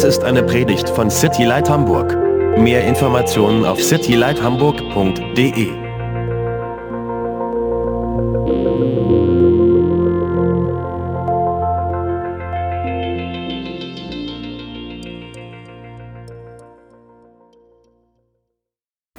Dies 0.00 0.16
ist 0.16 0.24
eine 0.24 0.42
Predigt 0.42 0.88
von 0.88 1.10
City 1.10 1.44
Light 1.44 1.68
Hamburg. 1.68 2.16
Mehr 2.56 2.86
Informationen 2.86 3.66
auf 3.66 3.82
citylighthamburg.de. 3.82 5.68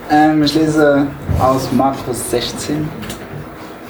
Ähm, 0.10 0.44
ich 0.44 0.56
lese 0.56 1.06
aus 1.40 1.72
Markus 1.72 2.32
16, 2.32 2.90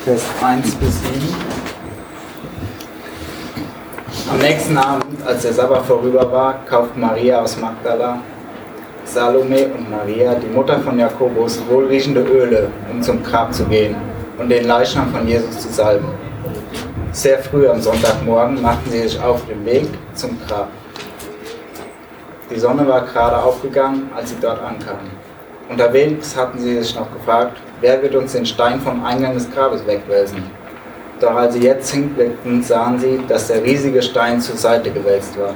Vers 0.04 0.26
1 0.44 0.76
bis 0.76 1.02
7. 1.04 1.61
Nächsten 4.42 4.76
Abend, 4.76 5.24
als 5.24 5.44
der 5.44 5.54
Sabbat 5.54 5.86
vorüber 5.86 6.32
war, 6.32 6.66
kauften 6.66 7.00
Maria 7.00 7.44
aus 7.44 7.60
Magdala, 7.62 8.18
Salome 9.06 9.68
und 9.68 9.92
Maria, 9.92 10.34
die 10.34 10.48
Mutter 10.48 10.80
von 10.80 10.98
Jakobus, 10.98 11.62
wohlriechende 11.70 12.22
Öle, 12.22 12.70
um 12.92 13.04
zum 13.04 13.22
Grab 13.22 13.54
zu 13.54 13.66
gehen 13.66 13.96
und 14.40 14.50
den 14.50 14.66
Leichnam 14.66 15.14
von 15.14 15.28
Jesus 15.28 15.60
zu 15.60 15.70
salben. 15.70 16.08
Sehr 17.12 17.38
früh 17.38 17.70
am 17.70 17.80
Sonntagmorgen 17.80 18.60
machten 18.64 18.90
sie 18.90 19.02
sich 19.04 19.22
auf 19.22 19.46
den 19.46 19.64
Weg 19.64 19.88
zum 20.16 20.36
Grab. 20.48 20.70
Die 22.50 22.60
Sonne 22.60 22.88
war 22.88 23.02
gerade 23.02 23.38
aufgegangen, 23.38 24.10
als 24.16 24.32
sie 24.32 24.38
dort 24.42 24.60
ankamen. 24.64 25.12
Unterwegs 25.70 26.36
hatten 26.36 26.58
sie 26.58 26.82
sich 26.82 26.96
noch 26.96 27.14
gefragt, 27.14 27.58
wer 27.80 28.02
wird 28.02 28.16
uns 28.16 28.32
den 28.32 28.48
Stein 28.48 28.82
vom 28.82 29.06
Eingang 29.06 29.36
des 29.36 29.52
Grabes 29.52 29.86
wegwälzen? 29.86 30.44
Doch 31.22 31.36
als 31.36 31.54
sie 31.54 31.62
jetzt 31.62 31.94
hinblickten, 31.94 32.64
sahen 32.64 33.00
sie, 33.00 33.20
dass 33.28 33.48
der 33.48 33.64
riesige 33.64 34.02
Stein 34.02 34.42
zur 34.42 34.58
Seite 34.58 34.90
gewälzt 34.90 35.40
war. 35.40 35.54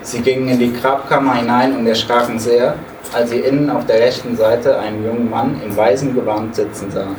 Sie 0.00 0.20
gingen 0.20 0.48
in 0.48 0.58
die 0.58 0.72
Grabkammer 0.72 1.34
hinein 1.34 1.76
und 1.76 1.86
erschraken 1.86 2.38
sehr, 2.38 2.76
als 3.12 3.28
sie 3.28 3.40
innen 3.40 3.68
auf 3.68 3.84
der 3.84 4.00
rechten 4.00 4.34
Seite 4.36 4.78
einen 4.78 5.04
jungen 5.04 5.28
Mann 5.28 5.60
im 5.62 5.76
weißen 5.76 6.14
Gewand 6.14 6.54
sitzen 6.54 6.90
sahen. 6.90 7.16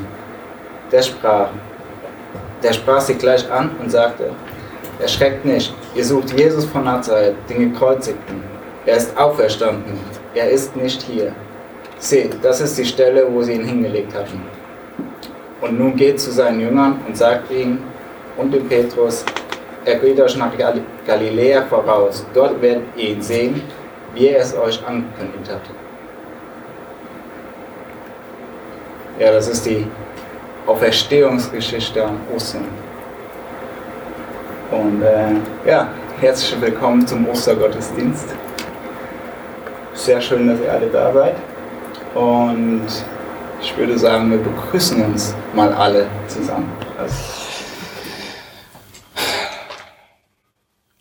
Der 0.92 1.04
sprach, 1.04 1.50
der 2.64 2.74
sprach 2.74 3.00
sie 3.00 3.14
gleich 3.14 3.50
an 3.52 3.72
und 3.80 3.92
sagte, 3.92 4.32
Erschreckt 5.00 5.46
nicht, 5.46 5.72
ihr 5.94 6.04
sucht 6.04 6.34
Jesus 6.36 6.66
von 6.66 6.84
Nazareth, 6.84 7.36
den 7.48 7.72
Gekreuzigten. 7.72 8.42
Er 8.88 8.98
ist 8.98 9.16
auferstanden, 9.16 10.00
er 10.34 10.50
ist 10.50 10.76
nicht 10.76 11.04
hier. 11.04 11.34
Seht, 12.00 12.44
das 12.44 12.62
ist 12.62 12.76
die 12.80 12.86
Stelle, 12.86 13.28
wo 13.32 13.44
sie 13.44 13.54
ihn 13.54 13.66
hingelegt 13.66 14.16
hatten. 14.16 14.42
Und 15.62 15.80
nun 15.80 15.96
geht 15.96 16.20
zu 16.20 16.32
seinen 16.32 16.60
Jüngern 16.60 17.00
und 17.08 17.18
sagt 17.18 17.52
ihnen 17.52 17.84
und 18.38 18.54
dem 18.54 18.68
Petrus, 18.68 19.26
er 19.86 19.96
geht 19.96 20.20
euch 20.20 20.36
nach 20.38 20.56
Gal 20.58 20.82
Galiläa 21.06 21.64
voraus. 21.64 22.26
Dort 22.34 22.62
werdet 22.62 22.84
ihr 22.96 23.12
ihn 23.12 23.22
sehen, 23.22 23.62
wie 24.14 24.28
er 24.28 24.42
es 24.42 24.56
euch 24.56 24.86
angekündigt 24.86 25.50
hat. 25.50 25.62
Ja, 29.20 29.32
das 29.32 29.48
ist 29.48 29.66
die 29.66 29.88
Auferstehungsgeschichte 30.68 32.04
am 32.04 32.20
Ostern. 32.36 32.66
Und 34.70 35.02
äh, 35.02 35.70
ja, 35.70 35.88
herzlich 36.20 36.60
willkommen 36.62 37.08
zum 37.08 37.28
Ostergottesdienst. 37.30 38.28
Sehr 39.94 40.22
schön, 40.22 40.48
dass 40.48 40.60
ihr 40.60 40.72
alle 40.72 40.88
da 40.88 41.14
seid. 41.14 41.36
Und 42.14 42.86
ich 43.62 43.76
würde 43.78 43.98
sagen, 43.98 44.32
wir 44.32 44.38
begrüßen 44.38 45.04
uns 45.04 45.34
mal 45.54 45.74
alle 45.74 46.10
zusammen. 46.28 46.72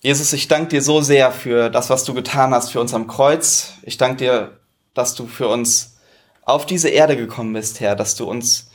Jesus, 0.01 0.33
ich 0.33 0.49
danke 0.49 0.69
dir 0.69 0.83
so 0.83 1.01
sehr 1.01 1.33
für 1.33 1.69
das, 1.69 1.91
was 1.91 2.05
du 2.05 2.15
getan 2.15 2.55
hast 2.55 2.71
für 2.71 2.81
uns 2.81 2.95
am 2.95 3.07
Kreuz. 3.07 3.75
Ich 3.83 3.97
danke 3.97 4.17
dir, 4.17 4.61
dass 4.95 5.15
du 5.15 5.27
für 5.27 5.49
uns 5.49 5.99
auf 6.43 6.65
diese 6.65 6.89
Erde 6.89 7.17
gekommen 7.17 7.53
bist, 7.53 7.81
Herr, 7.81 7.97
dass 7.97 8.15
du 8.15 8.29
uns 8.29 8.71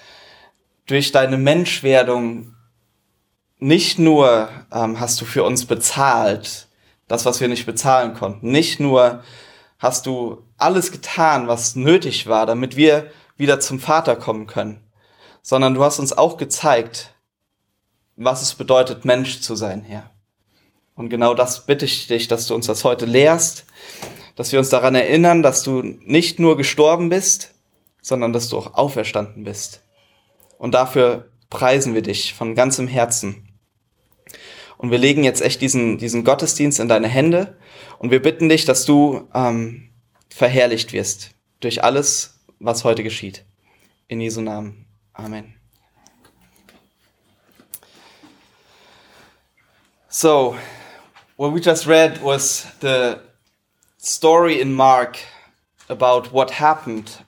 durch 0.87 1.11
deine 1.11 1.37
Menschwerdung 1.37 2.53
nicht 3.59 3.97
nur 3.97 4.49
ähm, 4.73 4.99
hast 4.99 5.21
du 5.21 5.25
für 5.25 5.43
uns 5.43 5.65
bezahlt, 5.65 6.67
das, 7.07 7.25
was 7.25 7.39
wir 7.39 7.47
nicht 7.47 7.65
bezahlen 7.65 8.13
konnten, 8.13 8.51
nicht 8.51 8.79
nur 8.79 9.23
hast 9.79 10.05
du 10.05 10.43
alles 10.57 10.91
getan, 10.91 11.47
was 11.47 11.75
nötig 11.75 12.27
war, 12.27 12.45
damit 12.45 12.75
wir 12.75 13.11
wieder 13.41 13.59
zum 13.59 13.79
Vater 13.79 14.15
kommen 14.15 14.47
können, 14.47 14.79
sondern 15.41 15.73
du 15.73 15.83
hast 15.83 15.99
uns 15.99 16.13
auch 16.13 16.37
gezeigt, 16.37 17.13
was 18.15 18.41
es 18.41 18.55
bedeutet, 18.55 19.03
Mensch 19.03 19.41
zu 19.41 19.55
sein, 19.55 19.81
Herr. 19.81 20.11
Und 20.95 21.09
genau 21.09 21.33
das 21.33 21.65
bitte 21.65 21.85
ich 21.85 22.07
dich, 22.07 22.27
dass 22.27 22.47
du 22.47 22.55
uns 22.55 22.67
das 22.67 22.83
heute 22.83 23.05
lehrst, 23.05 23.65
dass 24.35 24.51
wir 24.51 24.59
uns 24.59 24.69
daran 24.69 24.95
erinnern, 24.95 25.41
dass 25.43 25.63
du 25.63 25.81
nicht 25.81 26.39
nur 26.39 26.55
gestorben 26.57 27.09
bist, 27.09 27.53
sondern 28.01 28.33
dass 28.33 28.49
du 28.49 28.57
auch 28.57 28.75
auferstanden 28.75 29.43
bist. 29.43 29.81
Und 30.57 30.73
dafür 30.73 31.29
preisen 31.49 31.93
wir 31.93 32.01
dich 32.01 32.33
von 32.33 32.55
ganzem 32.55 32.87
Herzen. 32.87 33.49
Und 34.77 34.91
wir 34.91 34.97
legen 34.97 35.23
jetzt 35.23 35.41
echt 35.41 35.61
diesen, 35.61 35.97
diesen 35.97 36.23
Gottesdienst 36.23 36.79
in 36.79 36.87
deine 36.87 37.07
Hände 37.07 37.57
und 37.99 38.11
wir 38.11 38.21
bitten 38.21 38.49
dich, 38.49 38.65
dass 38.65 38.85
du 38.85 39.27
ähm, 39.33 39.89
verherrlicht 40.29 40.93
wirst 40.93 41.31
durch 41.59 41.83
alles, 41.83 42.40
was 42.61 42.83
heute 42.83 43.03
geschieht. 43.03 43.43
In 44.07 44.21
Jesu 44.21 44.41
Namen. 44.41 44.85
Amen. 45.13 45.55
So, 50.09 50.55
what 51.37 51.53
we 51.53 51.61
just 51.61 51.87
read 51.87 52.21
was 52.21 52.65
the 52.81 53.19
story 53.97 54.59
in 54.59 54.73
Mark 54.73 55.17
about 55.89 56.33
what 56.33 56.51
happened 56.59 57.23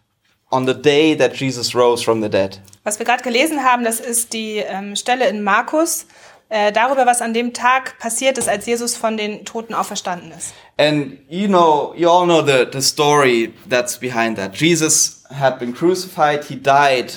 on 0.52 0.66
the 0.66 0.74
day 0.74 1.16
that 1.16 1.34
Jesus 1.34 1.74
rose 1.74 2.04
from 2.04 2.22
the 2.22 2.30
dead. 2.30 2.60
Was 2.84 3.00
wir 3.00 3.06
gerade 3.06 3.24
gelesen 3.24 3.64
haben, 3.64 3.84
das 3.86 4.00
ist 4.02 4.34
die 4.34 4.58
ähm, 4.58 4.96
Stelle 4.98 5.28
in 5.30 5.42
Markus 5.44 6.06
äh, 6.50 6.72
darüber, 6.72 7.06
was 7.06 7.22
an 7.22 7.34
dem 7.34 7.54
Tag 7.54 7.98
passiert 7.98 8.38
ist, 8.38 8.50
als 8.50 8.66
Jesus 8.66 8.96
von 8.96 9.16
den 9.16 9.46
Toten 9.46 9.74
auferstanden 9.74 10.32
ist. 10.32 10.54
And 10.78 11.20
you 11.30 11.48
know, 11.48 11.94
you 11.96 12.10
all 12.10 12.26
know 12.26 12.42
the, 12.42 12.68
the 12.72 12.82
story 12.82 13.54
that's 13.70 13.98
behind 13.98 14.38
that. 14.38 14.56
Jesus 14.56 15.23
had 15.34 15.60
been 15.60 15.74
crucified, 15.74 16.46
he 16.46 16.56
died 16.56 17.14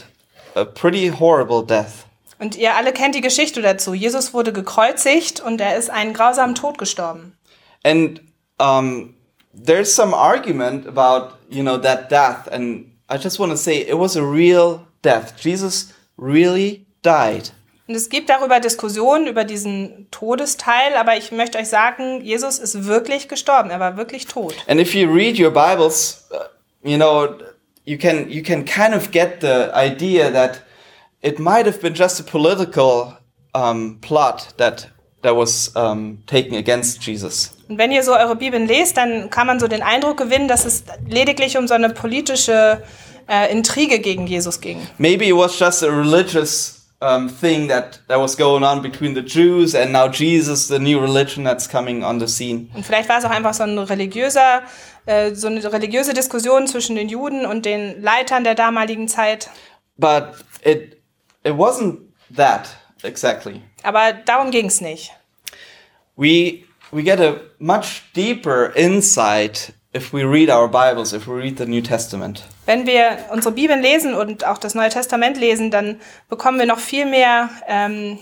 a 0.55 0.65
pretty 0.65 1.09
horrible 1.09 1.63
death. 1.63 2.07
Und 2.39 2.57
ihr 2.57 2.75
alle 2.75 2.93
kennt 2.93 3.15
die 3.15 3.21
Geschichte 3.21 3.63
dazu. 3.63 3.95
Jesus 3.95 4.35
wurde 4.35 4.53
gekreuzigt 4.53 5.41
und 5.41 5.61
er 5.61 5.77
ist 5.77 5.91
einen 5.91 6.13
grausamen 6.13 6.55
Tod 6.55 6.77
gestorben. 6.77 7.37
And 7.83 8.21
um, 8.59 9.15
there's 9.55 9.95
some 9.95 10.15
argument 10.15 10.87
about, 10.87 11.35
you 11.49 11.63
know, 11.63 11.79
that 11.79 12.11
death. 12.11 12.47
And 12.51 12.93
I 13.09 13.17
just 13.17 13.39
want 13.39 13.53
to 13.53 13.57
say 13.57 13.79
it 13.81 13.99
was 13.99 14.17
a 14.17 14.23
real 14.23 14.81
death. 15.03 15.35
Jesus 15.39 15.95
really 16.19 16.85
died. 17.03 17.53
Und 17.89 17.95
es 17.95 18.09
gibt 18.09 18.29
darüber 18.29 18.59
Diskussionen 18.59 19.29
über 19.29 19.45
diesen 19.45 20.09
Todesteil, 20.11 20.97
aber 20.97 21.17
ich 21.17 21.31
möchte 21.31 21.57
euch 21.57 21.69
sagen, 21.69 22.21
Jesus 22.21 22.59
ist 22.59 22.85
wirklich 22.85 23.29
gestorben. 23.29 23.71
Er 23.71 23.79
war 23.79 23.97
wirklich 23.97 24.27
tot. 24.27 24.55
And 24.67 24.81
if 24.81 24.93
you 24.93 25.09
read 25.09 25.39
your 25.39 25.53
Bibles, 25.53 26.27
uh, 26.33 26.39
you 26.83 26.97
know, 26.97 27.29
you 27.87 27.97
can 27.97 28.29
you 28.29 28.43
can 28.43 28.65
kind 28.65 28.95
of 28.95 29.11
get 29.11 29.41
the 29.41 29.71
idea 29.75 30.31
that 30.31 30.61
it 31.23 31.39
might 31.39 31.67
have 31.67 31.81
been 31.81 31.95
just 31.95 32.21
a 32.21 32.25
political 32.25 33.17
um, 33.55 33.99
plot 34.03 34.53
that 34.59 34.89
that 35.23 35.35
was 35.35 35.75
um, 35.75 36.19
taken 36.27 36.57
against 36.57 37.03
Jesus. 37.03 37.57
Und 37.69 37.79
wenn 37.79 37.91
ihr 37.91 38.03
so 38.03 38.13
eure 38.13 38.37
Bibeln 38.37 38.67
lest, 38.67 38.97
dann 38.97 39.31
kann 39.31 39.47
man 39.47 39.59
so 39.59 39.67
den 39.67 39.83
Eindruck 39.83 40.19
gewinnen, 40.19 40.47
dass 40.47 40.65
es 40.65 40.85
lediglich 41.09 41.57
um 41.57 41.67
so 41.67 41.75
eine 41.75 41.91
politische 41.91 42.83
äh, 43.29 43.51
Intrige 43.51 43.99
gegen 43.99 44.27
Jesus 44.27 44.61
ging. 44.61 44.87
Maybe 44.99 45.27
it 45.27 45.35
was 45.35 45.59
just 45.59 45.83
a 45.83 45.89
religious 45.89 46.87
um, 47.01 47.29
thing 47.29 47.69
that 47.69 48.01
that 48.09 48.21
was 48.21 48.37
going 48.37 48.63
on 48.63 48.83
between 48.83 49.15
the 49.15 49.23
Jews 49.23 49.75
and 49.75 49.93
now 49.93 50.09
Jesus, 50.09 50.69
the 50.69 50.79
new 50.79 51.01
religion 51.01 51.45
that's 51.45 51.69
coming 51.69 52.05
on 52.05 52.21
the 52.21 52.29
scene. 52.29 52.69
Und 52.75 52.85
vielleicht 52.85 53.09
war 53.09 53.19
es 53.19 53.25
auch 53.25 53.31
einfach 53.31 53.55
so 53.55 53.65
ein 53.65 53.79
religiöser, 53.79 54.63
äh, 55.07 55.35
so 55.35 55.47
eine 55.47 55.73
religiöse 55.73 56.15
Diskussion 56.15 56.67
zwischen 56.67 56.97
den 56.97 57.09
Juden 57.09 57.47
und 57.47 57.65
den 57.65 58.03
Leitern 58.03 58.45
der 58.45 58.55
damaligen 58.55 59.09
Zeit. 59.09 59.49
But 59.97 60.35
it 60.65 61.01
it 61.45 61.55
wasn't 61.55 61.99
that 62.37 62.69
exactly. 63.03 63.63
Aber 63.83 64.13
darum 64.13 64.51
ging 64.51 64.67
es 64.67 64.81
nicht. 64.81 65.13
We 66.17 66.65
we 66.91 67.03
get 67.03 67.21
a 67.21 67.37
much 67.59 68.03
deeper 68.15 68.75
insight 68.75 69.73
if 69.95 70.13
we 70.13 70.25
read 70.25 70.51
our 70.51 70.69
Bibles, 70.69 71.13
if 71.13 71.27
we 71.27 71.35
read 71.35 71.59
the 71.59 71.67
New 71.67 71.81
Testament. 71.81 72.43
Wenn 72.67 72.87
wir 72.87 73.19
unsere 73.31 73.55
Bibeln 73.55 73.81
lesen 73.81 74.15
und 74.15 74.45
auch 74.45 74.59
das 74.59 74.75
Neue 74.75 74.91
Testament 74.91 75.39
lesen, 75.39 75.71
dann 75.71 76.01
bekommen 76.29 76.59
wir 76.59 76.67
noch 76.67 76.81
viel 76.81 77.07
mehr 77.07 77.49
ähm, 77.69 78.19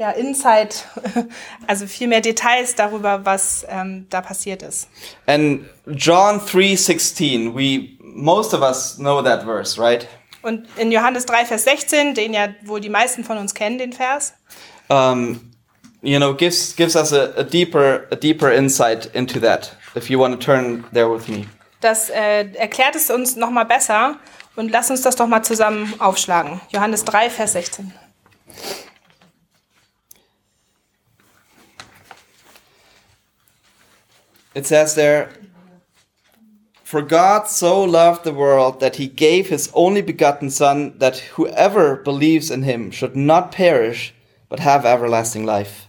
ja, 0.00 0.12
Insight, 0.12 0.86
also 1.66 1.86
viel 1.86 2.08
mehr 2.08 2.22
Details 2.22 2.74
darüber, 2.74 3.26
was 3.26 3.66
ähm, 3.68 4.06
da 4.08 4.22
passiert 4.22 4.62
ist. 4.62 4.88
And 5.26 5.66
John 5.86 6.40
3:16, 6.40 7.54
we 7.54 7.90
most 8.02 8.54
of 8.54 8.62
us 8.62 8.96
know 8.96 9.20
that 9.22 9.44
verse, 9.44 9.78
right? 9.80 10.08
Und 10.42 10.66
in 10.78 10.90
Johannes 10.90 11.26
3, 11.26 11.44
Vers 11.44 11.64
16, 11.64 12.14
den 12.14 12.32
ja 12.32 12.48
wohl 12.64 12.80
die 12.80 12.88
meisten 12.88 13.24
von 13.24 13.36
uns 13.36 13.54
kennen, 13.54 13.78
den 13.78 13.92
Vers, 13.92 14.32
Um, 14.88 15.52
you 16.02 16.18
know, 16.18 16.34
gives 16.34 16.74
gives 16.74 16.96
us 16.96 17.12
a, 17.12 17.32
a 17.36 17.44
deeper 17.44 18.06
a 18.10 18.16
deeper 18.16 18.50
insight 18.50 19.06
into 19.14 19.38
that. 19.38 19.76
if 19.94 20.10
you 20.10 20.18
want 20.18 20.32
to 20.32 20.44
turn 20.44 20.84
there 20.92 21.08
with 21.08 21.28
me. 21.28 21.46
Das 21.80 22.10
äh, 22.10 22.50
erklärt 22.54 22.96
es 22.96 23.10
uns 23.10 23.36
noch 23.36 23.50
mal 23.50 23.64
besser 23.64 24.16
und 24.56 24.70
lass 24.70 24.90
uns 24.90 25.02
das 25.02 25.14
doch 25.14 25.28
mal 25.28 25.42
zusammen 25.42 25.94
aufschlagen. 26.00 26.60
Johannes 26.70 27.04
3, 27.04 27.30
Vers 27.30 27.52
16. 27.52 27.92
It 34.54 34.66
says 34.66 34.94
there, 34.94 35.30
For 36.82 37.02
God 37.02 37.46
so 37.46 37.84
loved 37.84 38.24
the 38.24 38.34
world 38.34 38.80
that 38.80 38.96
he 38.96 39.06
gave 39.06 39.48
his 39.48 39.70
only 39.74 40.02
begotten 40.02 40.50
Son, 40.50 40.94
that 40.98 41.18
whoever 41.36 41.96
believes 41.96 42.50
in 42.50 42.64
him 42.64 42.90
should 42.90 43.14
not 43.14 43.52
perish, 43.52 44.12
but 44.48 44.60
have 44.60 44.84
everlasting 44.84 45.44
life. 45.44 45.86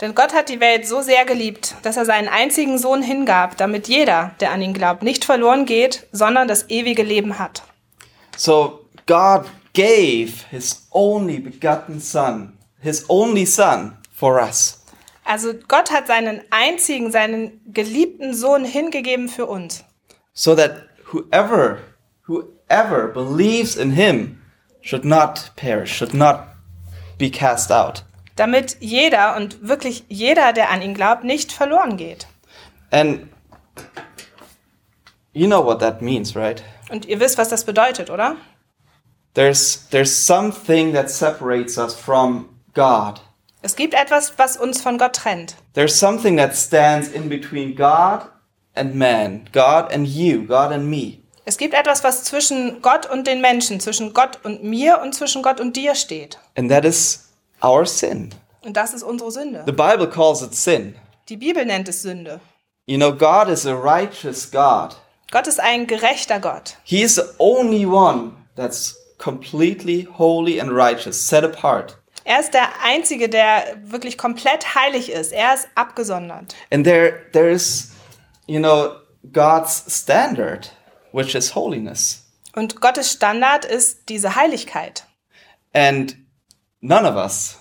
Denn 0.00 0.14
Gott 0.14 0.32
hat 0.32 0.48
die 0.48 0.60
Welt 0.60 0.86
so 0.86 1.02
sehr 1.02 1.24
geliebt, 1.24 1.74
dass 1.82 1.96
er 1.96 2.04
seinen 2.04 2.28
einzigen 2.28 2.78
Sohn 2.78 3.02
hingab, 3.02 3.56
damit 3.56 3.88
jeder, 3.88 4.32
der 4.40 4.50
an 4.50 4.60
ihn 4.60 4.74
glaubt, 4.74 5.02
nicht 5.02 5.24
verloren 5.24 5.66
geht, 5.66 6.06
sondern 6.12 6.48
das 6.48 6.68
ewige 6.68 7.02
Leben 7.02 7.38
hat. 7.38 7.62
So 8.36 8.80
God 9.06 9.46
gave 9.72 10.44
his 10.50 10.86
only 10.92 11.38
begotten 11.38 12.00
Son, 12.00 12.58
his 12.80 13.04
only 13.08 13.46
Son, 13.46 13.96
for 14.12 14.40
us. 14.40 14.83
Also 15.24 15.54
Gott 15.68 15.90
hat 15.90 16.06
seinen 16.06 16.42
einzigen, 16.50 17.10
seinen 17.10 17.60
geliebten 17.72 18.34
Sohn 18.34 18.64
hingegeben 18.64 19.28
für 19.28 19.46
uns. 19.46 19.84
so 20.34 20.54
that 20.56 20.88
whoever 21.12 21.78
whoever 22.26 23.08
believes 23.08 23.76
in 23.76 23.92
him 23.92 24.40
should 24.80 25.04
not 25.04 25.52
perish 25.56 25.92
should 25.96 26.12
not 26.12 26.40
be 27.18 27.30
cast 27.30 27.70
out 27.70 28.04
Damit 28.36 28.76
jeder 28.80 29.36
und 29.36 29.66
wirklich 29.68 30.04
jeder, 30.08 30.52
der 30.52 30.70
an 30.70 30.82
ihn 30.82 30.92
glaubt, 30.94 31.22
nicht 31.24 31.52
verloren 31.52 31.96
geht. 31.96 32.26
and 32.90 33.28
you 35.32 35.46
know 35.46 35.64
what 35.64 35.78
that 35.80 36.02
means 36.02 36.34
right 36.36 36.62
Und 36.90 37.06
ihr 37.06 37.18
wisst, 37.20 37.38
was 37.38 37.48
das 37.48 37.64
bedeutet, 37.64 38.10
oder? 38.10 38.36
there's 39.34 39.88
there's 39.90 40.12
something 40.26 40.92
that 40.92 41.10
separates 41.10 41.78
us 41.78 41.94
from 41.94 42.48
god 42.74 43.20
Es 43.66 43.76
gibt 43.76 43.94
etwas, 43.94 44.34
was 44.36 44.58
uns 44.58 44.82
von 44.82 44.98
Gott 44.98 45.14
trennt. 45.16 45.56
there's 45.72 45.98
something 45.98 46.36
that 46.36 46.54
stands 46.54 47.08
in 47.08 47.28
between 47.30 47.74
god 47.74 48.26
and 48.74 48.94
man 48.94 49.48
god 49.52 49.90
and 49.92 50.06
you 50.06 50.44
god 50.46 50.70
and 50.70 50.84
me 50.88 51.18
Es 51.46 51.56
gibt 51.58 51.74
etwas, 51.74 52.02
was 52.04 52.24
zwischen 52.24 52.80
Gott 52.82 53.04
und 53.10 53.26
den 53.26 53.40
Menschen, 53.42 53.78
zwischen 53.80 54.12
Gott 54.14 54.38
und 54.44 54.62
mir 54.64 55.00
und 55.02 55.14
zwischen 55.14 55.42
Gott 55.42 55.60
und 55.60 55.76
dir 55.76 55.94
steht. 55.94 56.38
and 56.56 56.70
that 56.70 56.84
is 56.84 57.28
our 57.62 57.86
sin 57.86 58.30
Und 58.62 58.76
das 58.76 58.92
ist 58.94 59.02
unsere 59.02 59.30
Sünde. 59.30 59.62
the 59.66 59.72
bible 59.72 60.08
calls 60.08 60.42
it 60.42 60.54
sin 60.54 60.94
Die 61.30 61.36
Bibel 61.38 61.64
nennt 61.64 61.88
es 61.88 62.02
Sünde. 62.02 62.40
you 62.86 62.96
know 62.98 63.12
god 63.12 63.48
is 63.48 63.66
a 63.66 63.74
righteous 63.74 64.50
god 64.50 64.96
Gott 65.30 65.46
ist 65.46 65.58
ein 65.58 65.86
gerechter 65.86 66.38
Gott. 66.38 66.76
He 66.84 67.02
is 67.02 67.14
the 67.16 67.22
only 67.38 67.86
one 67.86 68.32
that's 68.56 68.94
completely 69.18 70.06
holy 70.18 70.60
and 70.60 70.70
righteous, 70.70 71.16
set 71.26 71.42
apart. 71.42 71.96
Er 72.24 72.40
ist 72.40 72.54
der 72.54 72.68
Einzige, 72.82 73.28
der 73.28 73.76
wirklich 73.82 74.16
komplett 74.16 74.74
heilig 74.74 75.12
ist. 75.12 75.32
Er 75.32 75.54
ist 75.54 75.68
abgesondert. 75.74 76.54
And 76.70 76.84
there 76.84 77.20
there 77.32 77.50
is, 77.50 77.92
you 78.46 78.58
know, 78.58 78.96
God's 79.32 79.84
standard, 79.88 80.72
which 81.12 81.34
is 81.34 81.54
holiness. 81.54 82.24
Und 82.54 82.80
Gottes 82.80 83.12
Standard 83.12 83.64
ist 83.64 84.08
diese 84.08 84.36
Heiligkeit. 84.36 85.04
And 85.74 86.16
none 86.80 87.06
of 87.08 87.16
us, 87.16 87.58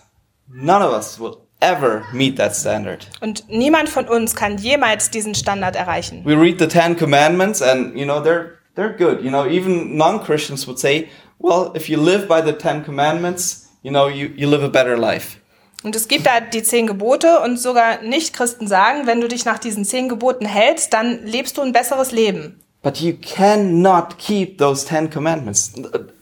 none 0.48 0.86
of 0.86 0.94
us 0.94 1.20
will 1.20 1.38
ever 1.60 2.04
meet 2.14 2.38
that 2.38 2.56
standard. 2.56 3.08
Und 3.22 3.50
niemand 3.50 3.90
von 3.90 4.08
uns 4.08 4.36
kann 4.36 4.58
jemals 4.58 5.10
diesen 5.10 5.36
Standard 5.36 5.76
erreichen. 5.76 6.24
We 6.26 6.40
read 6.40 6.60
the 6.60 6.68
10 6.68 6.96
commandments 6.96 7.62
and 7.62 7.98
you 7.98 8.06
know, 8.06 8.22
they're 8.22 8.60
they're 8.76 8.96
good. 8.96 9.24
You 9.24 9.32
know, 9.32 9.46
even 9.46 9.98
non-Christians 9.98 10.68
would 10.68 10.80
say, 10.80 11.10
well, 11.40 11.72
if 11.76 11.90
you 11.90 11.98
live 11.98 12.28
by 12.28 12.42
the 12.42 12.54
10 12.54 12.84
commandments, 12.84 13.63
you 13.84 13.92
know, 13.92 14.10
you, 14.10 14.30
you 14.36 14.50
live 14.50 14.64
a 14.64 14.70
better 14.70 14.98
life. 14.98 15.38
Und 15.84 15.96
es 15.96 16.08
gibt 16.08 16.26
da 16.26 16.40
die 16.40 16.64
zehn 16.64 16.88
Gebote 16.88 17.42
und 17.42 17.60
sogar 17.60 18.02
Nicht-Christen 18.02 18.68
sagen, 18.68 19.06
wenn 19.06 19.20
du 19.20 19.28
dich 19.28 19.44
nach 19.44 19.60
diesen 19.60 19.84
zehn 19.84 20.08
Geboten 20.08 20.46
hältst, 20.46 20.94
dann 20.94 21.26
lebst 21.26 21.58
du 21.58 21.62
ein 21.62 21.74
besseres 21.74 22.12
Leben. 22.12 22.60
But 22.82 22.98
you 22.98 23.14
cannot 23.22 24.18
keep 24.18 24.58
those 24.58 24.86
Ten 24.86 25.10
Commandments. 25.10 25.74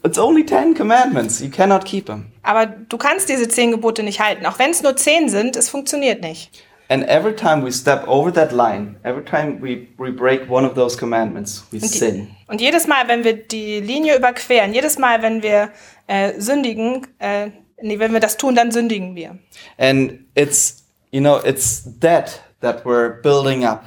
It's 0.04 0.18
only 0.18 0.44
Ten 0.44 0.74
Commandments. 0.74 1.40
You 1.40 1.50
cannot 1.50 1.84
keep 1.84 2.06
them. 2.06 2.26
Aber 2.42 2.66
du 2.66 2.98
kannst 2.98 3.28
diese 3.28 3.48
zehn 3.48 3.70
Gebote 3.70 4.02
nicht 4.02 4.20
halten. 4.20 4.46
Auch 4.46 4.58
wenn 4.58 4.70
es 4.70 4.82
nur 4.82 4.96
zehn 4.96 5.28
sind, 5.28 5.56
es 5.56 5.68
funktioniert 5.68 6.22
nicht. 6.22 6.50
And 6.92 7.04
every 7.04 7.32
time 7.32 7.62
we 7.62 7.70
step 7.70 8.04
over 8.06 8.30
that 8.32 8.52
line, 8.52 8.96
every 9.02 9.24
time 9.24 9.62
we, 9.62 9.88
we 9.96 10.10
break 10.10 10.50
one 10.50 10.66
of 10.66 10.74
those 10.74 10.94
commandments, 10.94 11.62
we 11.72 11.78
Und, 11.78 11.88
sin. 11.88 12.14
die, 12.26 12.50
und 12.52 12.60
jedes 12.60 12.86
Mal, 12.86 13.08
wenn 13.08 13.24
wir 13.24 13.32
die 13.32 13.80
Linie 13.80 14.14
überqueren, 14.14 14.74
jedes 14.74 14.98
Mal, 14.98 15.22
wenn 15.22 15.42
wir 15.42 15.70
äh, 16.06 16.38
sündigen, 16.38 17.06
äh, 17.18 17.48
nee, 17.80 17.98
wenn 17.98 18.12
wir 18.12 18.20
das 18.20 18.36
tun, 18.36 18.54
dann 18.54 18.72
sündigen 18.72 19.16
wir. 19.16 19.38
And 19.78 20.26
it's, 20.34 20.84
you 21.12 21.20
know, 21.22 21.40
it's 21.42 21.82
debt 21.82 22.42
that 22.60 22.84
we're 22.84 23.22
building 23.22 23.64
up. 23.64 23.84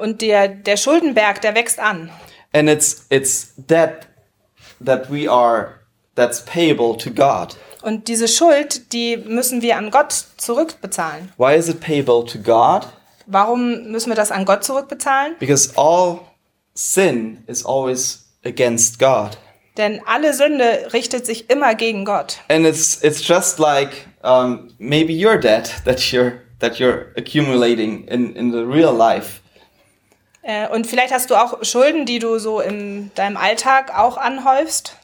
Und 0.00 0.22
der, 0.22 0.48
der 0.48 0.78
Schuldenberg, 0.78 1.42
der 1.42 1.54
wächst 1.54 1.78
an. 1.78 2.08
And 2.54 2.70
it's, 2.70 3.04
it's 3.10 3.52
debt 3.58 4.08
that 4.82 5.10
we 5.10 5.30
are, 5.30 5.80
that's 6.14 6.42
payable 6.42 6.96
to 6.96 7.10
God. 7.10 7.54
Und 7.82 8.08
diese 8.08 8.28
Schuld, 8.28 8.92
die 8.92 9.16
müssen 9.16 9.62
wir 9.62 9.76
an 9.76 9.90
Gott 9.90 10.12
zurückbezahlen. 10.36 11.32
Why 11.36 11.54
is 11.56 11.68
it 11.68 11.80
payable 11.80 12.24
to 12.26 12.38
God? 12.38 12.88
Warum 13.26 13.90
müssen 13.92 14.10
wir 14.10 14.16
das 14.16 14.30
an 14.32 14.44
Gott 14.44 14.64
zurückbezahlen? 14.64 15.36
Because 15.38 15.70
all 15.76 16.20
sin 16.74 17.44
is 17.46 17.64
always 17.64 18.26
against 18.44 18.98
God. 18.98 19.36
Denn 19.76 20.00
alle 20.06 20.34
Sünde 20.34 20.88
richtet 20.92 21.24
sich 21.26 21.50
immer 21.50 21.74
gegen 21.76 22.04
Gott. 22.04 22.38
and 22.48 22.66
it's 22.66 22.98
it's 23.02 23.26
just 23.26 23.58
like 23.60 24.08
um, 24.24 24.70
maybe 24.78 25.12
your 25.12 25.36
debt 25.38 25.72
that 25.84 25.98
you're 26.12 26.40
that 26.58 26.78
you're 26.80 27.12
accumulating 27.16 28.08
in 28.08 28.34
in 28.34 28.50
the 28.52 28.58
real 28.64 28.92
life 28.96 29.40
Äh, 30.42 30.66
Und 30.68 30.86
vielleicht 30.86 31.12
hast 31.12 31.30
du 31.30 31.34
auch 31.36 31.62
Schulden, 31.62 32.06
die 32.06 32.20
du 32.20 32.38
so 32.38 32.60
in 32.60 33.10
deinem 33.14 33.36
Alltag 33.36 33.96
auch 33.96 34.16
anhäufst. 34.16 34.96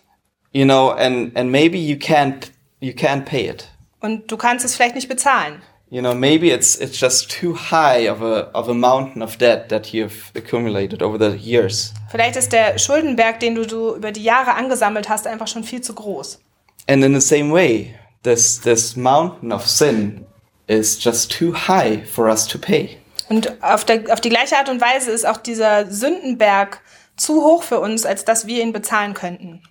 you 0.52 0.64
know 0.64 0.90
and 0.90 1.36
and 1.36 1.50
maybe 1.50 1.76
you 1.76 1.96
can't 1.96 2.50
you 2.84 2.92
can't 2.92 3.24
pay 3.24 3.48
it 3.48 3.68
Und 4.00 4.30
du 4.30 4.36
kannst 4.36 4.64
es 4.64 4.74
vielleicht 4.76 4.94
nicht 4.94 5.08
bezahlen. 5.08 5.62
you 5.90 6.00
know 6.00 6.14
maybe 6.14 6.48
it's 6.48 6.76
it's 6.76 6.98
just 7.00 7.30
too 7.30 7.54
high 7.70 8.10
of 8.10 8.20
a 8.22 8.50
of 8.52 8.68
a 8.68 8.74
mountain 8.74 9.22
of 9.22 9.36
debt 9.36 9.68
that 9.68 9.86
you've 9.92 10.32
accumulated 10.36 11.02
over 11.02 11.18
the 11.18 11.36
years 11.36 11.92
Vielleicht 12.10 12.36
ist 12.36 12.52
der 12.52 12.78
Schuldenberg, 12.78 13.40
den 13.40 13.54
du, 13.54 13.66
du 13.66 13.94
über 13.96 14.12
die 14.12 14.22
Jahre 14.22 14.54
angesammelt 14.54 15.08
hast, 15.08 15.26
einfach 15.26 15.46
schon 15.48 15.64
viel 15.64 15.80
zu 15.80 15.94
groß. 15.94 16.40
and 16.88 17.02
in 17.04 17.18
the 17.18 17.26
same 17.26 17.52
way 17.52 17.94
this 18.22 18.60
this 18.60 18.96
mountain 18.96 19.52
of 19.52 19.66
sin 19.66 20.24
is 20.66 21.02
just 21.02 21.30
too 21.30 21.52
high 21.54 22.06
for 22.08 22.26
us 22.28 22.46
to 22.46 22.58
pay 22.58 22.96
Und 23.28 23.62
auf, 23.62 23.84
der, 23.86 24.02
auf 24.12 24.20
die 24.20 24.28
gleiche 24.28 24.56
Art 24.58 24.68
und 24.68 24.80
Weise 24.82 25.10
ist 25.10 25.26
auch 25.26 25.38
dieser 25.38 25.90
Sündenberg 25.90 26.80
zu 27.16 27.42
hoch 27.42 27.62
für 27.62 27.80
uns, 27.80 28.04
als 28.04 28.24
dass 28.26 28.46
wir 28.46 28.62
ihn 28.62 28.72
bezahlen 28.72 29.14
könnten. 29.14 29.62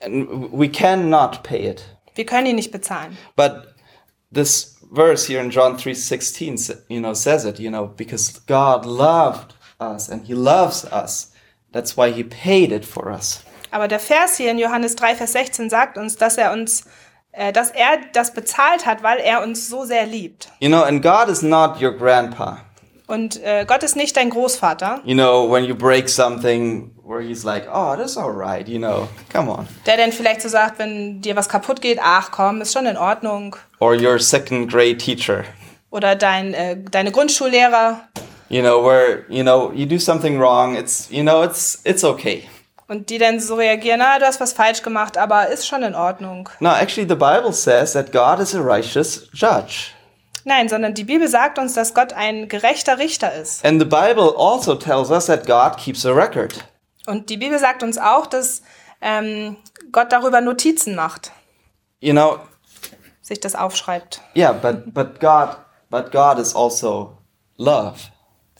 and 0.00 0.28
we 0.52 0.68
cannot 0.68 1.42
pay 1.42 1.68
it 1.68 1.84
Wir 2.14 2.26
können 2.26 2.46
ihn 2.46 2.56
nicht 2.56 2.70
bezahlen. 2.72 3.16
But 3.36 3.74
this 4.32 4.76
verse 4.92 5.26
here 5.26 5.40
in 5.42 5.50
John 5.50 5.76
3:16 5.76 6.56
sa- 6.56 6.74
you 6.88 7.00
know 7.00 7.14
says 7.14 7.44
it, 7.44 7.58
you 7.58 7.70
know, 7.70 7.86
because 7.96 8.40
God 8.46 8.84
loved 8.84 9.54
us 9.80 10.08
and 10.08 10.26
he 10.26 10.34
loves 10.34 10.84
us. 10.84 11.32
That's 11.72 11.96
why 11.96 12.12
he 12.12 12.22
paid 12.22 12.70
it 12.72 12.84
for 12.84 13.10
us. 13.10 13.40
Aber 13.70 13.88
der 13.88 13.98
Vers 13.98 14.36
hier 14.36 14.50
in 14.52 14.58
Johannes 14.58 14.94
3, 14.94 15.16
Vers 15.16 15.32
16 15.32 15.68
sagt 15.68 15.98
uns, 15.98 16.16
dass 16.16 16.36
er 16.38 16.52
uns, 16.52 16.84
äh, 17.32 17.52
dass 17.52 17.70
er 17.70 17.98
das 18.12 18.32
bezahlt 18.32 18.86
hat, 18.86 19.02
weil 19.02 19.18
er 19.18 19.42
uns 19.42 19.68
so 19.68 19.84
sehr 19.84 20.06
liebt. 20.06 20.52
You 20.60 20.68
know, 20.68 20.82
and 20.84 21.02
God 21.02 21.28
is 21.28 21.42
not 21.42 21.82
your 21.82 21.90
grandpa. 21.90 22.60
Und 23.06 23.42
äh, 23.42 23.64
Gott 23.66 23.82
ist 23.82 23.96
nicht 23.96 24.16
dein 24.16 24.30
Großvater, 24.30 25.00
You 25.04 25.14
know, 25.14 25.50
when 25.50 25.64
you 25.64 25.74
break 25.74 26.08
something 26.08 26.90
where 27.04 27.20
he's 27.20 27.44
like, 27.44 27.66
"Oh, 27.70 27.94
that's 27.96 28.16
all 28.16 28.30
right, 28.30 28.66
you 28.66 28.78
know. 28.78 29.08
Come 29.30 29.50
on." 29.50 29.66
der 29.84 29.98
dann 29.98 30.10
vielleicht 30.10 30.40
so 30.40 30.48
sagt, 30.48 30.78
wenn 30.78 31.20
dir 31.20 31.36
was 31.36 31.48
kaputt 31.48 31.82
geht, 31.82 31.98
ach 32.02 32.30
komm, 32.30 32.62
ist 32.62 32.72
schon 32.72 32.86
in 32.86 32.96
Ordnung. 32.96 33.56
Or 33.78 33.94
your 33.94 34.18
second 34.18 34.70
grade 34.70 34.96
teacher. 34.96 35.44
Oder 35.90 36.16
dein, 36.16 36.54
äh, 36.54 36.76
deine 36.90 37.12
Grundschullehrer. 37.12 38.00
You 38.48 38.62
know, 38.62 38.82
where, 38.84 39.24
you 39.28 39.42
know, 39.42 39.70
you 39.74 39.86
do 39.86 39.98
something 39.98 40.38
wrong, 40.40 40.74
it's, 40.76 41.08
you 41.10 41.22
know, 41.22 41.42
it's 41.42 41.80
it's 41.84 42.04
okay. 42.04 42.48
Und 42.88 43.08
die 43.10 43.18
dann 43.18 43.40
so 43.40 43.54
reagieren, 43.54 43.98
na, 44.00 44.18
du 44.18 44.26
hast 44.26 44.40
was 44.40 44.52
falsch 44.52 44.82
gemacht, 44.82 45.16
aber 45.16 45.48
ist 45.48 45.66
schon 45.66 45.82
in 45.82 45.94
Ordnung. 45.94 46.48
No, 46.60 46.70
actually 46.70 47.08
the 47.08 47.14
Bible 47.14 47.52
says 47.52 47.92
that 47.92 48.12
God 48.12 48.40
is 48.40 48.54
a 48.54 48.60
righteous 48.60 49.28
judge. 49.32 49.93
Nein, 50.44 50.68
sondern 50.68 50.94
die 50.94 51.04
Bibel 51.04 51.26
sagt 51.28 51.58
uns, 51.58 51.72
dass 51.74 51.94
Gott 51.94 52.12
ein 52.12 52.48
gerechter 52.48 52.98
Richter 52.98 53.32
ist. 53.34 53.64
And 53.64 53.80
the 53.80 53.86
Bible 53.86 54.34
also 54.36 54.74
tells 54.74 55.10
us 55.10 55.26
that 55.26 55.46
God 55.46 55.76
keeps 55.78 56.04
a 56.04 56.12
record. 56.12 56.64
Und 57.06 57.30
die 57.30 57.36
Bibel 57.36 57.58
sagt 57.58 57.82
uns 57.82 57.98
auch, 57.98 58.26
dass 58.26 58.62
ähm, 59.00 59.56
Gott 59.92 60.12
darüber 60.12 60.40
Notizen 60.40 60.94
macht, 60.94 61.32
You 62.00 62.12
know, 62.12 62.38
sich 63.22 63.40
das 63.40 63.54
aufschreibt. 63.54 64.20
yeah, 64.36 64.52
but 64.52 64.92
but 64.92 65.18
God 65.20 65.56
but 65.90 66.10
God 66.12 66.38
is 66.38 66.54
also 66.54 67.16
love. 67.56 67.94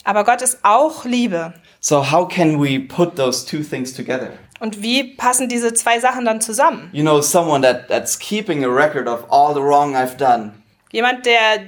Aber 0.04 0.24
Gott 0.24 0.42
ist 0.42 0.58
auch 0.62 1.04
Liebe. 1.04 1.54
So 1.80 2.10
how 2.10 2.26
can 2.28 2.62
we 2.62 2.78
put 2.80 3.16
those 3.16 3.44
two 3.46 3.62
things 3.62 3.92
together? 3.94 4.30
Und 4.60 4.82
wie 4.82 5.14
passen 5.16 5.48
diese 5.48 5.74
zwei 5.74 5.98
Sachen 6.00 6.24
dann 6.24 6.40
zusammen? 6.40 6.88
You 6.92 7.02
know, 7.02 7.20
someone 7.20 7.60
that, 7.62 7.88
that's 7.88 8.18
keeping 8.18 8.64
a 8.64 8.68
record 8.68 9.06
of 9.08 9.24
all 9.30 9.52
the 9.54 9.60
wrong 9.60 9.94
I've 9.96 10.16
done. 10.16 10.52
Jemand, 10.94 11.26
der 11.26 11.60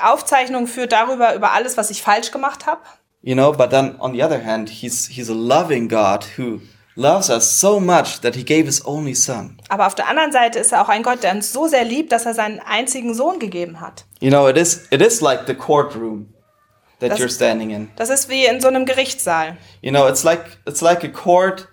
Aufzeichnungen 0.00 0.68
führt 0.68 0.92
darüber, 0.92 1.34
über 1.34 1.50
alles, 1.52 1.76
was 1.76 1.90
ich 1.90 2.00
falsch 2.00 2.30
gemacht 2.30 2.64
habe. 2.66 2.80
You 3.22 3.34
know, 3.34 3.50
but 3.50 3.70
then 3.70 3.96
on 4.00 4.12
the 4.12 4.22
other 4.22 4.40
hand, 4.42 4.68
he's 4.70 5.08
he's 5.08 5.28
a 5.28 5.34
loving 5.34 5.88
God 5.88 6.24
who 6.38 6.60
loves 6.94 7.28
us 7.28 7.58
so 7.58 7.80
much 7.80 8.20
that 8.20 8.36
he 8.36 8.44
gave 8.44 8.66
his 8.66 8.86
only 8.86 9.16
son. 9.16 9.58
Aber 9.68 9.88
auf 9.88 9.96
der 9.96 10.06
anderen 10.08 10.30
Seite 10.30 10.60
ist 10.60 10.70
er 10.70 10.80
auch 10.82 10.88
ein 10.88 11.02
Gott, 11.02 11.24
der 11.24 11.32
uns 11.32 11.52
so 11.52 11.66
sehr 11.66 11.82
liebt, 11.84 12.12
dass 12.12 12.24
er 12.24 12.34
seinen 12.34 12.60
einzigen 12.60 13.14
Sohn 13.14 13.40
gegeben 13.40 13.80
hat. 13.80 14.04
You 14.20 14.30
know, 14.30 14.46
it 14.48 14.56
is 14.56 14.86
it 14.92 15.02
is 15.02 15.20
like 15.20 15.48
the 15.48 15.54
courtroom 15.54 16.32
that 17.00 17.10
Das- 17.10 17.18
you're 17.18 17.28
standing 17.28 17.70
in. 17.70 17.90
Das 17.96 18.10
ist 18.10 18.28
wie 18.28 18.46
in 18.46 18.60
so 18.60 18.68
einem 18.68 18.86
Gerichtssaal. 18.86 19.56
You 19.80 19.90
know, 19.90 20.06
it's 20.06 20.22
like 20.22 20.58
it's 20.68 20.80
like 20.80 21.02
a 21.02 21.08
court 21.08 21.66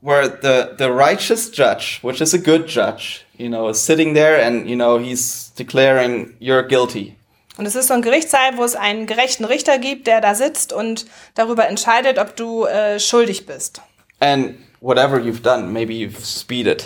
where 0.00 0.28
the 0.28 0.74
the 0.76 0.90
righteous 0.90 1.52
judge, 1.52 2.00
which 2.02 2.20
is 2.20 2.34
a 2.34 2.38
good 2.38 2.66
judge, 2.66 3.24
you 3.38 3.48
know, 3.48 3.68
is 3.68 3.84
sitting 3.84 4.14
there 4.14 4.42
and 4.44 4.68
you 4.68 4.76
know 4.76 4.98
he's 4.98 5.52
declaring 5.56 6.34
you're 6.40 6.62
guilty. 6.66 7.14
Und 7.58 7.64
es 7.66 7.74
ist 7.74 7.88
so 7.88 7.94
ein 7.94 8.02
Gerichtssaal, 8.02 8.56
wo 8.58 8.64
es 8.64 8.76
einen 8.76 9.06
gerechten 9.06 9.44
Richter 9.46 9.78
gibt, 9.78 10.06
der 10.06 10.20
da 10.20 10.34
sitzt 10.34 10.72
und 10.74 11.06
darüber 11.34 11.66
entscheidet, 11.68 12.18
ob 12.18 12.36
du 12.36 12.66
äh, 12.66 13.00
schuldig 13.00 13.46
bist. 13.46 13.80
And 14.20 14.56
whatever 14.80 15.16
you've 15.18 15.40
done, 15.42 15.68
maybe 15.72 15.92
you've 15.94 16.22
speeded, 16.24 16.84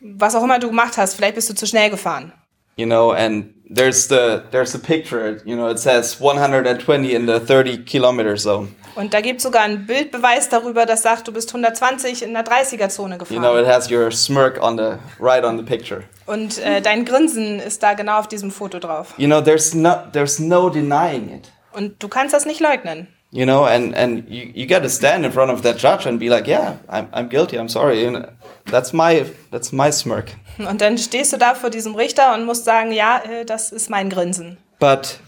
Was 0.00 0.34
auch 0.36 0.44
immer 0.44 0.58
du 0.60 0.68
gemacht 0.68 0.96
hast, 0.96 1.14
vielleicht 1.14 1.34
bist 1.34 1.50
du 1.50 1.54
zu 1.54 1.66
schnell 1.66 1.90
gefahren. 1.90 2.32
you 2.76 2.84
know, 2.86 3.10
and 3.12 3.54
there's 3.68 4.06
the 4.08 4.42
there's 4.52 4.74
a 4.74 4.78
picture, 4.78 5.40
you 5.44 5.56
know, 5.56 5.68
it 5.68 5.78
says 5.78 6.20
120 6.20 7.12
in 7.12 7.26
the 7.26 7.40
30 7.40 7.78
kilometer 7.84 8.36
zone. 8.36 8.68
Und 8.96 9.12
da 9.14 9.20
gibt 9.20 9.38
es 9.38 9.42
sogar 9.44 9.62
einen 9.62 9.86
Bildbeweis 9.86 10.48
darüber, 10.48 10.86
das 10.86 11.02
sagt, 11.02 11.28
du 11.28 11.32
bist 11.32 11.50
120 11.50 12.22
in 12.22 12.32
der 12.32 12.44
30er-Zone 12.44 13.14
You 13.14 13.18
know, 13.18 13.52
gefahren. 13.52 13.60
it 13.60 13.66
has 13.66 13.90
your 13.90 14.10
smirk 14.10 14.60
on 14.62 14.76
the 14.78 14.94
right 15.20 15.44
on 15.44 15.56
the 15.58 15.62
picture. 15.62 16.02
Und 16.26 16.58
äh, 16.58 16.80
dein 16.80 17.04
Grinsen 17.04 17.60
ist 17.60 17.82
da 17.82 17.94
genau 17.94 18.18
auf 18.18 18.26
diesem 18.28 18.50
Foto 18.50 18.78
drauf. 18.78 19.14
You 19.18 19.26
know, 19.26 19.40
there's 19.40 19.74
no 19.74 19.96
there's 20.12 20.38
no 20.38 20.70
denying 20.70 21.28
it. 21.28 21.52
Und 21.72 22.02
du 22.02 22.08
kannst 22.08 22.34
das 22.34 22.46
nicht 22.46 22.60
leugnen. 22.60 23.06
You 23.32 23.44
know, 23.44 23.64
and 23.64 23.94
and 23.94 24.24
you, 24.30 24.44
you 24.54 24.66
got 24.66 24.82
to 24.82 24.88
stand 24.88 25.26
in 25.26 25.32
front 25.32 25.52
of 25.52 25.60
that 25.62 25.76
judge 25.78 26.08
and 26.08 26.18
be 26.18 26.28
like, 26.28 26.46
yeah, 26.48 26.76
I'm 26.88 27.08
I'm 27.12 27.28
guilty. 27.28 27.58
I'm 27.58 27.68
sorry. 27.68 28.02
You 28.02 28.12
know, 28.12 28.24
that's 28.70 28.92
my 28.94 29.26
that's 29.50 29.72
my 29.72 29.92
smirk. 29.92 30.30
Und 30.58 30.80
dann 30.80 30.96
stehst 30.96 31.34
du 31.34 31.36
da 31.36 31.54
vor 31.54 31.68
diesem 31.68 31.94
Richter 31.96 32.32
und 32.34 32.46
musst 32.46 32.64
sagen, 32.64 32.92
ja, 32.92 33.18
äh, 33.18 33.44
das 33.44 33.72
ist 33.72 33.90
mein 33.90 34.08
Grinsen. 34.08 34.56
But 34.78 35.18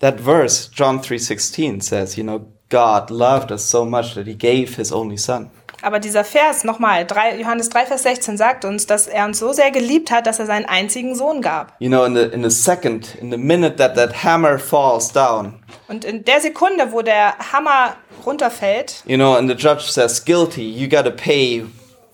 that 0.00 0.20
verse, 0.20 0.68
John 0.74 1.00
3:16 1.00 1.82
says, 1.82 2.16
you 2.16 2.24
know, 2.24 2.40
God 2.70 3.10
loved 3.10 3.50
us 3.52 3.70
so 3.70 3.84
much 3.84 4.14
that 4.14 4.26
he 4.26 4.34
gave 4.34 4.76
his 4.76 4.92
only 4.92 5.16
son. 5.16 5.50
Aber 5.82 6.00
dieser 6.00 6.24
Vers 6.24 6.64
nochmal, 6.64 7.06
Johannes 7.38 7.68
3, 7.68 7.86
Vers 7.86 8.02
16 8.02 8.38
sagt 8.38 8.64
uns, 8.64 8.86
dass 8.86 9.06
er 9.06 9.26
uns 9.26 9.38
so 9.38 9.52
sehr 9.52 9.70
geliebt 9.70 10.10
hat, 10.10 10.26
dass 10.26 10.38
er 10.38 10.46
seinen 10.46 10.64
einzigen 10.64 11.14
Sohn 11.14 11.42
gab. 11.42 11.74
You 11.78 11.88
know, 11.88 12.04
in 12.04 12.14
the 12.16 12.22
in 12.22 12.42
the 12.42 12.50
second, 12.50 13.14
in 13.20 13.30
the 13.30 13.36
minute 13.36 13.76
that 13.76 13.94
that 13.94 14.24
hammer 14.24 14.58
falls 14.58 15.12
down, 15.12 15.60
Und 15.86 16.04
in 16.04 16.24
der 16.24 16.40
Sekunde, 16.40 16.90
wo 16.92 17.02
der 17.02 17.36
Hammer 17.52 17.94
runterfällt 18.24 19.02
you 19.06 19.16
know, 19.16 19.34
and 19.36 19.48
the 19.48 19.54
judge 19.56 19.82
says 19.90 20.24
guilty, 20.24 20.62
you 20.68 20.88
got 20.88 21.04
to 21.04 21.10
pay 21.12 21.64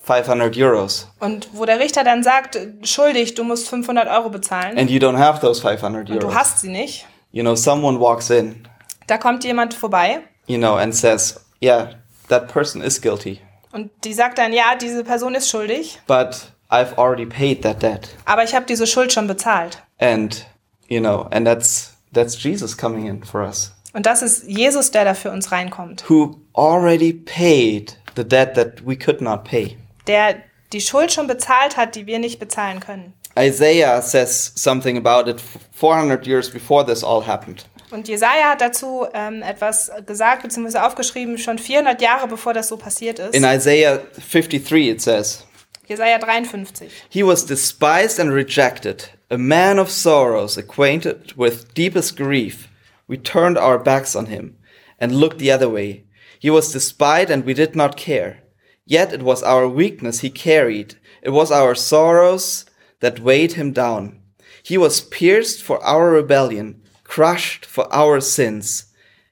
500 0.05 0.57
euros, 0.59 1.09
und 1.21 1.49
wo 1.53 1.65
der 1.65 1.79
Richter 1.79 2.03
dann 2.05 2.23
sagt, 2.25 2.59
schuldig, 2.83 3.35
du 3.35 3.45
musst 3.45 3.69
500 3.69 4.09
Euro 4.09 4.29
bezahlen 4.29 4.77
and 4.77 4.91
you 4.91 4.99
don't 4.99 5.17
have 5.17 5.41
those 5.41 5.63
500 5.63 6.11
und 6.11 6.21
du 6.21 6.27
euros. 6.27 6.35
hast 6.35 6.61
sie 6.61 6.69
nicht, 6.69 7.07
You 7.31 7.43
know, 7.43 7.55
someone 7.55 7.99
walks 8.01 8.29
in, 8.29 8.67
da 9.07 9.17
kommt 9.17 9.45
jemand 9.45 9.73
vorbei 9.73 10.21
you 10.47 10.59
know, 10.59 10.77
and 10.77 10.95
says, 10.95 11.41
yeah, 11.63 11.95
that 12.29 12.49
person 12.49 12.83
is 12.83 13.01
guilty, 13.01 13.41
und 13.73 13.91
die 14.05 14.13
sagt 14.13 14.39
dann, 14.39 14.53
ja, 14.53 14.75
diese 14.81 15.03
Person 15.05 15.35
ist 15.35 15.49
schuldig, 15.49 15.99
but 16.07 16.53
I've 16.71 16.97
already 16.99 17.27
paid 17.27 17.63
that 17.63 17.83
debt. 17.83 18.09
aber 18.25 18.45
ich 18.45 18.55
habe 18.55 18.67
diese 18.67 18.87
Schuld 18.87 19.13
schon 19.13 19.27
bezahlt. 19.27 19.83
And, 19.99 20.47
you 20.89 21.01
know, 21.01 21.27
and 21.31 21.47
that's 21.47 21.95
that's 22.13 22.43
Jesus 22.43 22.77
coming 22.77 23.07
in 23.07 23.23
for 23.25 23.43
us, 23.43 23.73
Und 23.95 24.07
das 24.07 24.23
ist 24.23 24.45
Jesus, 24.47 24.91
der 24.91 25.05
da 25.05 25.15
für 25.15 25.31
uns 25.31 25.53
reinkommt, 25.53 26.05
who 26.09 26.37
already 26.55 27.13
paid 27.13 27.99
the 28.17 28.25
debt 28.25 28.55
that 28.55 28.87
we 28.87 28.97
could 28.97 29.21
not 29.21 29.45
pay. 29.45 29.77
der 30.07 30.37
die 30.73 30.81
Schuld 30.81 31.13
schon 31.13 31.27
bezahlt 31.27 31.77
hat, 31.77 31.95
die 31.97 32.07
wir 32.07 32.19
nicht 32.19 32.39
bezahlen 32.39 32.81
können. 32.81 33.13
Isaiah 33.39 34.01
says 34.03 34.53
something 34.57 34.97
about 34.99 35.29
it 35.31 35.41
400 35.73 36.27
years 36.27 36.51
before 36.51 36.85
this 36.85 37.03
all 37.05 37.27
happened. 37.27 37.65
Und 37.93 38.09
Jesaja 38.09 38.51
hat 38.51 38.61
dazu 38.63 39.07
ähm, 39.13 39.43
etwas 39.43 39.91
gesagt 40.07 40.43
bzw. 40.43 40.79
aufgeschrieben, 40.79 41.37
schon 41.37 41.59
400 41.59 42.01
Jahre 42.01 42.27
bevor 42.27 42.55
das 42.55 42.69
so 42.69 42.79
passiert 42.79 43.19
ist. 43.19 43.35
In 43.35 43.45
Isaiah 43.45 44.01
53, 44.19 44.89
it 44.89 45.03
says, 45.03 45.45
Jesaja 45.87 46.19
53. 46.19 46.91
He 47.11 47.23
was 47.23 47.45
despised 47.45 48.19
and 48.19 48.33
rejected, 48.33 49.11
a 49.31 49.37
man 49.37 49.79
of 49.79 49.91
sorrows, 49.91 50.57
acquainted 50.57 51.37
with 51.37 51.75
deepest 51.75 52.17
grief. 52.17 52.69
We 53.07 53.19
turned 53.19 53.59
our 53.59 53.79
backs 53.79 54.17
on 54.17 54.27
him 54.27 54.57
and 54.99 55.13
looked 55.13 55.39
the 55.39 55.51
other 55.51 55.69
way. 55.69 56.05
He 56.39 56.51
was 56.51 56.73
despised 56.73 57.31
and 57.31 57.45
we 57.45 57.53
did 57.53 57.77
not 57.77 57.97
care. 57.97 58.43
Yet 58.87 59.13
it 59.13 59.23
was 59.23 59.43
our 59.43 59.69
weakness 59.69 60.21
he 60.21 60.31
carried. 60.31 60.95
It 61.23 61.31
was 61.31 61.53
our 61.53 61.75
sorrows 61.75 62.65
that 63.01 63.21
weighed 63.21 63.53
him 63.53 63.73
down. 63.73 64.21
He 64.63 64.79
was 64.79 65.01
pierced 65.03 65.63
for 65.63 65.83
our 65.85 66.11
rebellion, 66.11 66.82
crushed 67.13 67.67
for 67.67 67.87
our 67.93 68.23
sins. 68.23 68.87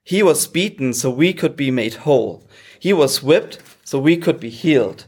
He 0.04 0.22
was 0.22 0.46
beaten 0.46 0.92
so 0.92 1.08
we 1.08 1.32
could 1.32 1.56
be 1.56 1.70
made 1.70 2.04
whole. 2.04 2.46
He 2.78 2.92
was 2.92 3.22
whipped 3.22 3.58
so 3.84 3.98
we 3.98 4.18
could 4.18 4.38
be 4.38 4.50
healed. 4.50 5.06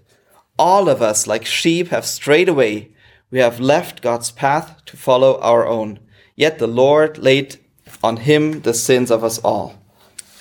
All 0.58 0.88
of 0.88 1.02
us, 1.02 1.26
like 1.26 1.44
sheep, 1.44 1.88
have 1.88 2.06
strayed 2.06 2.48
away. 2.48 2.88
We 3.30 3.40
have 3.40 3.60
left 3.60 4.00
God's 4.00 4.30
path 4.30 4.82
to 4.86 4.96
follow 4.96 5.38
our 5.40 5.66
own. 5.66 5.98
Yet 6.34 6.58
the 6.58 6.66
Lord 6.66 7.18
laid 7.18 7.58
on 8.02 8.16
him 8.16 8.62
the 8.62 8.72
sins 8.72 9.10
of 9.10 9.22
us 9.22 9.38
all. 9.44 9.74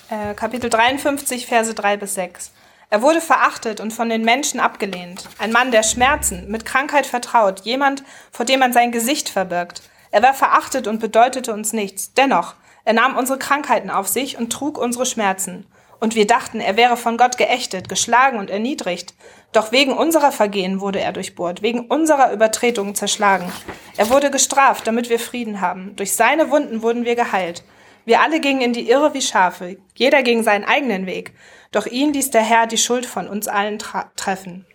Äh, 0.08 0.34
Kapitel 0.34 0.70
53, 0.70 1.44
Verse 1.44 1.74
3 1.74 1.98
bis 1.98 2.14
6. 2.14 2.50
Er 2.88 3.02
wurde 3.02 3.20
verachtet 3.20 3.78
und 3.78 3.92
von 3.92 4.08
den 4.08 4.24
Menschen 4.24 4.58
abgelehnt. 4.58 5.28
Ein 5.38 5.52
Mann 5.52 5.70
der 5.70 5.82
Schmerzen, 5.82 6.50
mit 6.50 6.64
Krankheit 6.64 7.04
vertraut, 7.04 7.60
jemand, 7.66 8.02
vor 8.30 8.46
dem 8.46 8.60
man 8.60 8.72
sein 8.72 8.90
Gesicht 8.90 9.28
verbirgt. 9.28 9.82
Er 10.12 10.22
war 10.22 10.34
verachtet 10.34 10.86
und 10.86 11.00
bedeutete 11.00 11.52
uns 11.52 11.72
nichts. 11.72 12.14
Dennoch, 12.14 12.54
er 12.84 12.92
nahm 12.92 13.16
unsere 13.16 13.38
Krankheiten 13.38 13.90
auf 13.90 14.06
sich 14.06 14.38
und 14.38 14.52
trug 14.52 14.78
unsere 14.78 15.06
Schmerzen. 15.06 15.66
Und 15.98 16.14
wir 16.14 16.26
dachten, 16.26 16.60
er 16.60 16.76
wäre 16.76 16.96
von 16.96 17.16
Gott 17.16 17.38
geächtet, 17.38 17.88
geschlagen 17.88 18.38
und 18.38 18.50
erniedrigt. 18.50 19.14
Doch 19.52 19.72
wegen 19.72 19.92
unserer 19.92 20.32
Vergehen 20.32 20.80
wurde 20.80 21.00
er 21.00 21.12
durchbohrt, 21.12 21.62
wegen 21.62 21.86
unserer 21.86 22.32
Übertretungen 22.32 22.94
zerschlagen. 22.94 23.50
Er 23.96 24.10
wurde 24.10 24.30
gestraft, 24.30 24.86
damit 24.86 25.08
wir 25.08 25.18
Frieden 25.18 25.60
haben. 25.60 25.96
Durch 25.96 26.14
seine 26.14 26.50
Wunden 26.50 26.82
wurden 26.82 27.04
wir 27.04 27.14
geheilt. 27.14 27.62
Wir 28.04 28.20
alle 28.20 28.40
gingen 28.40 28.60
in 28.60 28.72
die 28.72 28.90
Irre 28.90 29.14
wie 29.14 29.22
Schafe, 29.22 29.76
jeder 29.94 30.24
ging 30.24 30.42
seinen 30.42 30.64
eigenen 30.64 31.06
Weg. 31.06 31.34
Doch 31.70 31.86
ihn 31.86 32.12
ließ 32.12 32.30
der 32.30 32.42
Herr 32.42 32.66
die 32.66 32.78
Schuld 32.78 33.06
von 33.06 33.28
uns 33.28 33.46
allen 33.46 33.78
treffen. 34.16 34.66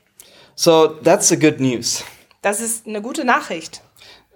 So 0.56 0.88
that's 0.88 1.27
the 1.27 1.38
good 1.38 1.60
news. 1.60 2.06
Das 2.41 2.62
ist 2.62 2.88
eine 2.88 3.01
gute 3.01 3.25
Nachricht. 3.25 3.82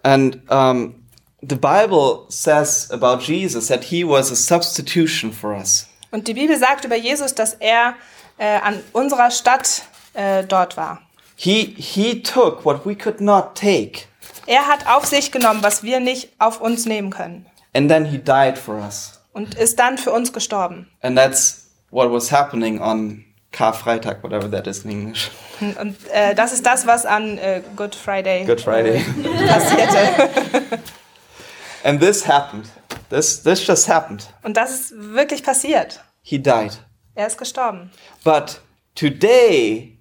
And 0.03 0.41
um, 0.49 0.95
the 1.41 1.55
Bible 1.55 2.25
says 2.29 2.89
about 2.91 3.21
Jesus 3.21 3.67
that 3.67 3.83
he 3.85 4.03
was 4.03 4.31
a 4.31 4.35
substitution 4.35 5.31
for 5.31 5.53
us. 5.55 5.87
Und 6.11 6.27
die 6.27 6.33
Bibel 6.33 6.57
sagt 6.57 6.85
über 6.85 6.95
Jesus, 6.97 7.33
dass 7.35 7.53
er 7.55 7.95
äh, 8.37 8.57
an 8.59 8.79
unserer 8.93 9.31
Stadt 9.31 9.83
äh, 10.13 10.43
dort 10.43 10.75
war. 10.77 11.01
He, 11.35 11.73
he 11.77 12.21
took 12.21 12.65
what 12.65 12.85
we 12.85 12.95
could 12.95 13.21
not 13.21 13.55
take, 13.55 14.03
Er 14.47 14.67
hat 14.67 14.87
auf 14.87 15.05
sich 15.05 15.31
genommen, 15.31 15.63
was 15.63 15.83
wir 15.83 15.99
nicht 15.99 16.29
auf 16.39 16.59
uns 16.61 16.85
nehmen 16.85 17.09
können. 17.11 17.45
and 17.73 17.89
then 17.89 18.05
he 18.05 18.17
died 18.17 18.57
for 18.57 18.75
us. 18.75 19.19
Und 19.33 19.55
ist 19.55 19.79
dann 19.79 19.97
für 19.97 20.11
uns 20.11 20.33
gestorben. 20.33 20.87
And 21.01 21.17
that's 21.17 21.69
what 21.89 22.11
was 22.11 22.31
happening 22.31 22.81
on 22.81 23.23
Karfreitag, 23.51 24.23
whatever 24.23 24.49
that 24.49 24.67
is 24.67 24.85
in 24.85 24.91
English. 24.91 25.29
Und 25.59 25.97
äh, 26.11 26.33
das 26.35 26.53
ist 26.53 26.65
das, 26.65 26.87
was 26.87 27.05
an 27.05 27.37
äh, 27.37 27.61
Good 27.75 27.95
Friday 27.95 28.45
Good 28.45 28.61
Friday. 28.61 28.97
Äh, 28.97 29.47
passierte. 29.47 30.79
and 31.83 31.99
this 31.99 32.27
happened. 32.27 32.67
This, 33.09 33.43
this 33.43 33.65
just 33.65 33.89
happened. 33.89 34.27
Und 34.43 34.55
das 34.55 34.71
ist 34.71 34.93
wirklich 34.95 35.43
passiert. 35.43 35.99
He 36.21 36.37
died. 36.37 36.79
Er 37.13 37.27
ist 37.27 37.37
gestorben. 37.37 37.91
But 38.23 38.61
today 38.95 39.97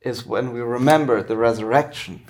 is 0.00 0.28
when 0.28 0.52
we 0.52 0.60
remember 0.60 1.24
the 1.26 1.34
resurrection. 1.34 2.20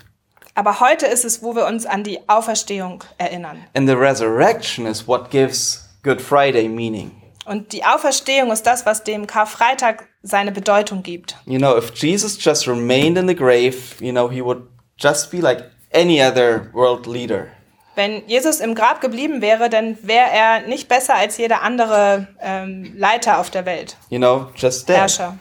Aber 0.54 0.80
heute 0.80 1.06
ist 1.06 1.24
es, 1.24 1.42
wo 1.42 1.54
wir 1.54 1.66
uns 1.66 1.84
an 1.84 2.02
die 2.02 2.20
Auferstehung 2.28 3.04
erinnern. 3.18 3.64
And 3.74 3.88
the 3.88 3.96
resurrection 3.96 4.86
is 4.86 5.06
what 5.06 5.30
gives 5.30 5.86
Good 6.02 6.20
Friday 6.20 6.68
meaning. 6.68 7.10
Und 7.46 7.72
die 7.72 7.84
Auferstehung 7.84 8.50
ist 8.50 8.66
das, 8.66 8.86
was 8.86 9.04
dem 9.04 9.26
Karfreitag 9.26 10.08
seine 10.22 10.50
Bedeutung 10.50 11.02
gibt. 11.02 11.36
You 11.46 11.58
know, 11.58 11.76
if 11.76 11.92
Jesus 11.94 12.36
just 12.42 12.66
remained 12.66 13.16
in 13.16 13.28
the 13.28 13.36
grave, 13.36 13.76
you 14.00 14.10
know, 14.10 14.28
he 14.28 14.42
would 14.42 14.62
just 14.98 15.30
be 15.30 15.38
like 15.38 15.70
any 15.92 16.20
other 16.20 16.68
world 16.72 17.06
leader. 17.06 17.46
Wenn 17.94 18.26
Jesus 18.26 18.60
im 18.60 18.74
Grab 18.74 19.00
geblieben 19.00 19.40
wäre, 19.40 19.70
dann 19.70 19.96
wäre 20.02 20.28
er 20.30 20.60
nicht 20.66 20.88
besser 20.88 21.14
als 21.14 21.38
jeder 21.38 21.62
andere 21.62 22.26
ähm, 22.40 22.92
Leiter 22.96 23.38
auf 23.38 23.48
der 23.48 23.64
Welt, 23.64 23.96
You 24.10 24.18
know, 24.18 24.48
just 24.56 24.88
dead. 24.88 24.96
Herrscher. 24.96 25.38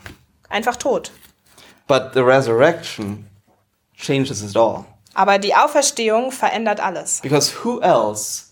Einfach 0.48 0.78
tot. 0.78 1.12
But 1.88 2.14
the 2.14 2.22
resurrection 2.22 3.28
changes 3.98 4.42
it 4.42 4.56
all. 4.56 4.86
Aber 5.16 5.40
die 5.40 5.56
Auferstehung 5.56 6.32
verändert 6.32 6.80
alles. 6.80 7.20
Because 7.22 7.52
who 7.64 7.80
else 7.82 8.45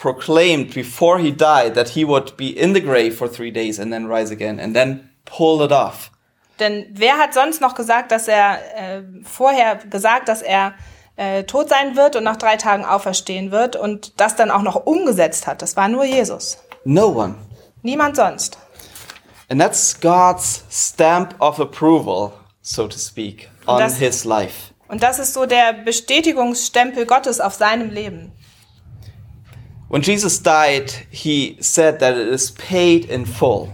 proclaimed 0.00 0.72
before 0.72 1.18
he 1.18 1.30
died 1.30 1.74
that 1.74 1.90
he 1.90 2.04
would 2.04 2.36
be 2.36 2.48
in 2.48 2.72
the 2.74 2.80
grave 2.80 3.14
for 3.16 3.28
three 3.28 3.50
days 3.52 3.78
and 3.78 3.92
then 3.92 4.06
rise 4.06 4.32
again 4.32 4.58
and 4.58 4.74
then 4.74 5.10
pull 5.26 5.62
it 5.62 5.70
off? 5.72 6.10
Denn 6.58 6.86
wer 6.92 7.18
hat 7.18 7.34
sonst 7.34 7.60
noch 7.60 7.74
gesagt, 7.74 8.10
dass 8.10 8.26
er 8.28 8.58
äh, 8.76 9.02
vorher 9.24 9.76
gesagt, 9.76 10.28
dass 10.28 10.42
er 10.42 10.74
äh, 11.16 11.44
tot 11.44 11.68
sein 11.68 11.96
wird 11.96 12.16
und 12.16 12.24
nach 12.24 12.36
drei 12.36 12.56
Tagen 12.56 12.84
auferstehen 12.84 13.50
wird 13.50 13.76
und 13.76 14.18
das 14.20 14.36
dann 14.36 14.50
auch 14.50 14.62
noch 14.62 14.86
umgesetzt 14.86 15.46
hat? 15.46 15.62
Das 15.62 15.76
war 15.76 15.88
nur 15.88 16.04
Jesus. 16.04 16.58
No 16.84 17.08
one. 17.08 17.34
Niemand 17.82 18.16
sonst. 18.16 18.58
And 19.50 19.60
that's 19.60 19.98
God's 20.00 20.64
stamp 20.70 21.34
of 21.40 21.60
approval, 21.60 22.32
so 22.62 22.86
to 22.86 22.98
speak, 22.98 23.50
on 23.66 23.80
das- 23.80 23.96
his 23.98 24.24
life. 24.24 24.72
Und 24.88 25.02
das 25.02 25.18
ist 25.18 25.34
so 25.34 25.46
der 25.46 25.72
Bestätigungsstempel 25.72 27.06
Gottes 27.06 27.40
auf 27.40 27.54
seinem 27.54 27.90
Leben. 27.90 28.32
When 29.90 30.02
Jesus 30.02 30.40
died, 30.40 30.92
he 31.10 31.56
said 31.60 31.98
that 31.98 32.16
it 32.16 32.28
is 32.28 32.52
paid 32.52 33.06
in 33.06 33.26
full. 33.26 33.72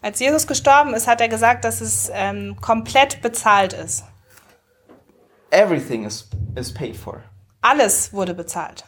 Als 0.00 0.18
Jesus 0.18 0.46
gestorben 0.46 0.94
ist, 0.94 1.06
hat 1.06 1.20
er 1.20 1.28
gesagt, 1.28 1.62
dass 1.62 1.82
es 1.82 2.10
ähm, 2.14 2.56
komplett 2.62 3.20
bezahlt 3.20 3.74
ist. 3.74 4.04
Everything 5.50 6.04
is, 6.04 6.26
is 6.56 6.72
paid 6.72 6.96
for. 6.96 7.22
Alles 7.60 8.14
wurde 8.14 8.32
bezahlt. 8.32 8.84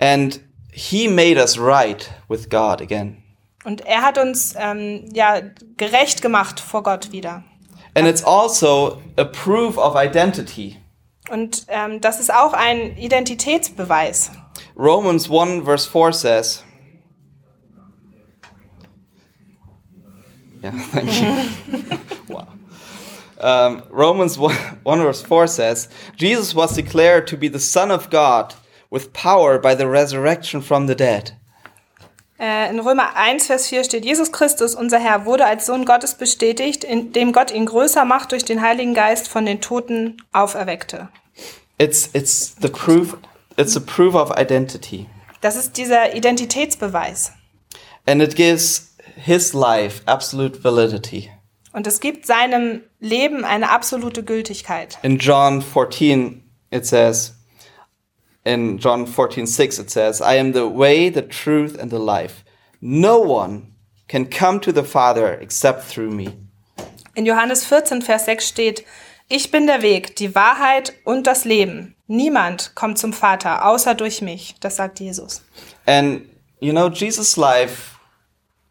And 0.00 0.40
he 0.70 1.08
made 1.08 1.40
us 1.40 1.58
right 1.58 2.10
with 2.28 2.50
God 2.50 2.82
again. 2.82 3.22
Und 3.64 3.86
er 3.86 4.02
hat 4.02 4.18
uns 4.18 4.54
ähm, 4.58 5.08
ja 5.14 5.40
gerecht 5.78 6.20
gemacht 6.20 6.60
vor 6.60 6.82
Gott 6.82 7.10
wieder. 7.10 7.42
And 7.94 8.06
it's 8.06 8.22
also 8.22 9.00
a 9.16 9.24
proof 9.24 9.78
of 9.78 9.94
identity. 9.96 10.76
Und 11.30 11.64
ähm, 11.68 12.02
das 12.02 12.20
ist 12.20 12.32
auch 12.32 12.52
ein 12.52 12.98
Identitätsbeweis. 12.98 14.30
Romans 14.74 15.28
1 15.28 15.62
verse 15.62 15.86
4 15.86 16.12
says, 16.12 16.62
Yeah, 20.62 20.70
thank 20.90 21.20
you. 21.20 22.08
wow. 22.34 22.48
Um, 23.40 23.84
Romans 23.90 24.36
1, 24.36 24.54
1 24.82 24.98
verse 24.98 25.22
4 25.22 25.46
says, 25.46 25.88
Jesus 26.16 26.54
was 26.54 26.74
declared 26.74 27.26
to 27.28 27.36
be 27.36 27.48
the 27.48 27.60
Son 27.60 27.90
of 27.90 28.10
God 28.10 28.54
with 28.90 29.12
power 29.12 29.58
by 29.58 29.74
the 29.74 29.86
resurrection 29.86 30.60
from 30.60 30.86
the 30.86 30.94
dead. 30.94 31.32
Äh, 32.40 32.70
in 32.70 32.78
Römer 32.78 33.16
1, 33.16 33.46
Vers 33.46 33.68
4 33.68 33.84
steht, 33.84 34.04
Jesus 34.04 34.30
Christus, 34.30 34.74
unser 34.74 34.98
Herr, 34.98 35.26
wurde 35.26 35.44
als 35.44 35.66
Sohn 35.66 35.84
Gottes 35.84 36.14
bestätigt, 36.14 36.84
indem 36.84 37.32
Gott 37.32 37.50
ihn 37.50 37.66
größer 37.66 38.04
macht 38.04 38.30
durch 38.30 38.44
den 38.44 38.62
Heiligen 38.62 38.94
Geist 38.94 39.28
von 39.28 39.44
den 39.44 39.60
Toten 39.60 40.18
auferweckte. 40.32 41.08
It's, 41.78 42.10
it's 42.12 42.56
the 42.60 42.68
proof, 42.68 43.18
it's 43.58 43.76
a 43.76 43.80
proof 43.80 44.14
of 44.14 44.30
identity. 44.38 45.08
Das 45.40 45.56
ist 45.56 45.76
dieser 45.76 46.14
Identitätsbeweis. 46.14 47.32
And 48.06 48.22
it 48.22 48.34
gives 48.34 48.94
his 49.16 49.52
life 49.52 50.00
absolute 50.06 50.62
validity. 50.64 51.30
Und 51.72 51.86
es 51.86 52.00
gibt 52.00 52.26
seinem 52.26 52.82
Leben 52.98 53.44
eine 53.44 53.70
absolute 53.70 54.24
Gültigkeit. 54.24 54.98
In 55.02 55.18
John 55.18 55.60
14, 55.60 56.42
it 56.70 56.86
says, 56.86 57.34
in 58.44 58.78
John 58.78 59.06
14, 59.06 59.46
6, 59.46 59.78
it 59.78 59.90
says, 59.90 60.20
I 60.20 60.38
am 60.38 60.52
the 60.54 60.64
way, 60.64 61.10
the 61.10 61.22
truth, 61.22 61.78
and 61.78 61.90
the 61.90 61.98
life. 61.98 62.44
No 62.80 63.18
one 63.18 63.74
can 64.08 64.30
come 64.30 64.60
to 64.60 64.72
the 64.72 64.82
Father 64.82 65.38
except 65.40 65.84
through 65.84 66.10
me. 66.10 66.28
In 67.14 67.26
Johannes 67.26 67.64
14, 67.66 68.00
Vers 68.00 68.24
6 68.24 68.48
steht, 68.48 68.84
ich 69.28 69.50
bin 69.50 69.66
der 69.66 69.82
Weg, 69.82 70.16
die 70.16 70.34
Wahrheit 70.34 70.94
und 71.04 71.26
das 71.26 71.44
Leben. 71.44 71.97
Niemand 72.08 72.74
kommt 72.74 72.98
zum 72.98 73.12
Vater, 73.12 73.66
außer 73.66 73.94
durch 73.94 74.22
mich. 74.22 74.56
Das 74.60 74.76
sagt 74.76 74.98
Jesus. 74.98 75.42
And, 75.84 76.22
you 76.58 76.72
know, 76.72 76.88
Jesus' 76.88 77.36
life, 77.36 77.96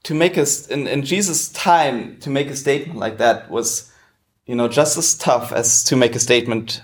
to 0.03 0.15
make 0.15 0.39
us, 0.39 0.65
in, 0.65 0.87
in 0.87 1.03
Jesus' 1.03 1.53
time, 1.53 2.17
to 2.19 2.31
make 2.31 2.49
a 2.49 2.55
statement 2.55 2.99
like 2.99 3.19
that 3.19 3.49
was, 3.49 3.91
you 4.45 4.55
know, 4.55 4.67
just 4.67 4.97
as 4.97 5.17
tough 5.17 5.51
as 5.51 5.83
to 5.83 5.95
make 5.95 6.15
a 6.15 6.19
statement 6.19 6.83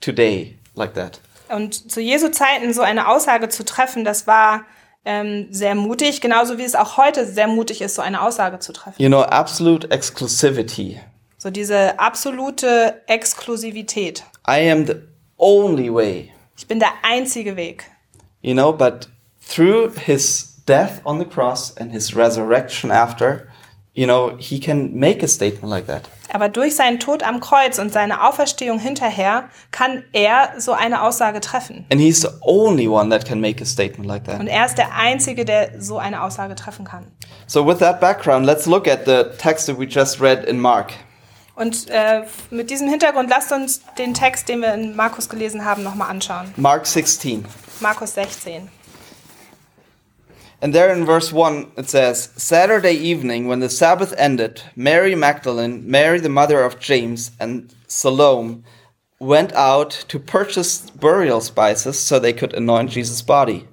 today 0.00 0.58
like 0.74 0.94
that. 0.94 1.20
Und 1.48 1.92
zu 1.92 2.00
Jesu 2.00 2.30
Zeiten 2.30 2.72
so 2.72 2.82
eine 2.82 3.06
Aussage 3.08 3.48
zu 3.48 3.64
treffen, 3.64 4.04
das 4.04 4.26
war 4.26 4.64
ähm, 5.04 5.48
sehr 5.50 5.76
mutig, 5.76 6.20
genauso 6.20 6.58
wie 6.58 6.64
es 6.64 6.74
auch 6.74 6.96
heute 6.96 7.26
sehr 7.26 7.46
mutig 7.46 7.80
ist, 7.80 7.94
so 7.94 8.02
eine 8.02 8.22
Aussage 8.22 8.58
zu 8.58 8.72
treffen. 8.72 9.00
You 9.00 9.08
know, 9.08 9.22
absolute 9.22 9.88
exclusivity. 9.90 11.00
So 11.38 11.50
diese 11.50 11.98
absolute 12.00 13.02
Exklusivität. 13.06 14.24
I 14.48 14.70
am 14.70 14.86
the 14.86 14.94
only 15.42 15.92
way. 15.92 16.30
Ich 16.56 16.66
bin 16.66 16.78
der 16.78 16.92
einzige 17.02 17.56
Weg. 17.56 17.84
You 18.40 18.54
know, 18.54 18.72
but 18.72 19.08
through 19.46 19.92
his 19.98 20.62
death 20.66 21.00
on 21.04 21.18
the 21.18 21.24
cross 21.24 21.76
and 21.76 21.92
his 21.92 22.14
resurrection 22.16 22.90
after, 22.90 23.48
you 23.94 24.06
know, 24.06 24.36
he 24.38 24.58
can 24.60 24.94
make 24.94 25.22
a 25.22 25.28
statement 25.28 25.70
like 25.70 25.86
that. 25.86 26.08
Aber 26.32 26.48
durch 26.48 26.76
seinen 26.76 26.98
Tod 26.98 27.22
am 27.22 27.40
Kreuz 27.40 27.78
und 27.78 27.92
seine 27.92 28.22
Auferstehung 28.26 28.78
hinterher 28.78 29.50
kann 29.70 30.02
er 30.12 30.54
so 30.58 30.72
eine 30.72 31.02
Aussage 31.02 31.40
treffen. 31.40 31.84
And 31.92 32.00
he's 32.00 32.22
the 32.22 32.30
only 32.40 32.88
one 32.88 33.10
that 33.10 33.26
can 33.26 33.40
make 33.40 33.60
a 33.60 33.66
statement 33.66 34.06
like 34.06 34.22
Und 34.28 34.46
that. 34.46 34.48
er 34.48 34.64
ist 34.66 34.78
der 34.78 34.94
Einzige, 34.94 35.44
der 35.44 35.80
so 35.80 35.98
eine 35.98 36.22
Aussage 36.22 36.54
treffen 36.54 36.86
kann. 36.86 37.06
So, 37.46 37.66
with 37.66 37.78
that 37.80 38.00
background, 38.00 38.46
let's 38.46 38.66
look 38.66 38.88
at 38.88 39.04
the 39.04 39.24
text 39.36 39.66
that 39.66 39.78
we 39.78 39.84
just 39.86 40.20
read 40.20 40.44
in 40.44 40.58
Mark. 40.58 40.92
Und 41.54 41.88
äh, 41.90 42.22
mit 42.50 42.70
diesem 42.70 42.88
Hintergrund 42.88 43.28
lasst 43.28 43.52
uns 43.52 43.82
den 43.98 44.14
Text, 44.14 44.48
den 44.48 44.60
wir 44.60 44.72
in 44.74 44.96
Markus 44.96 45.28
gelesen 45.28 45.64
haben, 45.64 45.82
nochmal 45.82 46.10
anschauen. 46.10 46.52
Mark 46.56 46.86
16. 46.86 47.44
Markus 47.80 48.14
16. 48.14 48.70
And 50.62 50.72
there 50.72 50.92
in 50.92 51.04
verse 51.04 51.32
1, 51.32 51.72
it 51.76 51.90
says 51.90 52.30
Saturday 52.36 52.94
evening, 52.94 53.48
when 53.48 53.60
the 53.60 53.68
Sabbath 53.68 54.14
ended, 54.16 54.62
Mary 54.76 55.16
Magdalene, 55.16 55.82
Mary 55.84 56.20
the 56.20 56.28
mother 56.28 56.62
of 56.62 56.78
James, 56.78 57.32
and 57.40 57.74
Salome 57.88 58.62
went 59.18 59.52
out 59.54 59.90
to 60.06 60.20
purchase 60.20 60.88
burial 60.90 61.40
spices 61.40 61.98
so 61.98 62.18
they 62.18 62.32
could 62.32 62.54
anoint 62.54 62.90
Jesus' 62.90 63.22
body. 63.22 63.66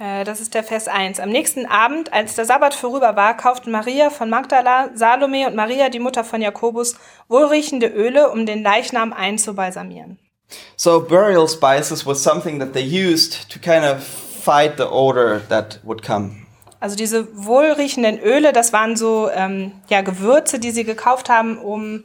Äh, 0.00 0.24
das 0.24 0.40
ist 0.40 0.54
der 0.54 0.64
Vers 0.64 0.88
1. 0.88 1.20
Am 1.20 1.28
nächsten 1.28 1.66
Abend, 1.66 2.12
als 2.12 2.34
der 2.34 2.46
Sabbat 2.46 2.74
vorüber 2.74 3.14
war, 3.16 3.36
kauften 3.36 3.70
Maria 3.70 4.10
von 4.10 4.30
Magdala, 4.30 4.88
Salome 4.94 5.46
und 5.46 5.54
Maria, 5.54 5.90
die 5.90 6.00
Mutter 6.00 6.24
von 6.24 6.40
Jakobus, 6.40 6.96
wohlriechende 7.28 7.86
Öle, 7.86 8.30
um 8.30 8.46
den 8.46 8.62
Leichnam 8.62 9.12
einzubalsamieren. 9.12 10.18
So 10.76 11.00
burial 11.00 11.46
spices 11.46 12.04
was 12.06 12.22
something 12.22 12.58
that 12.58 12.72
they 12.72 12.82
used 12.82 13.48
to 13.50 13.60
kind 13.60 13.84
of 13.84 14.02
fight 14.02 14.78
the 14.78 14.84
odor 14.84 15.42
that 15.48 15.78
would 15.84 16.02
come. 16.02 16.46
Also 16.80 16.96
diese 16.96 17.28
wohlriechenden 17.36 18.18
Öle, 18.18 18.54
das 18.54 18.72
waren 18.72 18.96
so 18.96 19.28
ähm, 19.32 19.72
ja, 19.88 20.00
Gewürze, 20.00 20.58
die 20.58 20.70
sie 20.70 20.84
gekauft 20.84 21.28
haben, 21.28 21.58
um 21.58 22.04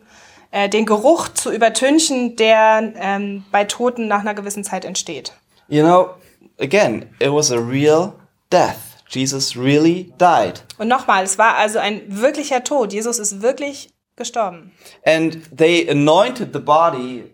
äh, 0.52 0.68
den 0.68 0.86
Geruch 0.86 1.30
zu 1.30 1.50
übertünchen, 1.50 2.36
der 2.36 2.92
ähm, 2.98 3.46
bei 3.54 3.64
Toten 3.64 4.10
nach 4.10 4.20
einer 4.20 4.34
gewissen 4.34 4.66
Zeit 4.66 4.84
entsteht. 4.84 5.32
You 5.70 5.82
know, 5.82 6.10
again, 6.60 7.10
it 7.20 7.30
was 7.30 7.52
a 7.52 7.60
real 7.60 8.20
death. 8.50 9.04
Jesus 9.08 9.56
really 9.56 10.14
died. 10.18 10.62
Und 10.78 10.88
nochmal, 10.88 11.24
es 11.24 11.38
war 11.38 11.56
also 11.58 11.80
ein 11.80 12.02
wirklicher 12.08 12.64
Tod. 12.64 12.92
Jesus 12.92 13.20
ist 13.20 13.42
wirklich 13.42 13.90
gestorben. 14.16 14.72
And 15.06 15.44
they 15.56 15.88
anointed 15.88 16.54
the 16.54 16.60
body 16.60 17.32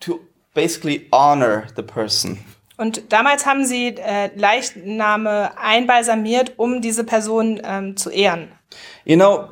to 0.00 0.20
basically 0.54 1.06
honor 1.12 1.66
the 1.76 1.82
person. 1.82 2.38
Und 2.78 3.10
damals 3.10 3.46
haben 3.46 3.64
sie 3.64 3.94
äh, 3.96 4.30
Leichname 4.34 5.56
einbalsamiert, 5.56 6.52
um 6.58 6.82
diese 6.82 7.04
Person 7.04 7.60
ähm, 7.64 7.96
zu 7.96 8.10
ehren. 8.10 8.48
You 9.04 9.16
know, 9.16 9.48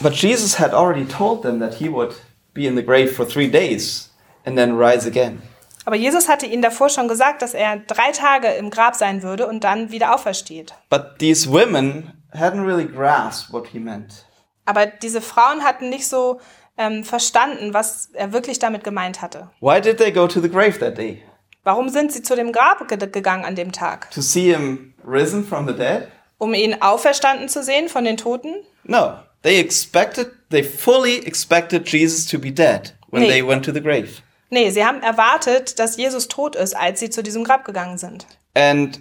but 0.00 0.14
Jesus 0.14 0.58
had 0.58 0.72
already 0.72 1.04
told 1.04 1.42
them 1.42 1.60
that 1.60 1.74
he 1.74 1.88
would 1.88 2.14
be 2.54 2.66
in 2.66 2.74
the 2.74 2.82
grave 2.82 3.12
for 3.12 3.26
three 3.26 3.48
days 3.48 4.10
and 4.44 4.56
then 4.56 4.76
rise 4.76 5.06
again. 5.06 5.42
Aber 5.88 5.96
Jesus 5.96 6.28
hatte 6.28 6.44
ihnen 6.44 6.60
davor 6.60 6.90
schon 6.90 7.08
gesagt, 7.08 7.40
dass 7.40 7.54
er 7.54 7.78
drei 7.78 8.12
Tage 8.12 8.48
im 8.48 8.68
Grab 8.68 8.94
sein 8.94 9.22
würde 9.22 9.46
und 9.46 9.64
dann 9.64 9.90
wieder 9.90 10.14
aufersteht. 10.14 10.74
But 10.90 11.18
these 11.18 11.50
women 11.50 12.12
hadn't 12.34 12.66
really 12.66 12.84
grasped 12.84 13.54
what 13.54 13.68
he 13.68 13.78
meant. 13.78 14.26
Aber 14.66 14.84
diese 14.84 15.22
Frauen 15.22 15.64
hatten 15.64 15.88
nicht 15.88 16.06
so 16.06 16.42
ähm, 16.76 17.04
verstanden, 17.04 17.72
was 17.72 18.10
er 18.12 18.34
wirklich 18.34 18.58
damit 18.58 18.84
gemeint 18.84 19.22
hatte. 19.22 19.48
Why 19.62 19.80
did 19.80 19.96
they 19.96 20.12
go 20.12 20.26
to 20.26 20.42
the 20.42 20.50
grave 20.50 20.78
that 20.78 20.98
day? 20.98 21.22
Warum 21.64 21.88
sind 21.88 22.12
sie 22.12 22.20
zu 22.20 22.36
dem 22.36 22.52
Grab 22.52 22.86
ge 22.86 22.98
gegangen 22.98 23.46
an 23.46 23.54
dem 23.54 23.72
Tag? 23.72 24.10
To 24.10 24.20
see 24.20 24.52
him 24.52 24.92
risen 25.06 25.42
from 25.42 25.66
the 25.66 25.72
dead? 25.74 26.08
Um 26.36 26.52
ihn 26.52 26.82
auferstanden 26.82 27.48
zu 27.48 27.62
sehen 27.62 27.88
von 27.88 28.04
den 28.04 28.18
Toten? 28.18 28.56
No. 28.84 29.20
They 29.40 29.58
expected, 29.58 30.32
they 30.50 30.62
fully 30.62 31.16
expected 31.24 31.88
Jesus 31.88 32.26
to 32.26 32.38
be 32.38 32.52
dead 32.52 32.94
when 33.08 33.22
Nee. 33.22 33.28
they 33.30 33.42
went 33.42 33.64
to 33.64 33.72
the 33.72 33.80
grave. 33.80 34.20
Nee, 34.50 34.70
sie 34.70 34.84
haben 34.84 35.02
erwartet, 35.02 35.78
dass 35.78 35.96
Jesus 35.96 36.28
tot 36.28 36.56
ist, 36.56 36.74
als 36.74 37.00
sie 37.00 37.10
zu 37.10 37.22
diesem 37.22 37.44
Grab 37.44 37.64
gegangen 37.64 37.98
sind. 37.98 38.26
And 38.54 39.00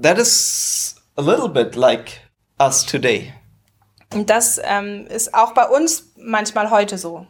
that 0.00 0.18
is 0.18 0.94
a 1.16 1.22
little 1.22 1.48
bit 1.48 1.74
like 1.74 2.20
us 2.60 2.86
today. 2.86 3.32
Und 4.12 4.30
das 4.30 4.60
ähm, 4.62 5.06
ist 5.08 5.34
auch 5.34 5.54
bei 5.54 5.66
uns 5.66 6.12
manchmal 6.16 6.70
heute 6.70 6.98
so. 6.98 7.26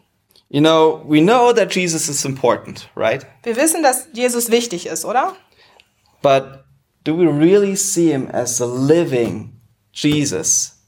You 0.48 0.60
know, 0.60 1.02
we 1.06 1.22
know 1.22 1.52
that 1.54 1.74
Jesus 1.74 2.08
is 2.08 2.26
important, 2.26 2.90
right? 2.94 3.26
Wir 3.42 3.56
wissen, 3.56 3.82
dass 3.82 4.08
Jesus 4.12 4.50
wichtig 4.50 4.86
ist, 4.86 5.04
oder? 5.06 5.34
But 6.20 6.64
do 7.04 7.16
we 7.16 7.26
really 7.26 7.74
see 7.74 8.10
him 8.10 8.28
as 8.30 8.60
a 8.60 8.66
living 8.66 9.58
Jesus? 9.92 10.81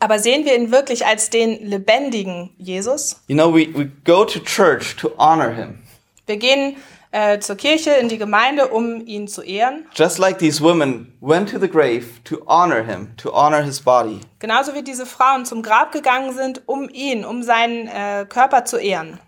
Aber 0.00 0.18
sehen 0.18 0.46
wir 0.46 0.56
ihn 0.56 0.72
wirklich 0.72 1.06
als 1.06 1.28
den 1.30 1.64
lebendigen 1.64 2.50
Jesus? 2.56 3.22
You 3.28 3.36
know, 3.36 3.52
we, 3.54 3.68
we 3.74 3.90
go 4.04 4.24
to 4.24 4.40
church 4.40 4.96
to 4.96 5.10
honor 5.18 5.50
him. 5.50 5.78
Wir 6.26 6.38
gehen 6.38 6.76
äh, 7.12 7.38
zur 7.38 7.56
Kirche, 7.56 7.90
in 7.90 8.08
die 8.08 8.16
Gemeinde, 8.16 8.68
um 8.68 9.06
ihn 9.06 9.28
zu 9.28 9.42
ehren. 9.42 9.86
Just 9.94 10.18
like 10.18 10.38
these 10.38 10.62
women 10.62 11.12
went 11.20 11.50
to 11.50 11.58
the 11.58 11.68
grave 11.68 12.22
to 12.24 12.40
honor 12.46 12.82
him, 12.82 13.14
to 13.18 13.30
honor 13.32 13.62
his 13.62 13.80
body. 13.80 14.20
Genauso 14.38 14.74
wie 14.74 14.82
diese 14.82 15.04
Frauen 15.04 15.44
zum 15.44 15.62
Grab 15.62 15.92
gegangen 15.92 16.34
sind, 16.34 16.62
um 16.66 16.88
ihn, 16.88 17.24
um 17.24 17.42
seinen 17.42 17.86
äh, 17.88 18.26
Körper 18.28 18.64
zu 18.64 18.78
ehren. 18.78 19.18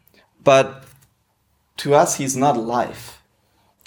But 0.43 0.69
to 1.77 1.91
us, 1.91 2.17
he's 2.17 2.35
not 2.35 2.57
alive. 2.57 3.19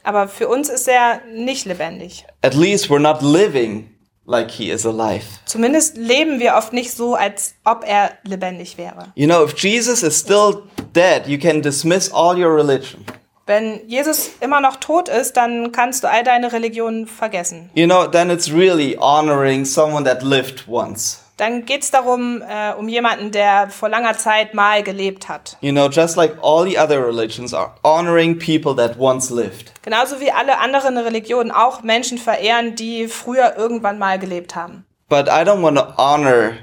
Aber 0.03 0.27
für 0.27 0.47
uns 0.47 0.69
ist 0.69 0.87
er 0.87 1.21
nicht 1.33 1.65
lebendig. 1.65 2.25
At 2.43 2.53
least 2.53 2.91
we're 2.91 2.99
not 2.99 3.23
living 3.23 3.94
like 4.27 4.51
he 4.51 4.71
is 4.71 4.85
alive. 4.85 5.25
Zumindest 5.45 5.97
leben 5.97 6.39
wir 6.39 6.55
oft 6.55 6.73
nicht 6.73 6.91
so, 6.91 7.15
als 7.15 7.55
ob 7.63 7.83
er 7.87 8.11
lebendig 8.23 8.77
wäre. 8.77 9.11
You 9.15 9.27
know, 9.27 9.43
if 9.43 9.57
Jesus 9.57 10.03
is 10.03 10.17
still 10.19 10.63
dead, 10.93 11.27
you 11.27 11.37
can 11.37 11.61
dismiss 11.61 12.11
all 12.11 12.37
your 12.37 12.55
religion. 12.55 13.05
Wenn 13.47 13.87
Jesus 13.87 14.31
immer 14.41 14.59
noch 14.59 14.77
tot 14.77 15.07
ist, 15.07 15.37
dann 15.37 15.71
kannst 15.71 16.03
du 16.03 16.09
all 16.09 16.23
deine 16.23 16.51
Religionen 16.51 17.05
vergessen. 17.05 17.69
You 17.75 17.85
know, 17.85 18.07
then 18.07 18.31
it's 18.31 18.51
really 18.51 18.97
honoring 18.99 19.65
someone 19.65 20.03
that 20.05 20.23
lived 20.23 20.65
once. 20.67 21.19
Dann 21.37 21.65
geht's 21.65 21.91
darum, 21.91 22.41
äh, 22.41 22.73
um 22.73 22.87
jemanden, 22.87 23.31
der 23.31 23.69
vor 23.69 23.89
langer 23.89 24.17
Zeit 24.17 24.53
mal 24.53 24.83
gelebt 24.83 25.27
hat. 25.27 25.57
You 25.59 25.73
know, 25.73 25.89
just 25.89 26.15
like 26.15 26.37
all 26.41 26.65
the 26.65 26.79
other 26.79 27.05
religions 27.05 27.53
are 27.53 27.71
honoring 27.83 28.39
people 28.39 28.73
that 28.75 28.97
once 28.97 29.33
lived. 29.33 29.73
Genauso 29.81 30.21
wie 30.21 30.31
alle 30.31 30.59
anderen 30.59 30.97
Religionen 30.97 31.51
auch 31.51 31.83
Menschen 31.83 32.17
verehren, 32.17 32.75
die 32.75 33.07
früher 33.07 33.55
irgendwann 33.57 33.99
mal 33.99 34.17
gelebt 34.17 34.55
haben. 34.55 34.85
But 35.09 35.27
I 35.27 35.43
don't 35.43 35.61
want 35.61 35.77
to 35.77 35.93
honor 35.97 36.53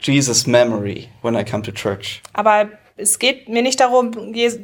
Jesus' 0.00 0.46
memory 0.46 1.08
when 1.20 1.34
I 1.34 1.44
come 1.44 1.62
to 1.62 1.70
church. 1.70 2.22
Aber 2.32 2.70
es 2.96 3.18
geht 3.18 3.48
mir 3.50 3.62
nicht 3.62 3.80
darum, 3.80 4.12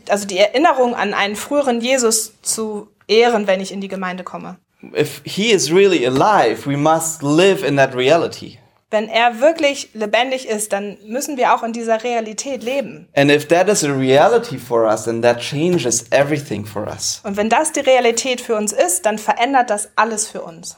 also 0.08 0.26
die 0.26 0.38
Erinnerung 0.38 0.94
an 0.94 1.12
einen 1.12 1.36
früheren 1.36 1.80
Jesus 1.82 2.40
zu 2.40 2.88
ehren, 3.06 3.46
wenn 3.46 3.60
ich 3.60 3.70
in 3.70 3.82
die 3.82 3.88
Gemeinde 3.88 4.24
komme. 4.24 4.56
If 4.94 5.20
he 5.24 5.52
is 5.52 5.70
really 5.70 6.06
alive, 6.06 6.66
we 6.66 6.76
must 6.76 7.22
live 7.22 7.62
in 7.66 7.76
that 7.76 7.94
reality. 7.94 8.58
Wenn 8.90 9.08
er 9.08 9.40
wirklich 9.40 9.90
lebendig 9.94 10.46
ist, 10.46 10.72
dann 10.72 10.96
müssen 11.04 11.36
wir 11.36 11.54
auch 11.54 11.64
in 11.64 11.72
dieser 11.72 12.04
Realität 12.04 12.62
leben. 12.62 13.08
And 13.16 13.32
if 13.32 13.48
that 13.48 13.68
is 13.68 13.82
a 13.82 13.92
reality 13.92 14.58
for 14.58 14.84
us, 14.84 15.04
then 15.04 15.22
that 15.22 15.40
changes 15.40 16.04
everything 16.12 16.64
for 16.64 16.86
us. 16.86 17.20
Und 17.24 17.36
wenn 17.36 17.48
das 17.48 17.72
die 17.72 17.80
Realität 17.80 18.40
für 18.40 18.54
uns 18.54 18.72
ist, 18.72 19.04
dann 19.04 19.18
verändert 19.18 19.70
das 19.70 19.90
alles 19.96 20.28
für 20.28 20.42
uns. 20.42 20.76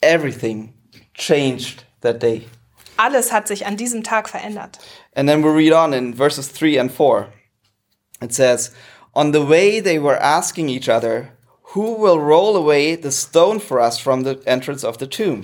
Everything 0.00 0.74
changed 1.14 1.86
that 2.00 2.20
day. 2.20 2.48
Alles 2.96 3.32
hat 3.32 3.46
sich 3.46 3.66
an 3.66 3.76
diesem 3.76 4.02
Tag 4.02 4.28
verändert. 4.28 4.78
And 5.14 5.28
then 5.28 5.44
we 5.44 5.50
read 5.50 5.72
on 5.72 5.92
in 5.92 6.14
verses 6.14 6.52
3 6.52 6.80
and 6.80 6.90
4. 6.90 7.28
It 8.20 8.34
says, 8.34 8.72
On 9.14 9.32
the 9.32 9.48
way 9.48 9.80
they 9.80 10.00
were 10.00 10.20
asking 10.20 10.68
each 10.68 10.88
other, 10.88 11.28
Who 11.74 11.96
will 11.96 12.18
roll 12.18 12.56
away 12.56 12.96
the 12.96 13.10
stone 13.10 13.60
for 13.60 13.80
us 13.80 13.98
from 13.98 14.24
the 14.24 14.40
entrance 14.44 14.84
of 14.84 14.98
the 14.98 15.06
tomb? 15.06 15.42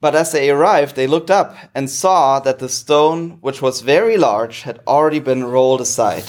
But 0.00 0.14
as 0.14 0.32
they 0.32 0.50
arrived, 0.50 0.96
they 0.96 1.06
looked 1.06 1.30
up 1.30 1.54
and 1.74 1.88
saw 1.88 2.40
that 2.40 2.58
the 2.58 2.68
stone, 2.68 3.38
which 3.42 3.60
was 3.60 3.82
very 3.82 4.16
large, 4.16 4.62
had 4.64 4.80
already 4.86 5.20
been 5.20 5.44
rolled 5.44 5.82
aside. 5.82 6.24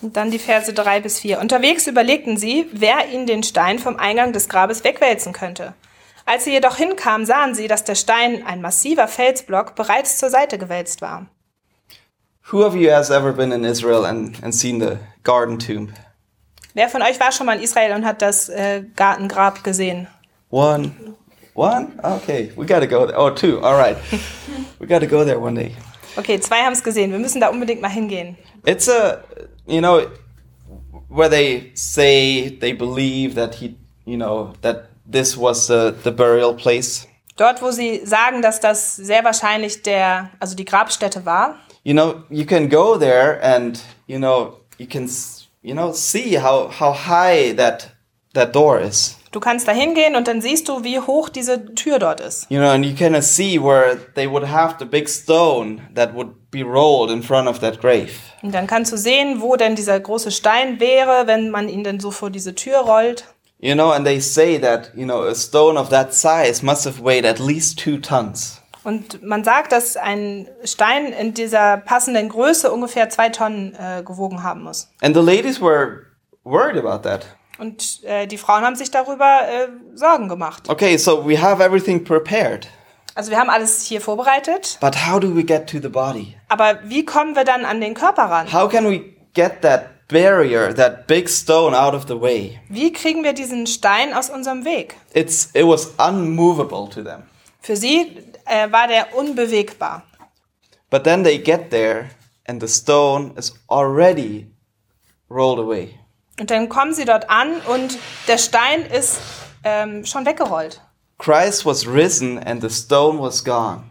Und 0.00 0.16
dann 0.16 0.30
die 0.30 0.38
Verse 0.38 0.72
3 0.72 1.00
bis 1.00 1.18
4. 1.18 1.40
Unterwegs 1.40 1.86
überlegten 1.86 2.36
sie, 2.36 2.66
wer 2.72 3.08
ihnen 3.12 3.26
den 3.26 3.42
Stein 3.42 3.78
vom 3.78 3.96
Eingang 3.96 4.32
des 4.32 4.48
Grabes 4.48 4.84
wegwälzen 4.84 5.32
könnte. 5.32 5.74
Als 6.24 6.44
sie 6.44 6.52
jedoch 6.52 6.76
hinkamen, 6.76 7.26
sahen 7.26 7.54
sie, 7.54 7.66
dass 7.66 7.82
der 7.82 7.96
Stein, 7.96 8.46
ein 8.46 8.60
massiver 8.60 9.08
Felsblock, 9.08 9.74
bereits 9.74 10.18
zur 10.18 10.30
Seite 10.30 10.58
gewälzt 10.58 11.02
war. 11.02 11.26
Who 12.50 12.64
of 12.64 12.74
you 12.74 12.90
has 12.90 13.10
ever 13.10 13.32
been 13.32 13.52
in 13.52 13.64
Israel 13.64 14.04
and, 14.04 14.42
and 14.42 14.54
seen 14.54 14.80
the 14.80 14.98
garden 15.24 15.58
tomb? 15.58 15.92
Wer 16.74 16.88
von 16.88 17.02
euch 17.02 17.18
war 17.18 17.32
schon 17.32 17.46
mal 17.46 17.56
in 17.56 17.62
Israel 17.62 17.92
und 17.94 18.06
hat 18.06 18.22
das 18.22 18.48
äh, 18.48 18.84
Gartengrab 18.94 19.64
gesehen? 19.64 20.06
One. 20.50 20.92
One? 21.60 22.00
Okay, 22.02 22.52
we 22.56 22.64
gotta 22.64 22.86
go 22.86 23.04
there. 23.04 23.18
Oh, 23.18 23.28
two. 23.28 23.60
All 23.60 23.76
right. 23.76 23.98
we 24.78 24.86
gotta 24.86 25.06
go 25.06 25.26
there 25.26 25.38
one 25.38 25.54
day. 25.54 25.76
Okay, 26.16 26.40
zwei 26.40 26.62
haben 26.62 26.72
es 26.72 26.82
gesehen. 26.82 27.12
Wir 27.12 27.18
müssen 27.18 27.38
da 27.38 27.50
unbedingt 27.50 27.82
mal 27.82 27.90
hingehen. 27.90 28.38
It's 28.64 28.88
a, 28.88 29.22
you 29.66 29.82
know, 29.82 30.06
where 31.10 31.28
they 31.28 31.70
say 31.74 32.48
they 32.48 32.72
believe 32.72 33.34
that 33.34 33.56
he, 33.56 33.76
you 34.06 34.16
know, 34.16 34.54
that 34.62 34.88
this 35.04 35.36
was 35.36 35.66
the, 35.66 35.94
the 36.02 36.10
burial 36.10 36.54
place. 36.54 37.06
Dort, 37.36 37.60
wo 37.60 37.70
sie 37.70 38.06
sagen, 38.06 38.40
dass 38.40 38.60
das 38.60 38.96
sehr 38.96 39.22
wahrscheinlich 39.24 39.82
der, 39.82 40.30
also 40.40 40.56
die 40.56 40.64
Grabstätte 40.64 41.26
war. 41.26 41.56
You 41.84 41.92
know, 41.92 42.22
you 42.30 42.46
can 42.46 42.70
go 42.70 42.96
there 42.96 43.38
and, 43.42 43.78
you 44.06 44.16
know, 44.16 44.60
you 44.78 44.86
can, 44.86 45.10
you 45.60 45.74
know, 45.74 45.92
see 45.92 46.38
how, 46.38 46.70
how 46.70 46.94
high 46.94 47.54
that, 47.54 47.90
that 48.32 48.54
door 48.54 48.80
is. 48.80 49.19
Du 49.32 49.38
kannst 49.38 49.68
da 49.68 49.72
hingehen 49.72 50.16
und 50.16 50.26
dann 50.26 50.40
siehst 50.40 50.68
du, 50.68 50.82
wie 50.82 50.98
hoch 50.98 51.28
diese 51.28 51.74
Tür 51.76 52.00
dort 52.00 52.20
ist. 52.20 52.50
You 52.50 52.58
know, 52.58 52.68
and 52.68 52.84
you 52.84 52.94
of 53.14 53.22
see 53.22 53.62
where 53.62 53.96
they 54.16 54.28
would 54.28 54.48
have 54.48 54.76
the 54.80 54.84
big 54.84 55.08
stone 55.08 55.80
that 55.94 56.14
would 56.14 56.50
be 56.50 56.62
rolled 56.62 57.12
in 57.12 57.22
front 57.22 57.48
of 57.48 57.60
that 57.60 57.80
grave. 57.80 58.10
Und 58.42 58.52
dann 58.52 58.66
kannst 58.66 58.92
du 58.92 58.96
sehen, 58.96 59.40
wo 59.40 59.54
denn 59.54 59.76
dieser 59.76 60.00
große 60.00 60.32
Stein 60.32 60.80
wäre, 60.80 61.28
wenn 61.28 61.50
man 61.50 61.68
ihn 61.68 61.84
dann 61.84 62.00
so 62.00 62.10
vor 62.10 62.30
diese 62.30 62.56
Tür 62.56 62.78
rollt. 62.78 63.24
You 63.60 63.74
know, 63.74 63.90
and 63.90 64.04
they 64.04 64.20
say 64.20 64.58
that, 64.58 64.90
you 64.96 65.04
know, 65.04 65.22
a 65.22 65.34
stone 65.34 65.78
of 65.78 65.90
that 65.90 66.12
size 66.12 66.64
must 66.64 66.84
have 66.86 67.04
weighed 67.04 67.24
at 67.24 67.38
least 67.38 67.78
two 67.78 67.98
tons. 67.98 68.60
Und 68.82 69.22
man 69.22 69.44
sagt, 69.44 69.72
dass 69.72 69.96
ein 69.96 70.48
Stein 70.64 71.12
in 71.12 71.34
dieser 71.34 71.76
passenden 71.76 72.30
Größe 72.30 72.72
ungefähr 72.72 73.10
zwei 73.10 73.28
Tonnen 73.28 73.74
äh, 73.74 74.02
gewogen 74.02 74.42
haben 74.42 74.62
muss. 74.62 74.88
And 75.02 75.14
the 75.14 75.22
ladies 75.22 75.60
were 75.60 76.06
worried 76.42 76.82
about 76.82 77.06
that. 77.08 77.26
Und 77.60 78.02
äh, 78.04 78.26
die 78.26 78.38
Frauen 78.38 78.62
haben 78.64 78.74
sich 78.76 78.90
darüber 78.90 79.40
äh, 79.48 79.68
Sorgen 79.94 80.28
gemacht. 80.28 80.68
Okay, 80.68 80.96
so 80.96 81.26
we 81.28 81.40
have 81.40 81.62
everything 81.62 82.02
prepared, 82.02 82.66
Also 83.14 83.30
wir 83.30 83.38
haben 83.38 83.50
alles 83.50 83.84
hier 83.84 84.00
vorbereitet, 84.00 84.78
but 84.80 84.94
how 85.06 85.20
do 85.20 85.34
we 85.34 85.44
get 85.44 85.68
to 85.68 85.78
the 85.80 85.88
body? 85.88 86.36
aber 86.48 86.78
wie 86.84 87.04
kommen 87.04 87.34
wir 87.36 87.44
dann 87.44 87.64
an 87.64 87.80
den 87.80 87.94
Körper 87.94 88.24
ran? 88.24 88.52
How 88.52 88.68
can 88.70 88.88
we 88.88 89.02
get 89.34 89.60
that 89.62 90.06
barrier, 90.08 90.74
that 90.74 91.06
big 91.06 91.28
stone 91.28 91.76
out 91.78 91.92
of 91.92 92.04
the 92.08 92.18
way? 92.18 92.58
Wie 92.68 92.92
kriegen 92.92 93.22
wir 93.24 93.32
diesen 93.34 93.66
Stein 93.66 94.14
aus 94.14 94.30
unserem 94.30 94.64
Weg? 94.64 94.94
It's 95.12 95.50
it 95.54 95.66
was 95.66 95.92
unmovable 95.98 96.88
to 96.88 97.02
them. 97.02 97.24
Für 97.60 97.76
sie 97.76 98.16
äh, 98.46 98.72
war 98.72 98.88
der 98.88 99.14
unbewegbar. 99.16 100.02
But 100.88 101.04
then 101.04 101.24
they 101.24 101.38
get 101.38 101.70
there 101.70 102.06
and 102.48 102.60
the 102.62 102.68
stone 102.68 103.32
is 103.36 103.52
already 103.68 104.46
rolled 105.28 105.58
away. 105.58 105.98
Und 106.40 106.50
dann 106.50 106.70
kommen 106.70 106.94
sie 106.94 107.04
dort 107.04 107.28
an 107.28 107.60
und 107.68 107.98
der 108.26 108.38
Stein 108.38 108.86
ist 108.86 109.20
ähm, 109.62 110.06
schon 110.06 110.24
weggerollt. 110.24 110.80
Christ 111.18 111.66
was 111.66 111.86
risen 111.86 112.38
and 112.42 112.62
the 112.62 112.70
stone 112.70 113.20
was 113.20 113.44
gone. 113.44 113.82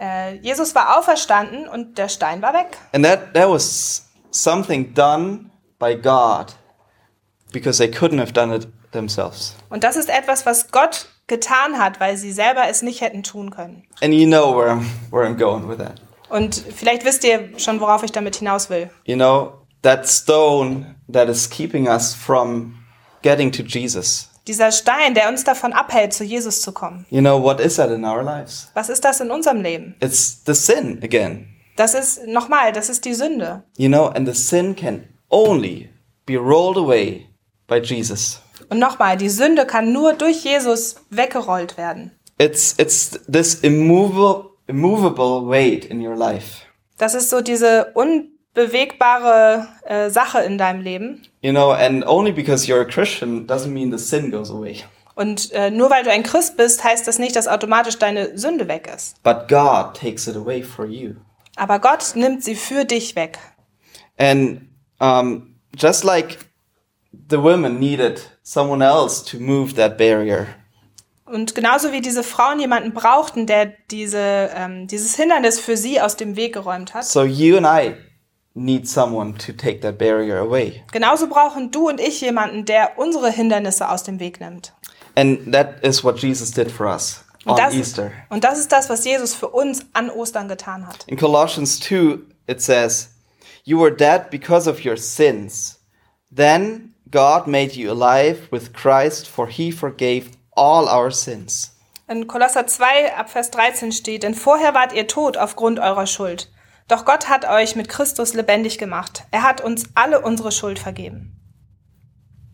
Äh, 0.00 0.34
Jesus 0.38 0.74
war 0.74 0.98
auferstanden 0.98 1.68
und 1.68 1.96
der 1.96 2.08
Stein 2.08 2.42
war 2.42 2.52
weg. 2.52 2.76
And 2.92 3.04
that 3.04 3.32
that 3.34 3.48
was 3.48 4.06
something 4.32 4.92
done 4.92 5.50
by 5.78 5.94
God 5.94 6.56
because 7.52 7.78
they 7.78 7.88
couldn't 7.88 8.18
have 8.18 8.32
done 8.32 8.52
it 8.52 8.66
themselves. 8.90 9.54
Und 9.70 9.84
das 9.84 9.94
ist 9.94 10.10
etwas, 10.10 10.44
was 10.44 10.72
Gott 10.72 11.06
getan 11.28 11.78
hat, 11.78 12.00
weil 12.00 12.16
sie 12.16 12.32
selber 12.32 12.68
es 12.68 12.82
nicht 12.82 13.02
hätten 13.02 13.22
tun 13.22 13.50
können. 13.50 13.84
And 14.02 14.12
you 14.12 14.26
know 14.26 14.52
where 14.56 14.68
I'm 14.68 14.84
where 15.12 15.24
I'm 15.24 15.36
going 15.36 15.68
with 15.68 15.78
that. 15.78 16.00
Und 16.28 16.56
vielleicht 16.56 17.04
wisst 17.04 17.22
ihr 17.22 17.56
schon, 17.56 17.78
worauf 17.78 18.02
ich 18.02 18.10
damit 18.10 18.34
hinaus 18.34 18.68
will. 18.68 18.90
You 19.04 19.14
know, 19.14 19.52
that 19.84 20.08
stone 20.08 20.96
that 21.08 21.28
is 21.28 21.48
keeping 21.48 21.86
us 21.86 22.14
from 22.14 22.74
getting 23.22 23.52
to 23.52 23.62
Jesus. 23.62 24.28
Dieser 24.46 24.72
Stein, 24.72 25.14
der 25.14 25.28
uns 25.28 25.44
davon 25.44 25.72
abhält, 25.72 26.12
zu 26.12 26.24
Jesus 26.24 26.60
zu 26.60 26.72
kommen. 26.72 27.06
You 27.08 27.20
know, 27.20 27.42
what 27.42 27.60
is 27.60 27.76
that 27.76 27.90
in 27.90 28.04
our 28.04 28.22
lives? 28.22 28.68
Was 28.74 28.90
ist 28.90 29.04
das 29.04 29.20
in 29.20 29.30
unserem 29.30 29.62
Leben? 29.62 29.94
It's 30.00 30.42
the 30.44 30.54
sin 30.54 31.00
again. 31.02 31.48
Das 31.76 31.94
ist, 31.94 32.26
nochmal, 32.26 32.72
das 32.72 32.88
ist 32.88 33.04
die 33.04 33.14
Sünde. 33.14 33.64
You 33.78 33.88
know, 33.88 34.08
and 34.08 34.28
the 34.28 34.34
sin 34.34 34.76
can 34.76 35.08
only 35.30 35.90
be 36.26 36.36
rolled 36.36 36.76
away 36.76 37.26
by 37.66 37.78
Jesus. 37.78 38.40
Und 38.68 38.78
nochmal, 38.78 39.16
die 39.16 39.30
Sünde 39.30 39.66
kann 39.66 39.92
nur 39.92 40.12
durch 40.12 40.44
Jesus 40.44 40.96
weggerollt 41.10 41.76
werden. 41.76 42.12
It's 42.38 42.74
it's 42.78 43.18
this 43.30 43.54
immovable 43.60 44.50
immovable 44.66 45.48
weight 45.48 45.84
in 45.84 46.04
your 46.04 46.16
life. 46.16 46.62
Das 46.98 47.14
ist 47.14 47.30
so 47.30 47.40
diese 47.40 47.92
unbewegbare 48.54 49.68
äh, 49.84 50.10
Sache 50.10 50.40
in 50.40 50.58
deinem 50.58 50.80
Leben. 50.80 51.22
You 51.42 51.52
know, 51.52 51.72
and 51.72 52.06
only 52.06 52.32
because 52.32 52.66
you're 52.66 52.80
a 52.80 52.84
Christian 52.84 53.46
doesn't 53.46 53.72
mean 53.72 53.90
the 53.90 53.98
sin 53.98 54.30
goes 54.30 54.50
away. 54.50 54.84
Und 55.14 55.52
äh, 55.52 55.70
nur 55.70 55.90
weil 55.90 56.02
du 56.02 56.10
ein 56.10 56.24
Christ 56.24 56.56
bist, 56.56 56.82
heißt 56.82 57.06
das 57.06 57.18
nicht, 57.18 57.36
dass 57.36 57.46
automatisch 57.46 57.98
deine 57.98 58.36
Sünde 58.36 58.66
weg 58.66 58.90
ist. 58.94 59.22
But 59.22 59.48
God 59.48 59.94
takes 59.94 60.26
it 60.26 60.36
away 60.36 60.62
for 60.62 60.86
you. 60.86 61.14
Aber 61.56 61.78
Gott 61.78 62.16
nimmt 62.16 62.42
sie 62.42 62.56
für 62.56 62.84
dich 62.84 63.14
weg. 63.14 63.38
And 64.18 64.62
um, 64.98 65.54
just 65.76 66.02
like 66.02 66.38
the 67.30 67.40
women 67.40 67.78
needed 67.78 68.28
someone 68.42 68.84
else 68.84 69.24
to 69.24 69.38
move 69.38 69.74
that 69.74 69.96
barrier, 69.96 70.46
Und 71.26 71.54
genauso 71.54 71.90
wie 71.90 72.02
diese 72.02 72.22
Frauen 72.22 72.60
jemanden 72.60 72.92
brauchten, 72.92 73.46
der 73.46 73.72
diese, 73.90 74.50
ähm, 74.54 74.86
dieses 74.86 75.16
Hindernis 75.16 75.58
für 75.58 75.76
sie 75.76 76.00
aus 76.00 76.16
dem 76.16 76.36
Weg 76.36 76.52
geräumt 76.52 76.92
hat, 76.92 77.06
so 77.06 77.24
you 77.24 77.56
and 77.56 77.66
I 77.66 77.94
need 78.54 78.88
someone 78.88 79.34
to 79.38 79.52
take 79.52 79.80
that 79.80 79.98
barrier 79.98 80.38
away. 80.38 80.82
genauso 80.92 81.26
brauchen 81.28 81.70
du 81.70 81.88
und 81.88 82.00
ich 82.00 82.20
jemanden, 82.20 82.64
der 82.64 82.98
unsere 82.98 83.30
Hindernisse 83.30 83.88
aus 83.88 84.02
dem 84.04 84.20
Weg 84.20 84.40
nimmt. 84.40 84.72
And 85.16 85.52
that 85.52 85.82
is 85.82 86.02
what 86.04 86.18
Jesus 86.18 86.50
did 86.50 86.70
for 86.70 86.86
us 86.86 87.24
on 87.46 87.52
Und 87.52 87.58
das, 87.58 87.74
Easter. 87.74 88.10
und 88.30 88.44
das 88.44 88.58
ist 88.58 88.72
das, 88.72 88.88
was 88.88 89.04
Jesus 89.04 89.34
für 89.34 89.48
uns 89.48 89.84
an 89.92 90.10
Ostern 90.10 90.48
getan 90.48 90.86
hat. 90.86 91.04
In 91.06 91.16
Colossians 91.16 91.78
2, 91.80 92.18
it 92.48 92.60
says, 92.60 93.10
You 93.64 93.78
were 93.80 93.90
dead 93.94 94.30
because 94.30 94.68
of 94.68 94.84
your 94.84 94.96
sins. 94.96 95.80
Then 96.34 96.94
God 97.10 97.46
made 97.46 97.74
you 97.76 97.90
alive 97.90 98.48
with 98.50 98.72
Christ, 98.72 99.28
for 99.28 99.46
he 99.48 99.70
forgave 99.70 100.30
all 100.56 100.86
our 100.88 101.10
sins. 101.10 101.70
In 102.08 102.26
Kolosser 102.26 102.66
2 102.66 103.14
ab 103.16 103.30
Vers 103.30 103.50
13 103.50 103.90
steht, 103.92 104.24
denn 104.24 104.34
vorher 104.34 104.74
wart 104.74 104.92
ihr 104.92 105.06
tot 105.06 105.36
aufgrund 105.38 105.78
eurer 105.78 106.06
Schuld. 106.06 106.50
Doch 106.88 107.04
Gott 107.04 107.28
hat 107.28 107.48
euch 107.48 107.76
mit 107.76 107.88
Christus 107.88 108.34
lebendig 108.34 108.78
gemacht. 108.78 109.24
Er 109.30 109.42
hat 109.42 109.60
uns 109.62 109.84
alle 109.94 110.20
unsere 110.20 110.52
Schuld 110.52 110.78
vergeben. 110.78 111.40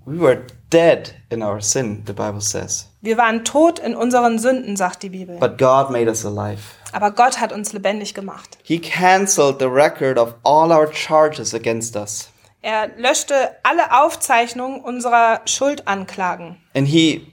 We 0.06 0.18
were 0.18 0.46
dead 0.70 1.14
in 1.30 1.42
our 1.42 1.60
sin, 1.60 2.04
the 2.06 2.12
Bible 2.12 2.40
says. 2.40 2.88
Wir 3.00 3.16
waren 3.16 3.44
tot 3.44 3.78
in 3.78 3.94
unseren 3.94 4.38
Sünden, 4.38 4.76
sagt 4.76 5.02
die 5.02 5.10
Bibel. 5.10 5.38
But 5.38 5.58
God 5.58 5.90
made 5.90 6.08
us 6.08 6.24
alive. 6.24 6.60
Aber 6.92 7.10
Gott 7.10 7.40
hat 7.40 7.52
uns 7.52 7.72
lebendig 7.72 8.14
gemacht. 8.14 8.58
He 8.62 8.78
canceled 8.78 9.58
the 9.58 9.66
record 9.66 10.18
of 10.18 10.34
all 10.42 10.72
our 10.72 10.90
charges 10.92 11.54
against 11.54 11.96
us. 11.96 12.30
Er 12.62 12.88
löschte 12.96 13.56
alle 13.62 14.02
Aufzeichnungen 14.02 14.80
unserer 14.80 15.40
Schuldanklagen. 15.46 16.56
And 16.74 16.86
he 16.86 17.26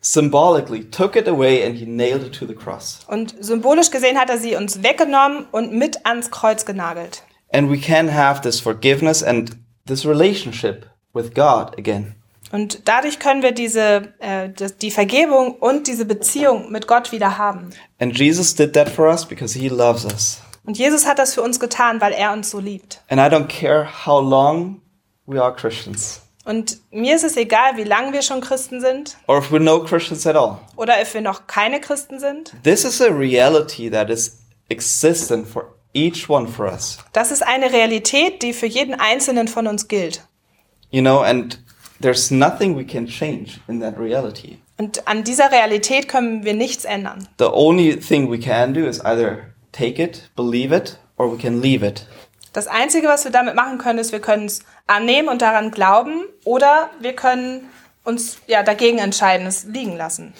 symbolically 0.00 0.84
took 0.84 1.16
it 1.16 1.28
away 1.28 1.64
and 1.64 1.76
he 1.76 1.86
nailed 1.86 2.22
it 2.22 2.32
to 2.38 2.46
the 2.46 2.54
cross. 2.54 3.00
Und 3.06 3.34
symbolisch 3.40 3.90
gesehen 3.90 4.18
hat 4.18 4.30
er 4.30 4.38
sie 4.38 4.56
uns 4.56 4.82
weggenommen 4.82 5.46
und 5.52 5.72
mit 5.72 6.06
ans 6.06 6.30
Kreuz 6.30 6.64
genagelt. 6.64 7.22
And 7.52 7.70
we 7.70 7.78
can 7.78 8.12
have 8.12 8.42
this 8.42 8.60
forgiveness 8.60 9.22
and 9.22 9.56
this 9.86 10.04
relationship 10.06 10.86
with 11.14 11.34
God 11.34 11.76
again. 11.78 12.14
Und 12.50 12.88
dadurch 12.88 13.18
können 13.18 13.42
wir 13.42 13.52
diese, 13.52 14.14
äh, 14.20 14.48
die 14.80 14.90
Vergebung 14.90 15.54
und 15.56 15.86
diese 15.86 16.06
Beziehung 16.06 16.72
mit 16.72 16.86
Gott 16.86 17.12
wieder 17.12 17.36
haben. 17.36 17.70
And 17.98 18.16
Jesus 18.16 18.54
did 18.54 18.72
that 18.72 18.88
for 18.88 19.06
us 19.08 19.26
because 19.26 19.58
he 19.58 19.68
loves 19.68 20.04
us. 20.04 20.40
Und 20.64 20.78
Jesus 20.78 21.06
hat 21.06 21.18
das 21.18 21.34
für 21.34 21.42
uns 21.42 21.60
getan, 21.60 22.00
weil 22.00 22.12
er 22.12 22.32
uns 22.32 22.50
so 22.50 22.58
liebt. 22.58 23.02
And 23.08 23.20
I 23.20 23.24
don't 23.24 23.48
care 23.48 23.86
how 24.06 24.22
long 24.22 24.80
we 25.26 25.42
are 25.42 25.54
Christians 25.54 26.22
Und 26.48 26.78
mir 26.90 27.14
ist 27.14 27.24
es 27.24 27.36
egal, 27.36 27.76
wie 27.76 27.84
lange 27.84 28.14
wir 28.14 28.22
schon 28.22 28.40
Christen 28.40 28.80
sind 28.80 29.18
or 29.26 29.36
if 29.36 29.52
we're 29.52 29.58
no 29.58 29.84
Christians 29.84 30.26
at 30.26 30.34
all. 30.34 30.56
oder 30.76 30.98
if 30.98 31.12
wir 31.12 31.20
noch 31.20 31.46
keine 31.46 31.78
Christen 31.78 32.18
sind. 32.18 32.54
This 32.64 32.86
is 32.86 33.02
a 33.02 33.10
reality 33.10 33.90
that 33.90 34.08
is 34.08 34.38
existent 34.70 35.46
for 35.46 35.74
each 35.92 36.30
one 36.30 36.48
for 36.48 36.64
us. 36.64 36.96
Das 37.12 37.30
ist 37.32 37.42
eine 37.46 37.70
Realität, 37.70 38.42
die 38.42 38.54
für 38.54 38.64
jeden 38.64 38.94
Einzelnen 38.94 39.46
von 39.46 39.66
uns 39.66 39.88
gilt. 39.88 40.22
You 40.90 41.02
know, 41.02 41.20
and 41.20 41.62
there's 42.00 42.30
nothing 42.30 42.78
we 42.78 42.84
can 42.86 43.06
change 43.06 43.60
in 43.68 43.80
that 43.82 43.98
reality. 43.98 44.56
Und 44.78 45.06
an 45.06 45.24
dieser 45.24 45.52
Realität 45.52 46.08
können 46.08 46.44
wir 46.44 46.54
nichts 46.54 46.86
ändern. 46.86 47.28
The 47.38 47.52
only 47.52 47.94
thing 47.94 48.30
we 48.30 48.38
can 48.38 48.72
do 48.72 48.86
is 48.86 49.00
either 49.00 49.52
take 49.72 50.02
it, 50.02 50.30
believe 50.34 50.74
it, 50.74 50.98
or 51.18 51.30
we 51.30 51.36
can 51.36 51.60
leave 51.60 51.84
it. 51.86 52.06
Das 52.58 52.66
Einzige, 52.66 53.06
was 53.06 53.22
wir 53.22 53.30
damit 53.30 53.54
machen 53.54 53.78
können, 53.78 54.00
ist, 54.00 54.10
wir 54.10 54.18
können 54.18 54.46
es 54.46 54.62
annehmen 54.88 55.28
und 55.28 55.42
daran 55.42 55.70
glauben 55.70 56.24
oder 56.42 56.90
wir 56.98 57.12
können 57.12 57.68
uns 58.02 58.38
ja 58.48 58.64
dagegen 58.64 58.98
entscheiden, 58.98 59.46
es 59.46 59.62
liegen 59.62 59.96
lassen. 59.96 60.34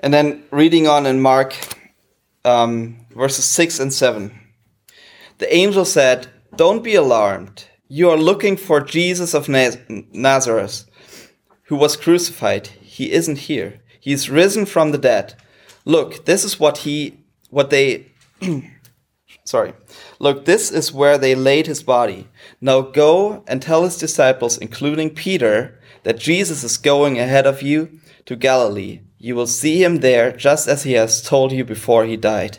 And 0.00 0.14
then 0.14 0.44
reading 0.50 0.88
on 0.88 1.04
in 1.04 1.20
Mark 1.20 1.52
um, 2.42 3.04
verses 3.14 3.54
6 3.54 3.80
and 3.80 3.92
7. 3.92 4.30
The 5.40 5.52
angel 5.52 5.84
said, 5.84 6.28
Don't 6.56 6.80
be 6.82 6.96
alarmed. 6.96 7.66
You 7.86 8.08
are 8.08 8.18
looking 8.18 8.56
for 8.56 8.80
Jesus 8.80 9.34
of 9.34 9.46
Naz- 9.46 9.76
Nazareth, 10.10 10.86
who 11.68 11.76
was 11.76 11.98
crucified. 11.98 12.68
He 12.80 13.12
isn't 13.12 13.40
here. 13.40 13.82
He 14.00 14.14
is 14.14 14.30
risen 14.30 14.64
from 14.64 14.92
the 14.92 14.98
dead. 14.98 15.34
Look, 15.84 16.24
this 16.24 16.44
is 16.44 16.58
what 16.58 16.78
he, 16.78 17.18
what 17.50 17.68
they, 17.68 18.06
sorry. 19.48 19.72
Look, 20.18 20.44
this 20.44 20.70
is 20.70 20.92
where 20.92 21.18
they 21.18 21.34
laid 21.34 21.66
his 21.66 21.82
body. 21.82 22.28
Now 22.60 22.82
go 22.82 23.42
and 23.46 23.62
tell 23.62 23.84
his 23.84 23.96
disciples, 23.96 24.58
including 24.58 25.14
Peter, 25.14 25.80
that 26.02 26.18
Jesus 26.18 26.62
is 26.62 26.76
going 26.76 27.18
ahead 27.18 27.46
of 27.46 27.62
you 27.62 27.88
to 28.26 28.36
Galilee. 28.36 29.00
You 29.18 29.34
will 29.34 29.46
see 29.46 29.82
him 29.82 30.00
there, 30.00 30.32
just 30.32 30.68
as 30.68 30.84
he 30.84 30.92
has 30.92 31.22
told 31.22 31.52
you 31.52 31.64
before 31.64 32.04
he 32.04 32.16
died. 32.16 32.58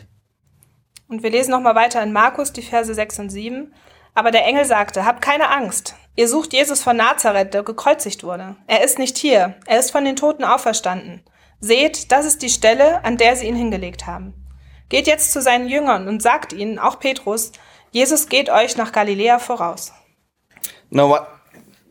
Und 1.08 1.22
wir 1.22 1.30
lesen 1.30 1.50
nochmal 1.50 1.74
weiter 1.74 2.02
in 2.02 2.12
Markus, 2.12 2.52
die 2.52 2.62
Verse 2.62 2.92
6 2.92 3.18
und 3.20 3.30
7. 3.30 3.72
Aber 4.14 4.30
der 4.30 4.44
Engel 4.44 4.64
sagte, 4.64 5.04
habt 5.04 5.22
keine 5.22 5.48
Angst. 5.48 5.94
Ihr 6.16 6.28
sucht 6.28 6.52
Jesus 6.52 6.82
von 6.82 6.96
Nazareth, 6.96 7.54
der 7.54 7.62
gekreuzigt 7.62 8.24
wurde. 8.24 8.56
Er 8.66 8.84
ist 8.84 8.98
nicht 8.98 9.16
hier. 9.16 9.54
Er 9.66 9.78
ist 9.78 9.90
von 9.90 10.04
den 10.04 10.16
Toten 10.16 10.44
auferstanden. 10.44 11.22
Seht, 11.60 12.10
das 12.12 12.26
ist 12.26 12.42
die 12.42 12.48
Stelle, 12.48 13.04
an 13.04 13.16
der 13.16 13.36
sie 13.36 13.46
ihn 13.46 13.56
hingelegt 13.56 14.06
haben. 14.06 14.39
Geht 14.90 15.06
jetzt 15.06 15.32
zu 15.32 15.40
seinen 15.40 15.68
Jüngern 15.68 16.08
und 16.08 16.20
sagt 16.20 16.52
ihnen, 16.52 16.80
auch 16.80 16.98
Petrus, 16.98 17.52
Jesus 17.92 18.28
geht 18.28 18.50
euch 18.50 18.76
nach 18.76 18.90
Galiläa 18.90 19.38
voraus. 19.38 19.92
Now, 20.90 21.08
what, 21.08 21.26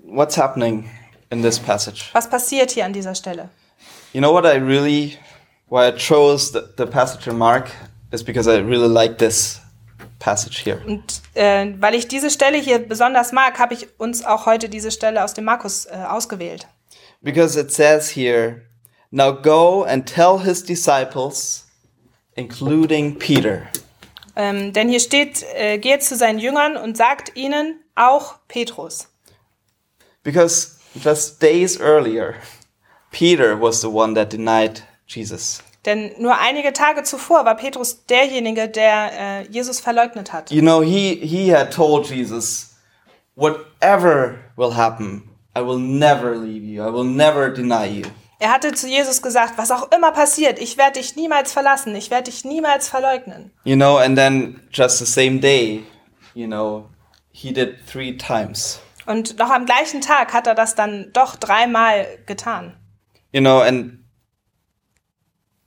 what's 0.04 0.38
happening 0.38 0.90
in 1.30 1.42
this 1.42 1.58
passage? 1.58 2.10
Was 2.12 2.30
passiert 2.30 2.72
hier 2.72 2.84
an 2.84 2.92
dieser 2.92 3.16
Stelle? 3.16 3.50
You 4.12 4.20
know 4.20 4.34
what 4.34 4.44
I 4.44 4.58
really, 4.58 5.18
why 5.70 5.88
I 5.88 5.94
chose 5.94 6.52
the, 6.52 6.62
the 6.78 6.86
passage 6.86 7.26
in 7.30 7.38
Mark 7.38 7.72
is 8.12 8.22
because 8.22 8.50
I 8.50 8.58
really 8.58 8.90
like 8.90 9.18
this 9.18 9.62
passage 10.20 10.62
here. 10.66 10.82
Und 10.86 11.22
äh, 11.36 11.74
weil 11.80 11.96
ich 11.96 12.10
diese 12.10 12.30
Stelle 12.30 12.58
hier 12.58 12.80
besonders 12.80 13.32
mag, 13.32 13.60
habe 13.60 13.76
ich 13.76 13.88
uns 13.98 14.26
auch 14.26 14.46
heute 14.46 14.68
diese 14.68 14.92
Stelle 14.92 15.24
aus 15.24 15.34
dem 15.34 15.46
Markus 15.46 15.86
äh, 15.86 16.04
ausgewählt. 16.06 16.68
Because 17.22 17.58
it 17.58 17.72
says 17.72 18.14
here, 18.14 18.64
now 19.10 19.32
go 19.32 19.84
and 19.84 20.06
tell 20.06 20.42
his 20.44 20.66
disciples, 20.66 21.69
including 22.40 23.20
Peter. 23.20 23.68
Ähm, 24.36 24.72
denn 24.74 24.90
hier 24.90 25.00
steht, 25.00 25.44
äh, 25.56 25.78
geht 25.78 26.04
zu 26.04 26.16
seinen 26.16 26.40
Jüngern 26.40 26.78
und 26.78 26.96
sagt 26.96 27.36
ihnen, 27.36 27.80
auch 27.96 28.36
Petrus. 28.48 29.10
Because 30.24 30.78
just 30.96 31.42
days 31.42 31.80
earlier, 31.80 32.36
Peter 33.12 33.60
was 33.60 33.82
the 33.82 33.88
one 33.88 34.14
that 34.16 34.32
denied 34.32 34.84
Jesus. 35.08 35.62
Denn 35.86 36.12
nur 36.20 36.38
einige 36.38 36.74
Tage 36.74 37.04
zuvor 37.04 37.46
war 37.46 37.56
Petrus 37.56 38.06
derjenige, 38.06 38.68
der 38.70 39.12
äh, 39.12 39.48
Jesus 39.50 39.80
verleugnet 39.80 40.32
hat. 40.32 40.52
You 40.52 40.62
know, 40.62 40.82
he, 40.82 41.16
he 41.16 41.54
had 41.54 41.74
told 41.74 42.10
Jesus, 42.10 42.76
whatever 43.36 44.36
will 44.56 44.76
happen, 44.76 45.30
I 45.56 45.62
will 45.62 45.80
never 45.80 46.36
leave 46.36 46.64
you. 46.64 46.84
I 46.84 46.92
will 46.92 47.06
never 47.06 47.50
deny 47.50 47.86
you. 47.86 48.06
Er 48.42 48.52
hatte 48.52 48.72
zu 48.72 48.88
Jesus 48.88 49.22
gesagt, 49.22 49.58
was 49.58 49.70
auch 49.70 49.92
immer 49.92 50.14
passiert, 50.14 50.60
ich 50.60 50.78
werde 50.78 51.00
dich 51.00 51.18
niemals 51.18 51.52
verlassen, 51.52 51.94
ich 51.94 52.10
werde 52.10 52.32
dich 52.32 52.46
niemals 52.46 52.88
verleugnen. 52.88 53.52
You 53.66 53.76
know, 53.76 53.98
and 53.98 54.18
then 54.18 54.62
just 54.72 55.00
the 55.00 55.06
same 55.06 55.40
day, 55.40 55.84
you 56.34 56.48
know, 56.48 56.90
he 57.32 57.52
did 57.52 57.86
three 57.86 58.16
times. 58.18 58.80
Und 59.06 59.38
noch 59.40 59.50
am 59.50 59.66
gleichen 59.66 60.00
Tag 60.00 60.32
hat 60.32 60.48
er 60.48 60.56
das 60.56 60.76
dann 60.76 61.10
doch 61.12 61.36
dreimal 61.36 62.08
getan. 62.28 62.78
You 63.34 63.42
know, 63.42 63.60
and 63.60 64.06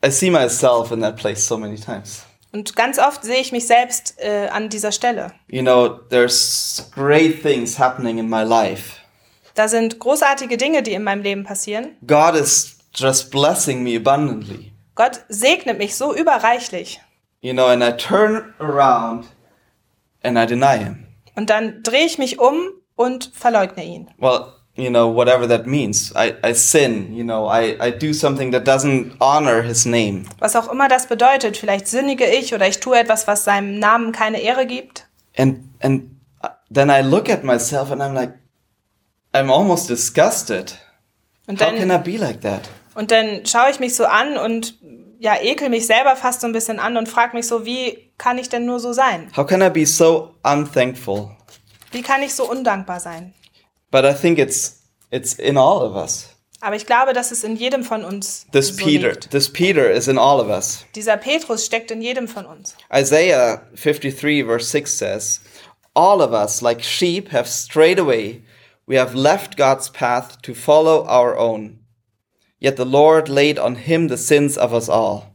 I 0.02 0.10
see 0.10 0.30
myself 0.30 0.90
in 0.90 1.00
that 1.02 1.16
place 1.16 1.46
so 1.46 1.58
many 1.58 1.76
times. 1.76 2.24
Und 2.52 2.74
ganz 2.74 2.98
oft 2.98 3.22
sehe 3.22 3.40
ich 3.40 3.52
mich 3.52 3.66
selbst 3.66 4.14
äh, 4.18 4.48
an 4.48 4.70
dieser 4.70 4.92
Stelle. 4.92 5.32
You 5.48 5.62
know, 5.62 5.88
there's 5.88 6.90
great 6.94 7.42
things 7.42 7.78
happening 7.78 8.18
in 8.18 8.30
my 8.30 8.42
life. 8.42 9.01
Da 9.54 9.68
sind 9.68 9.98
großartige 9.98 10.56
Dinge, 10.56 10.82
die 10.82 10.92
in 10.92 11.04
meinem 11.04 11.22
Leben 11.22 11.44
passieren. 11.44 11.96
God 12.06 12.34
is 12.34 12.78
just 12.94 13.30
blessing 13.30 13.82
me 13.82 13.96
abundantly. 13.96 14.72
Gott 14.94 15.24
segnet 15.28 15.78
mich 15.78 15.96
so 15.96 16.14
überreichlich. 16.14 17.00
You 17.40 17.52
know, 17.52 17.66
and 17.66 17.82
I 17.82 17.92
turn 17.92 18.54
around 18.60 19.26
and 20.22 20.38
I 20.38 20.46
deny 20.46 20.78
him. 20.78 21.06
Und 21.34 21.50
dann 21.50 21.82
drehe 21.82 22.06
ich 22.06 22.18
mich 22.18 22.38
um 22.38 22.56
und 22.94 23.30
verleugne 23.34 23.84
ihn. 23.84 24.10
Well, 24.18 24.52
you 24.76 24.90
know, 24.90 25.14
whatever 25.14 25.48
that 25.48 25.66
means. 25.66 26.12
I, 26.14 26.34
I 26.44 26.54
sin, 26.54 27.14
you 27.14 27.24
know, 27.24 27.48
I, 27.50 27.76
I 27.80 27.90
do 27.90 28.12
something 28.12 28.52
that 28.52 28.66
doesn't 28.66 29.12
honor 29.20 29.62
his 29.62 29.84
name. 29.84 30.24
Was 30.38 30.54
auch 30.56 30.70
immer 30.70 30.88
das 30.88 31.06
bedeutet. 31.06 31.56
Vielleicht 31.56 31.88
sündige 31.88 32.26
ich 32.26 32.54
oder 32.54 32.68
ich 32.68 32.80
tue 32.80 32.98
etwas, 32.98 33.26
was 33.26 33.44
seinem 33.44 33.78
Namen 33.78 34.12
keine 34.12 34.40
Ehre 34.40 34.66
gibt. 34.66 35.06
And 35.36 35.60
and 35.80 36.10
then 36.70 36.90
I 36.90 37.00
look 37.02 37.28
at 37.30 37.44
myself 37.44 37.90
and 37.90 38.02
I'm 38.02 38.12
like, 38.12 38.34
I'm 39.32 39.50
almost 39.50 39.88
disgusted. 39.88 40.78
Und 41.46 41.60
How 41.60 41.68
can 41.68 41.86
I 41.86 41.88
dann, 41.88 42.02
be 42.02 42.16
like 42.16 42.40
that? 42.42 42.68
und 42.94 43.10
dann 43.10 43.44
schaue 43.46 43.70
ich 43.70 43.80
mich 43.80 43.96
so 43.96 44.04
an 44.04 44.36
und 44.36 44.78
ja, 45.18 45.40
ekel 45.40 45.68
mich 45.70 45.86
selber 45.86 46.16
fast 46.16 46.40
so 46.40 46.46
ein 46.46 46.52
bisschen 46.52 46.78
an 46.80 46.96
und 46.96 47.08
frage 47.08 47.36
mich 47.36 47.46
so, 47.46 47.64
wie 47.64 48.10
kann 48.18 48.38
ich 48.38 48.48
denn 48.48 48.66
nur 48.66 48.80
so 48.80 48.92
sein? 48.92 49.30
How 49.36 49.46
can 49.46 49.62
I 49.62 49.70
be 49.70 49.86
so 49.86 50.34
unthankful? 50.42 51.30
Wie 51.92 52.02
kann 52.02 52.22
ich 52.22 52.34
so 52.34 52.48
undankbar 52.50 53.00
sein? 53.00 53.32
But 53.90 54.04
I 54.04 54.12
think 54.14 54.38
it's 54.38 54.82
it's 55.10 55.34
in 55.34 55.56
all 55.56 55.82
of 55.82 55.94
us. 55.96 56.28
Aber 56.60 56.76
ich 56.76 56.86
glaube, 56.86 57.12
dass 57.12 57.32
es 57.32 57.42
in 57.44 57.56
jedem 57.56 57.82
von 57.82 58.04
uns 58.04 58.46
This 58.52 58.68
so 58.68 58.84
Peter, 58.84 59.10
liegt. 59.10 59.30
this 59.32 59.52
Peter 59.52 59.90
is 59.90 60.06
in 60.06 60.16
all 60.18 60.40
of 60.40 60.48
us. 60.48 60.84
Dieser 60.94 61.16
Petrus 61.16 61.66
steckt 61.66 61.90
in 61.90 62.00
jedem 62.02 62.28
von 62.28 62.46
uns. 62.46 62.76
Isaiah 62.94 63.62
53 63.74 64.44
verse 64.44 64.66
6 64.70 64.96
says, 64.98 65.40
All 65.94 66.20
of 66.22 66.32
us, 66.32 66.60
like 66.62 66.82
sheep, 66.84 67.32
have 67.32 67.48
strayed 67.48 67.98
away. 67.98 68.42
We 68.86 68.98
have 68.98 69.14
left 69.14 69.56
God's 69.56 69.90
path 69.90 70.42
to 70.42 70.54
follow 70.54 71.06
our 71.06 71.36
own. 71.36 71.78
Yet 72.58 72.76
the 72.76 72.84
Lord 72.84 73.28
laid 73.28 73.58
on 73.58 73.76
him 73.76 74.08
the 74.08 74.16
sins 74.16 74.56
of 74.56 74.72
us 74.72 74.88
all. 74.88 75.32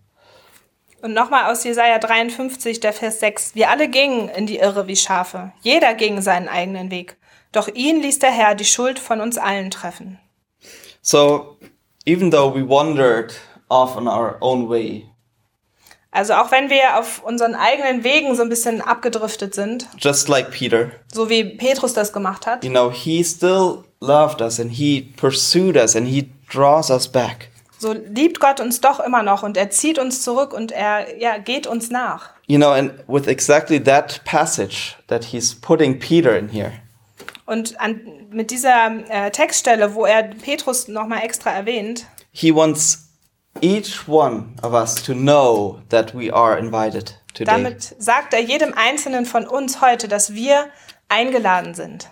Und 1.02 1.14
nochmal 1.14 1.52
aus 1.52 1.64
Jesaja 1.64 2.00
53, 2.00 2.80
der 2.80 2.92
Vers 2.92 3.20
6. 3.20 3.56
Wir 3.56 3.70
alle 3.70 3.88
gingen 3.88 4.30
in 4.30 4.48
die 4.48 4.58
Irre 4.58 4.88
wie 4.88 4.96
Schafe. 4.96 5.54
Jeder 5.62 5.94
ging 5.94 6.22
seinen 6.22 6.50
eigenen 6.50 6.90
Weg. 6.90 7.18
Doch 7.52 7.68
ihn 7.68 8.02
ließ 8.02 8.20
der 8.20 8.32
Herr 8.32 8.56
die 8.56 8.66
Schuld 8.66 9.00
von 9.00 9.22
uns 9.22 9.38
allen 9.38 9.72
treffen. 9.72 10.20
So, 11.02 11.58
even 12.06 12.32
though 12.32 12.54
we 12.54 12.68
wandered 12.68 13.34
off 13.70 13.96
on 13.96 14.08
our 14.08 14.38
own 14.42 14.68
way, 14.70 15.06
Also 16.18 16.34
auch 16.34 16.52
wenn 16.52 16.72
wir 16.72 16.98
auf 16.98 17.22
unseren 17.24 17.54
eigenen 17.54 18.04
Wegen 18.04 18.36
so 18.36 18.42
ein 18.42 18.50
bisschen 18.50 18.82
abgedriftet 18.82 19.54
sind, 19.54 19.88
just 20.00 20.28
like 20.28 20.50
Peter, 20.50 20.90
so 21.14 21.30
wie 21.30 21.44
Petrus 21.44 21.94
das 21.94 22.12
gemacht 22.12 22.48
hat, 22.48 22.64
you 22.64 22.72
know, 22.72 22.92
he 22.92 23.24
still 23.24 23.84
loved 24.00 24.42
us 24.42 24.60
and 24.60 24.72
he 24.72 25.14
pursued 25.16 25.78
us 25.78 25.96
and 25.96 26.08
he 26.08 26.32
draws 26.52 26.90
us 26.90 27.08
back. 27.08 27.50
so 27.78 27.94
liebt 27.94 28.40
Gott 28.40 28.60
uns 28.60 28.82
doch 28.82 29.00
immer 29.00 29.22
noch 29.22 29.44
und 29.44 29.58
er 29.58 29.70
zieht 29.70 30.00
uns 30.00 30.24
zurück 30.24 30.54
und 30.54 30.72
er 30.72 31.20
ja, 31.20 31.38
geht 31.38 31.68
uns 31.68 31.92
nach. 31.92 32.32
You 32.48 32.58
know, 32.58 32.72
and 32.72 32.94
with 33.08 33.28
exactly 33.28 33.80
that 33.84 34.20
passage 34.26 34.96
that 35.10 35.24
he's 35.24 35.54
putting 35.54 36.00
Peter 36.00 36.36
in 36.36 36.50
here, 36.50 36.72
Und 37.46 37.80
an, 37.80 38.02
mit 38.32 38.50
dieser 38.50 38.92
äh, 39.10 39.30
Textstelle, 39.30 39.94
wo 39.94 40.06
er 40.08 40.24
Petrus 40.24 40.88
nochmal 40.88 41.24
extra 41.24 41.52
erwähnt, 41.52 42.08
he 42.32 42.52
wants 42.56 43.07
each 43.62 44.08
one 44.08 44.54
of 44.62 44.74
us 44.74 44.96
to 45.04 45.14
know 45.14 45.80
that 45.90 46.14
we 46.14 46.32
are 46.34 46.58
invited 46.58 47.18
today. 47.34 47.46
damit 47.46 47.96
sagt 48.00 48.34
er 48.34 48.42
jedem 48.42 48.74
Einzelnen 48.74 49.26
von 49.26 49.48
uns 49.48 49.82
heute, 49.82 50.08
dass 50.08 50.34
wir 50.34 50.68
eingeladen 51.10 51.74
sind. 51.74 52.10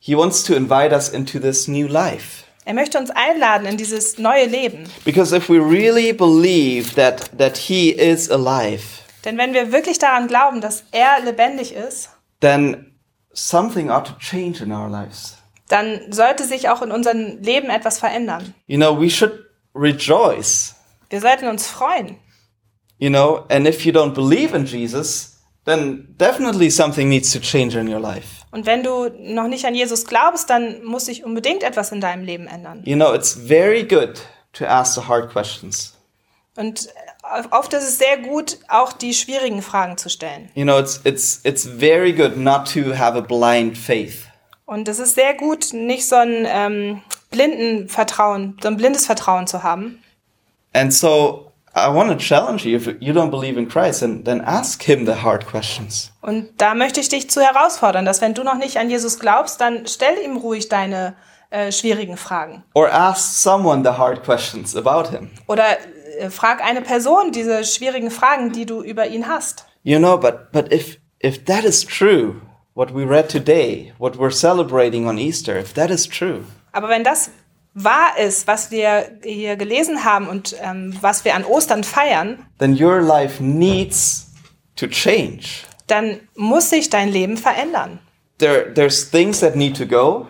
He 0.00 0.16
wants 0.16 0.42
to 0.44 0.54
invite 0.54 0.94
us 0.94 1.08
into 1.08 1.38
this 1.38 1.68
new 1.68 1.86
life. 1.86 2.44
Er 2.64 2.74
möchte 2.74 2.98
uns 2.98 3.10
einladen 3.10 3.66
in 3.66 3.76
dieses 3.76 4.18
neue 4.18 4.44
Leben. 4.46 4.84
Because 5.04 5.34
if 5.34 5.48
we 5.48 5.58
really 5.58 6.12
believe 6.12 6.94
that, 6.94 7.30
that 7.38 7.56
he 7.56 7.90
is 7.90 8.30
alive, 8.30 8.82
Denn 9.24 9.36
wenn 9.38 9.52
wir 9.52 9.72
wirklich 9.72 9.98
daran 9.98 10.28
glauben, 10.28 10.60
dass 10.60 10.84
er 10.92 11.20
lebendig 11.24 11.74
ist, 11.74 12.10
then 12.40 12.92
something 13.32 13.90
ought 13.90 14.06
to 14.06 14.12
change 14.18 14.62
in 14.62 14.72
our 14.72 14.88
lives. 14.88 15.36
dann 15.68 16.12
sollte 16.12 16.44
sich 16.44 16.68
auch 16.68 16.82
in 16.82 16.92
unserem 16.92 17.42
Leben 17.42 17.68
etwas 17.68 17.98
verändern. 17.98 18.54
You 18.66 18.76
know, 18.76 18.98
we 18.98 19.10
should 19.10 19.47
rejoice. 19.78 20.74
Wir 21.10 21.20
sollten 21.20 21.48
uns 21.48 21.66
freuen. 21.66 22.16
You 22.98 23.10
know, 23.10 23.44
and 23.48 23.66
if 23.66 23.84
you 23.84 23.92
don't 23.92 24.12
believe 24.12 24.54
in 24.54 24.66
Jesus, 24.66 25.38
then 25.64 26.14
definitely 26.18 26.70
something 26.70 27.08
needs 27.08 27.32
to 27.32 27.38
change 27.38 27.76
in 27.78 27.88
your 27.88 28.00
life. 28.00 28.44
Und 28.50 28.66
wenn 28.66 28.82
du 28.82 29.08
noch 29.18 29.46
nicht 29.46 29.66
an 29.66 29.74
Jesus 29.74 30.06
glaubst, 30.06 30.50
dann 30.50 30.82
muss 30.82 31.06
sich 31.06 31.24
unbedingt 31.24 31.62
etwas 31.62 31.92
in 31.92 32.00
deinem 32.00 32.24
Leben 32.24 32.46
ändern. 32.46 32.82
You 32.84 32.96
know, 32.96 33.14
it's 33.14 33.34
very 33.34 33.84
good 33.84 34.20
to 34.54 34.64
ask 34.64 34.94
the 34.94 35.06
hard 35.06 35.30
questions. 35.30 35.94
Und 36.56 36.88
oft 37.50 37.72
ist 37.72 37.84
es 37.84 37.98
sehr 37.98 38.18
gut, 38.18 38.58
auch 38.68 38.92
die 38.92 39.14
schwierigen 39.14 39.62
Fragen 39.62 39.96
zu 39.96 40.08
stellen. 40.08 40.50
You 40.54 40.64
know, 40.64 40.78
it's 40.78 41.00
it's 41.04 41.40
it's 41.44 41.66
very 41.66 42.12
good 42.12 42.36
not 42.36 42.72
to 42.72 42.96
have 42.96 43.16
a 43.16 43.20
blind 43.20 43.78
faith. 43.78 44.24
Und 44.64 44.88
es 44.88 44.98
ist 44.98 45.14
sehr 45.14 45.34
gut, 45.34 45.72
nicht 45.72 46.06
so 46.06 46.16
ein 46.16 46.46
ähm, 46.46 47.02
blinden 47.30 47.88
Vertrauen, 47.88 48.56
so 48.62 48.68
ein 48.68 48.76
blindes 48.76 49.06
Vertrauen 49.06 49.46
zu 49.46 49.62
haben. 49.62 50.02
And 50.72 50.92
so 50.92 51.52
I 51.74 51.88
want 51.88 52.10
to 52.10 52.16
challenge 52.16 52.64
you 52.64 52.76
if 52.76 52.86
you 53.00 53.12
don't 53.12 53.30
believe 53.30 53.58
in 53.58 53.68
Christ, 53.68 54.00
then 54.00 54.24
then 54.24 54.40
ask 54.40 54.82
him 54.82 55.06
the 55.06 55.22
hard 55.22 55.46
questions. 55.46 56.10
Und 56.22 56.48
da 56.58 56.74
möchte 56.74 57.00
ich 57.00 57.08
dich 57.08 57.30
zu 57.30 57.40
herausfordern, 57.40 58.04
dass 58.04 58.20
wenn 58.20 58.34
du 58.34 58.42
noch 58.42 58.56
nicht 58.56 58.78
an 58.78 58.90
Jesus 58.90 59.18
glaubst, 59.18 59.60
dann 59.60 59.86
stell 59.86 60.18
ihm 60.24 60.36
ruhig 60.36 60.68
deine 60.68 61.14
äh, 61.50 61.70
schwierigen 61.72 62.16
Fragen. 62.16 62.64
Or 62.74 62.92
ask 62.92 63.42
someone 63.42 63.82
the 63.82 63.96
hard 63.96 64.24
questions 64.24 64.76
about 64.76 65.10
him. 65.10 65.30
Oder 65.46 65.64
äh, 66.18 66.30
frag 66.30 66.64
eine 66.64 66.82
Person 66.82 67.32
diese 67.32 67.64
schwierigen 67.64 68.10
Fragen, 68.10 68.52
die 68.52 68.66
du 68.66 68.82
über 68.82 69.06
ihn 69.06 69.28
hast. 69.28 69.66
You 69.82 69.98
know, 69.98 70.18
but 70.18 70.50
but 70.52 70.72
if 70.72 70.98
if 71.22 71.44
that 71.44 71.64
is 71.64 71.84
true, 71.84 72.40
what 72.74 72.94
we 72.94 73.04
read 73.04 73.28
today, 73.28 73.92
what 73.98 74.18
we're 74.18 74.32
celebrating 74.32 75.06
on 75.06 75.18
Easter, 75.18 75.58
if 75.58 75.72
that 75.74 75.90
is 75.90 76.06
true, 76.06 76.44
Aber 76.72 76.88
wenn 76.88 77.04
das 77.04 77.30
wahr 77.74 78.18
ist, 78.18 78.46
was 78.46 78.70
wir 78.70 79.18
hier 79.22 79.56
gelesen 79.56 80.04
haben 80.04 80.28
und 80.28 80.56
ähm, 80.62 80.94
was 81.00 81.24
wir 81.24 81.34
an 81.34 81.44
Ostern 81.44 81.84
feiern, 81.84 82.44
then 82.58 82.76
your 82.80 83.00
life 83.00 83.42
needs 83.42 84.32
to 84.76 84.86
change. 84.86 85.64
dann 85.86 86.20
muss 86.36 86.70
sich 86.70 86.90
dein 86.90 87.08
Leben 87.10 87.36
verändern. 87.36 87.98
There 88.38 88.72
there's 88.74 89.10
things 89.10 89.40
that 89.40 89.56
need 89.56 89.76
to 89.76 89.86
go, 89.86 90.26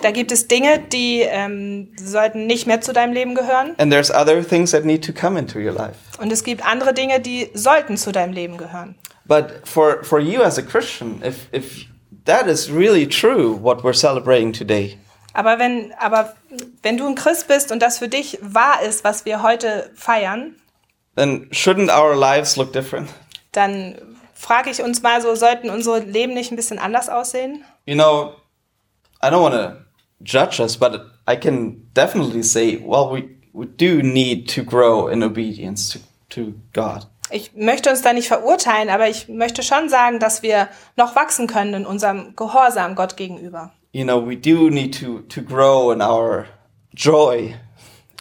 Da 0.00 0.12
gibt 0.12 0.30
es 0.30 0.46
Dinge, 0.46 0.78
die 0.92 1.22
ähm, 1.22 1.88
sollten 2.00 2.46
nicht 2.46 2.68
mehr 2.68 2.80
zu 2.80 2.92
deinem 2.92 3.12
Leben 3.12 3.34
gehören. 3.34 3.74
and 3.78 3.90
there's 3.92 4.10
other 4.12 4.46
things 4.46 4.70
that 4.70 4.84
need 4.84 5.04
to 5.04 5.12
come 5.12 5.36
into 5.38 5.58
your 5.58 5.72
life. 5.72 5.96
Und 6.20 6.32
es 6.32 6.44
gibt 6.44 6.64
andere 6.64 6.94
Dinge, 6.94 7.18
die 7.20 7.50
sollten 7.54 7.96
zu 7.96 8.12
deinem 8.12 8.32
Leben 8.32 8.56
gehören. 8.58 8.94
But 9.26 9.62
for 9.64 10.02
for 10.04 10.20
you 10.20 10.40
as 10.42 10.58
a 10.58 10.62
Christian, 10.62 11.20
if 11.24 11.48
if 11.52 11.86
that 12.24 12.46
is 12.46 12.70
really 12.72 13.06
true 13.06 13.58
what 13.60 13.82
we're 13.82 13.92
celebrating 13.92 14.52
today, 14.52 14.98
Aber 15.38 15.60
wenn, 15.60 15.92
aber 16.00 16.34
wenn 16.82 16.96
du 16.96 17.06
ein 17.06 17.14
Christ 17.14 17.46
bist 17.46 17.70
und 17.70 17.80
das 17.80 17.98
für 17.98 18.08
dich 18.08 18.40
wahr 18.42 18.82
ist, 18.82 19.04
was 19.04 19.24
wir 19.24 19.40
heute 19.40 19.88
feiern, 19.94 20.56
then 21.14 21.48
shouldn't 21.52 21.96
our 21.96 22.16
lives 22.16 22.56
look 22.56 22.72
different? 22.72 23.08
dann 23.52 23.94
frage 24.34 24.68
ich 24.70 24.82
uns 24.82 25.00
mal 25.00 25.22
so, 25.22 25.36
sollten 25.36 25.70
unsere 25.70 26.00
Leben 26.00 26.34
nicht 26.34 26.50
ein 26.50 26.56
bisschen 26.56 26.80
anders 26.80 27.08
aussehen? 27.08 27.62
You 27.86 27.94
know, 27.94 28.32
I 29.22 29.28
don't 29.28 29.40
want 29.40 29.54
to 29.54 29.76
judge 30.24 30.60
us, 30.60 30.76
but 30.76 31.02
I 31.30 31.36
can 31.36 31.88
definitely 31.94 32.42
say, 32.42 32.82
well, 32.84 33.08
we, 33.08 33.28
we 33.52 33.66
do 33.66 34.02
need 34.02 34.52
to 34.56 34.64
grow 34.64 35.06
in 35.06 35.22
obedience 35.22 35.92
to, 35.92 36.00
to 36.30 36.52
God. 36.72 37.06
Ich 37.30 37.54
möchte 37.54 37.90
uns 37.90 38.02
da 38.02 38.12
nicht 38.12 38.26
verurteilen, 38.26 38.88
aber 38.88 39.08
ich 39.08 39.28
möchte 39.28 39.62
schon 39.62 39.88
sagen, 39.88 40.18
dass 40.18 40.42
wir 40.42 40.68
noch 40.96 41.14
wachsen 41.14 41.46
können 41.46 41.74
in 41.74 41.86
unserem 41.86 42.34
Gehorsam 42.34 42.96
Gott 42.96 43.16
gegenüber. 43.16 43.70
You 43.92 44.04
know, 44.04 44.18
we 44.24 44.36
do 44.36 44.70
need 44.70 44.92
to, 45.00 45.20
to 45.28 45.40
grow 45.42 45.90
in 45.92 46.02
our 46.02 46.46
joy 46.94 47.54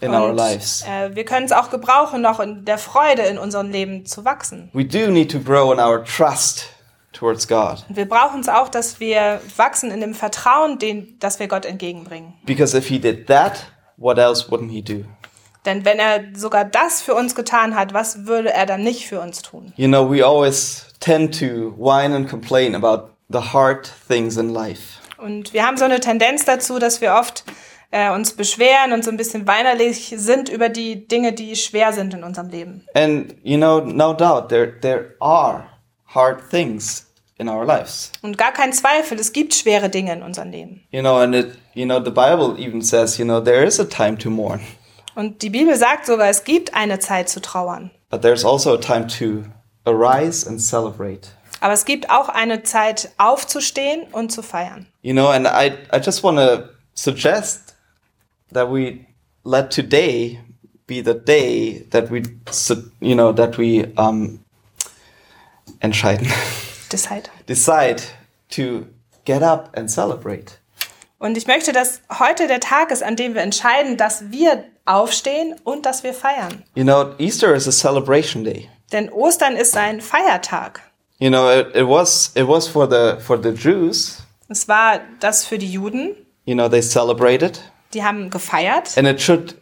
in 0.01 0.11
our 0.13 0.29
Und, 0.29 0.37
lives. 0.37 0.83
äh, 0.87 1.15
wir 1.15 1.25
können 1.25 1.45
es 1.45 1.51
auch 1.51 1.69
gebrauchen, 1.69 2.21
noch 2.21 2.39
in 2.39 2.63
der 2.65 2.77
Freude 2.77 3.23
in 3.23 3.37
unserem 3.37 3.69
Leben 3.71 4.05
zu 4.05 4.23
wachsen. 4.25 4.69
We 4.73 4.85
do 4.85 5.11
need 5.11 5.31
to 5.31 5.39
grow 5.39 5.73
in 5.73 5.79
our 5.79 6.03
trust 6.03 6.69
towards 7.13 7.47
God. 7.47 7.83
Und 7.89 7.97
wir 7.97 8.07
brauchen 8.07 8.39
es 8.39 8.47
auch, 8.47 8.69
dass 8.69 8.99
wir 8.99 9.41
wachsen 9.57 9.91
in 9.91 10.01
dem 10.01 10.13
Vertrauen, 10.13 10.79
den, 10.79 11.17
das 11.19 11.39
wir 11.39 11.47
Gott 11.47 11.65
entgegenbringen. 11.65 12.33
Because 12.45 12.77
if 12.77 12.87
He 12.87 12.99
did 12.99 13.27
that, 13.27 13.65
what 13.97 14.17
else 14.17 14.49
wouldn't 14.49 14.69
He 14.71 14.81
do? 14.81 15.03
Denn 15.65 15.83
wenn 15.83 15.99
er 15.99 16.21
sogar 16.33 16.63
das 16.63 17.01
für 17.01 17.13
uns 17.13 17.35
getan 17.35 17.75
hat, 17.75 17.93
was 17.93 18.25
würde 18.25 18.53
er 18.53 18.65
dann 18.65 18.83
nicht 18.83 19.05
für 19.07 19.19
uns 19.19 19.41
tun? 19.41 19.73
You 19.75 19.87
know, 19.89 20.09
we 20.09 20.23
always 20.25 20.85
tend 21.01 21.37
to 21.39 21.73
whine 21.77 22.15
and 22.15 22.29
complain 22.29 22.73
about 22.73 23.09
the 23.29 23.51
hard 23.51 23.91
things 24.07 24.37
in 24.37 24.53
life. 24.53 24.99
Und 25.17 25.53
wir 25.53 25.65
haben 25.65 25.77
so 25.77 25.85
eine 25.85 25.99
Tendenz 25.99 26.45
dazu, 26.45 26.79
dass 26.79 27.01
wir 27.01 27.13
oft 27.15 27.43
äh, 27.91 28.11
uns 28.11 28.33
beschweren 28.33 28.93
und 28.93 29.03
so 29.03 29.11
ein 29.11 29.17
bisschen 29.17 29.47
weinerlich 29.47 30.13
sind 30.17 30.49
über 30.49 30.69
die 30.69 31.07
Dinge, 31.07 31.33
die 31.33 31.55
schwer 31.55 31.93
sind 31.93 32.13
in 32.13 32.23
unserem 32.23 32.49
Leben. 32.49 32.85
And 32.93 33.35
you 33.43 33.57
know, 33.57 33.79
no 33.79 34.13
doubt 34.13 34.49
there 34.49 34.79
there 34.81 35.15
are 35.19 35.65
hard 36.13 36.49
things 36.49 37.07
in 37.37 37.47
our 37.49 37.65
lives. 37.65 38.11
Und 38.21 38.37
gar 38.37 38.51
kein 38.51 38.73
Zweifel, 38.73 39.19
es 39.19 39.31
gibt 39.33 39.53
schwere 39.53 39.89
Dinge 39.89 40.13
in 40.13 40.21
unserem 40.23 40.51
Leben. 40.51 40.83
You 40.91 41.01
know, 41.01 41.17
and 41.17 41.33
it 41.35 41.57
you 41.73 41.85
know, 41.85 41.99
the 42.03 42.11
Bible 42.11 42.55
even 42.57 42.81
says, 42.81 43.17
you 43.17 43.25
know, 43.25 43.39
there 43.39 43.63
is 43.65 43.79
a 43.79 43.85
time 43.85 44.17
to 44.17 44.29
mourn, 44.29 44.59
Und 45.15 45.41
die 45.41 45.49
Bibel 45.49 45.75
sagt 45.75 46.05
sogar, 46.05 46.29
es 46.29 46.43
gibt 46.43 46.73
eine 46.75 46.99
Zeit 46.99 47.29
zu 47.29 47.39
trauern. 47.41 47.91
but 48.09 48.21
there's 48.21 48.45
also 48.45 48.73
a 48.73 48.77
time 48.77 49.07
to 49.07 49.43
arise 49.85 50.45
and 50.47 50.59
celebrate. 50.61 51.29
Aber 51.59 51.73
es 51.73 51.85
gibt 51.85 52.09
auch 52.09 52.29
eine 52.29 52.63
Zeit 52.63 53.09
aufzustehen 53.17 54.03
und 54.11 54.31
zu 54.31 54.41
feiern. 54.43 54.87
You 55.01 55.13
know, 55.13 55.29
and 55.29 55.47
I 55.47 55.71
I 55.95 55.99
just 56.03 56.23
want 56.23 56.37
to 56.37 56.69
suggest 56.93 57.75
that 58.53 58.69
we 58.71 59.05
let 59.43 59.71
today 59.73 60.39
be 60.87 61.01
the 61.03 61.13
day 61.13 61.85
that 61.91 62.11
we 62.11 62.21
you 62.99 63.15
know, 63.15 63.31
that 63.33 63.57
we 63.57 63.91
um 63.97 64.39
entscheiden 65.79 66.27
Deshalb. 66.91 67.29
decide 67.47 68.01
to 68.49 68.85
get 69.25 69.41
up 69.41 69.75
and 69.77 69.89
celebrate. 69.89 70.53
Und 71.19 71.35
ich 71.35 71.47
möchte, 71.47 71.71
dass 71.71 72.01
heute 72.19 72.47
der 72.47 72.59
Tag 72.59 72.91
ist, 72.91 73.01
an 73.03 73.15
dem 73.15 73.33
wir 73.33 73.41
entscheiden, 73.41 73.97
dass 73.97 74.29
wir 74.31 74.63
aufstehen 74.85 75.55
und 75.63 75.85
dass 75.85 76.03
wir 76.03 76.13
feiern. 76.13 76.63
You 76.75 76.83
know, 76.83 77.15
Easter 77.17 77.53
is 77.55 77.67
a 77.67 77.71
celebration 77.71 78.43
day. 78.43 78.69
Denn 78.91 79.09
Ostern 79.09 79.55
ist 79.57 79.75
ein 79.75 79.99
Feiertag. 79.99 80.81
You 81.19 81.29
know, 81.29 81.49
it, 81.49 81.75
it 81.75 81.87
was 81.87 82.31
it 82.35 82.47
was 82.47 82.67
for 82.67 82.87
the 82.89 83.19
for 83.19 83.41
the 83.41 83.49
Jews. 83.51 84.21
Es 84.49 84.67
war 84.67 84.99
das 85.19 85.45
für 85.45 85.57
die 85.57 85.71
Juden. 85.71 86.15
You 86.45 86.53
know, 86.55 86.69
they 86.69 86.81
celebrated, 86.81 87.59
Die 87.93 88.03
haben 88.03 88.29
gefeiert. 88.29 88.97
and 88.97 89.07
it 89.07 89.19
should 89.21 89.55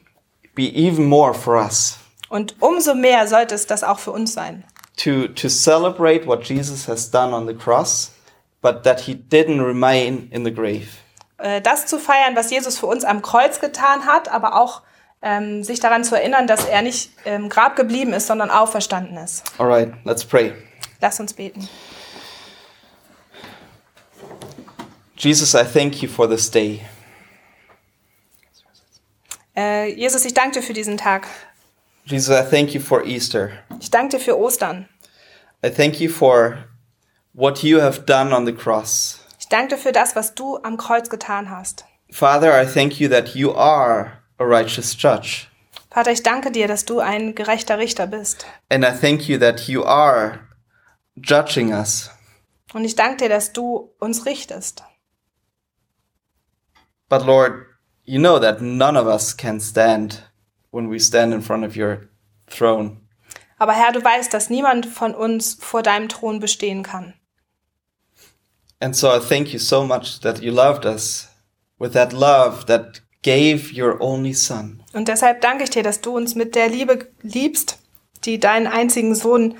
be 0.53 0.63
even 0.75 1.05
more 1.05 1.33
for 1.33 1.55
us 1.55 1.97
Und 2.29 2.55
umso 2.61 2.93
mehr 2.93 3.27
sollte 3.27 3.55
es 3.55 3.65
das 3.67 3.83
auch 3.83 3.99
für 3.99 4.11
uns 4.11 4.33
sein. 4.33 4.63
to 4.97 5.27
to 5.29 5.47
celebrate 5.49 6.25
what 6.27 6.43
Jesus 6.47 6.87
has 6.87 7.09
done 7.09 7.33
on 7.33 7.47
the 7.47 7.53
cross, 7.53 8.11
but 8.61 8.83
that 8.83 8.99
he 9.01 9.13
didn't 9.15 9.61
remain 9.65 10.27
in 10.31 10.43
the 10.45 10.51
grave. 10.53 10.87
Äh, 11.37 11.61
Das 11.61 11.85
zu 11.87 11.97
feiern, 11.99 12.35
was 12.35 12.51
Jesus 12.51 12.77
für 12.77 12.85
uns 12.87 13.03
am 13.03 13.21
Kreuz 13.21 13.59
getan 13.59 14.05
hat, 14.05 14.29
aber 14.29 14.55
auch 14.61 14.81
ähm, 15.21 15.63
sich 15.63 15.79
daran 15.79 16.03
zu 16.03 16.15
erinnern, 16.15 16.45
dass 16.47 16.65
er 16.65 16.81
nicht 16.81 17.11
im 17.25 17.49
Grab 17.49 17.75
geblieben 17.75 18.13
ist, 18.13 18.27
sondern 18.27 18.51
auferstanden 18.51 19.17
ist. 19.17 19.43
All 19.57 19.67
right, 19.67 19.91
let's 20.05 20.23
pray. 20.23 20.53
Lass 21.01 21.19
uns 21.19 21.33
beten. 21.33 21.67
Jesus, 25.17 25.53
I 25.55 25.63
thank 25.63 26.01
you 26.01 26.09
for 26.09 26.27
this 26.27 26.49
day. 26.51 26.81
Äh, 29.55 29.93
Jesus, 29.93 30.25
ich 30.25 30.33
danke 30.33 30.59
dir 30.59 30.65
für 30.65 30.73
diesen 30.73 30.97
Tag. 30.97 31.27
Jesus, 32.05 32.29
I 32.29 32.43
thank 32.43 32.73
you 32.73 32.81
for 32.81 33.05
Easter. 33.05 33.49
Ich 33.79 33.89
danke 33.89 34.17
dir 34.17 34.23
für 34.23 34.37
Ostern. 34.37 34.87
I 35.63 35.69
thank 35.69 35.99
you 35.99 36.09
for 36.09 36.65
what 37.33 37.63
you 37.63 37.81
have 37.81 38.01
done 38.01 38.35
on 38.35 38.45
the 38.45 38.53
cross. 38.53 39.19
Ich 39.39 39.47
danke 39.47 39.75
dir 39.75 39.81
für 39.81 39.91
das, 39.91 40.15
was 40.15 40.35
du 40.35 40.57
am 40.63 40.77
Kreuz 40.77 41.09
getan 41.09 41.49
hast. 41.49 41.85
Father, 42.11 42.61
I 42.61 42.65
thank 42.65 42.99
you 42.99 43.09
that 43.09 43.35
you 43.35 43.53
are 43.55 44.11
a 44.37 44.43
righteous 44.43 44.95
judge. 44.97 45.47
Vater, 45.89 46.11
ich 46.11 46.23
danke 46.23 46.51
dir, 46.51 46.67
dass 46.67 46.83
du 46.83 46.99
ein 46.99 47.35
gerechter 47.35 47.79
Richter 47.79 48.05
bist. 48.05 48.45
And 48.69 48.83
I 48.83 48.91
thank 48.91 49.29
you 49.29 49.39
that 49.39 49.67
you 49.67 49.83
are 49.85 50.39
judging 51.15 51.73
us. 51.73 52.09
Und 52.73 52.83
ich 52.83 52.95
danke 52.95 53.17
dir, 53.17 53.29
dass 53.29 53.53
du 53.53 53.93
uns 53.99 54.25
richtest. 54.25 54.83
But 57.07 57.25
Lord, 57.25 57.67
you 58.03 58.19
know 58.19 58.39
that 58.39 58.61
none 58.61 58.99
of 58.99 59.07
us 59.07 59.35
can 59.35 59.59
stand 59.59 60.29
when 60.71 60.89
we 60.89 60.99
stand 60.99 61.33
in 61.33 61.41
front 61.41 61.65
of 61.65 61.75
your 61.77 62.09
throne. 62.47 63.01
Aber 63.57 63.73
Herr, 63.73 63.93
du 63.93 64.03
weißt, 64.03 64.33
dass 64.33 64.49
niemand 64.49 64.85
von 64.85 65.15
uns 65.15 65.57
vor 65.59 65.81
deinem 65.81 66.09
Thron 66.09 66.39
bestehen 66.39 66.83
kann. 66.83 67.13
And 68.79 68.95
so 68.95 69.07
I 69.07 69.19
thank 69.19 69.53
you 69.53 69.59
so 69.59 69.85
much 69.85 70.19
that 70.21 70.41
you 70.41 70.51
loved 70.51 70.85
us 70.85 71.29
with 71.79 71.93
that 71.93 72.11
love 72.11 72.65
that 72.65 73.01
gave 73.23 73.73
your 73.73 74.01
only 74.01 74.33
son. 74.33 74.83
Und 74.93 75.07
deshalb 75.07 75.41
danke 75.41 75.63
ich 75.63 75.69
dir, 75.69 75.83
dass 75.83 76.01
du 76.01 76.15
uns 76.15 76.35
mit 76.35 76.55
der 76.55 76.67
Liebe 76.67 77.07
liebst, 77.21 77.79
die 78.25 78.39
deinen 78.39 78.67
einzigen 78.67 79.15
Sohn 79.15 79.57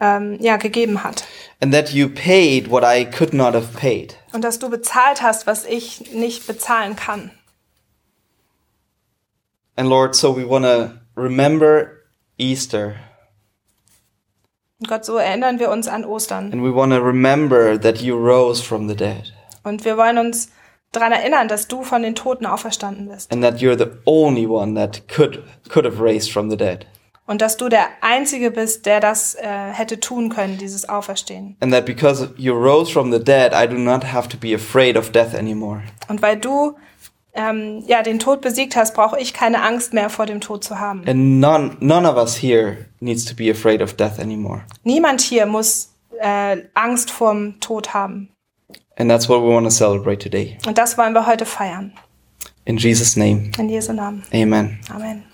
ähm, 0.00 0.36
ja, 0.40 0.56
gegeben 0.56 1.02
hat. 1.04 1.24
And 1.60 1.72
that 1.74 1.90
you 1.90 2.08
paid 2.08 2.70
what 2.70 2.84
I 2.84 3.04
could 3.04 3.32
not 3.34 3.54
have 3.54 3.76
paid. 3.78 4.16
Und 4.32 4.42
dass 4.44 4.58
du 4.58 4.68
bezahlt 4.70 5.22
hast, 5.22 5.46
was 5.46 5.64
ich 5.64 6.12
nicht 6.12 6.46
bezahlen 6.46 6.94
kann. 6.96 7.30
And 9.76 9.88
Lord, 9.88 10.14
so 10.14 10.36
we 10.36 10.48
want 10.48 10.64
to 10.64 10.90
remember 11.16 11.88
Easter 12.38 12.94
Und 14.80 14.88
Gott, 14.88 15.04
so 15.04 15.16
erinnern 15.16 15.58
wir 15.58 15.70
uns 15.70 15.88
an 15.88 16.04
Ostern. 16.04 16.52
and 16.52 16.62
we 16.62 16.72
want 16.74 16.92
to 16.92 16.98
remember 17.00 17.78
that 17.80 17.98
you 18.00 18.16
rose 18.16 18.62
from 18.62 18.88
the 18.88 18.94
dead 18.96 19.32
Und 19.64 19.84
wir 19.84 19.96
wollen 19.96 20.18
uns 20.18 20.50
daran 20.92 21.12
erinnern, 21.12 21.48
dass 21.48 21.68
du 21.68 21.82
von 21.82 22.02
den 22.02 22.14
Toten 22.14 22.46
auferstanden 22.46 23.08
bist. 23.08 23.32
and 23.32 23.42
that 23.42 23.56
you're 23.56 23.76
the 23.76 23.90
only 24.04 24.46
one 24.46 24.74
that 24.74 25.08
could 25.08 25.42
could 25.68 25.84
have 25.84 26.00
raised 26.02 26.30
from 26.32 26.50
the 26.50 26.56
dead. 26.56 26.86
Und 27.28 27.42
dass 27.42 27.58
du 27.58 27.68
der 27.68 27.88
Einzige 28.00 28.50
bist, 28.50 28.86
der 28.86 29.00
das 29.00 29.34
äh, 29.34 29.46
hätte 29.46 30.00
tun 30.00 30.30
können, 30.30 30.56
dieses 30.56 30.88
Auferstehen. 30.88 31.58
And 31.60 31.70
that 31.74 31.84
because 31.84 32.30
you 32.38 32.54
rose 32.54 32.90
from 32.90 33.12
the 33.12 33.22
dead, 33.22 33.52
I 33.52 33.68
do 33.68 33.76
not 33.76 34.02
have 34.12 34.30
to 34.30 34.38
be 34.38 34.54
afraid 34.54 34.96
of 34.96 35.12
death 35.12 35.34
anymore. 35.34 35.82
Und 36.08 36.22
weil 36.22 36.38
du 36.38 36.74
ähm, 37.34 37.84
ja, 37.86 38.02
den 38.02 38.18
Tod 38.18 38.40
besiegt 38.40 38.76
hast, 38.76 38.94
brauche 38.94 39.20
ich 39.20 39.34
keine 39.34 39.62
Angst 39.62 39.92
mehr 39.92 40.08
vor 40.08 40.24
dem 40.24 40.40
Tod 40.40 40.64
zu 40.64 40.80
haben. 40.80 41.06
And 41.06 41.38
none 41.38 41.76
none 41.80 42.08
of 42.08 42.16
us 42.16 42.42
here 42.42 42.86
needs 43.00 43.26
to 43.26 43.34
be 43.34 43.50
afraid 43.50 43.82
of 43.82 43.92
death 43.92 44.18
anymore. 44.18 44.62
Niemand 44.82 45.20
hier 45.20 45.44
muss 45.44 45.92
äh, 46.20 46.56
Angst 46.72 47.10
vorm 47.10 47.60
Tod 47.60 47.92
haben. 47.92 48.30
And 48.96 49.10
that's 49.10 49.28
what 49.28 49.42
we 49.42 49.48
want 49.48 49.66
to 49.66 49.70
celebrate 49.70 50.18
today. 50.18 50.56
Und 50.66 50.78
das 50.78 50.96
wollen 50.96 51.12
wir 51.12 51.26
heute 51.26 51.44
feiern. 51.44 51.92
In 52.64 52.78
Jesus 52.78 53.16
name. 53.16 53.50
In 53.58 53.68
Jesu 53.68 53.92
Namen. 53.92 54.24
Amen. 54.32 54.80
Amen. 54.90 55.27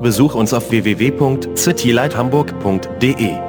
Besuch 0.00 0.34
uns 0.34 0.52
auf 0.52 0.70
www.citylighthamburg.de. 0.70 3.47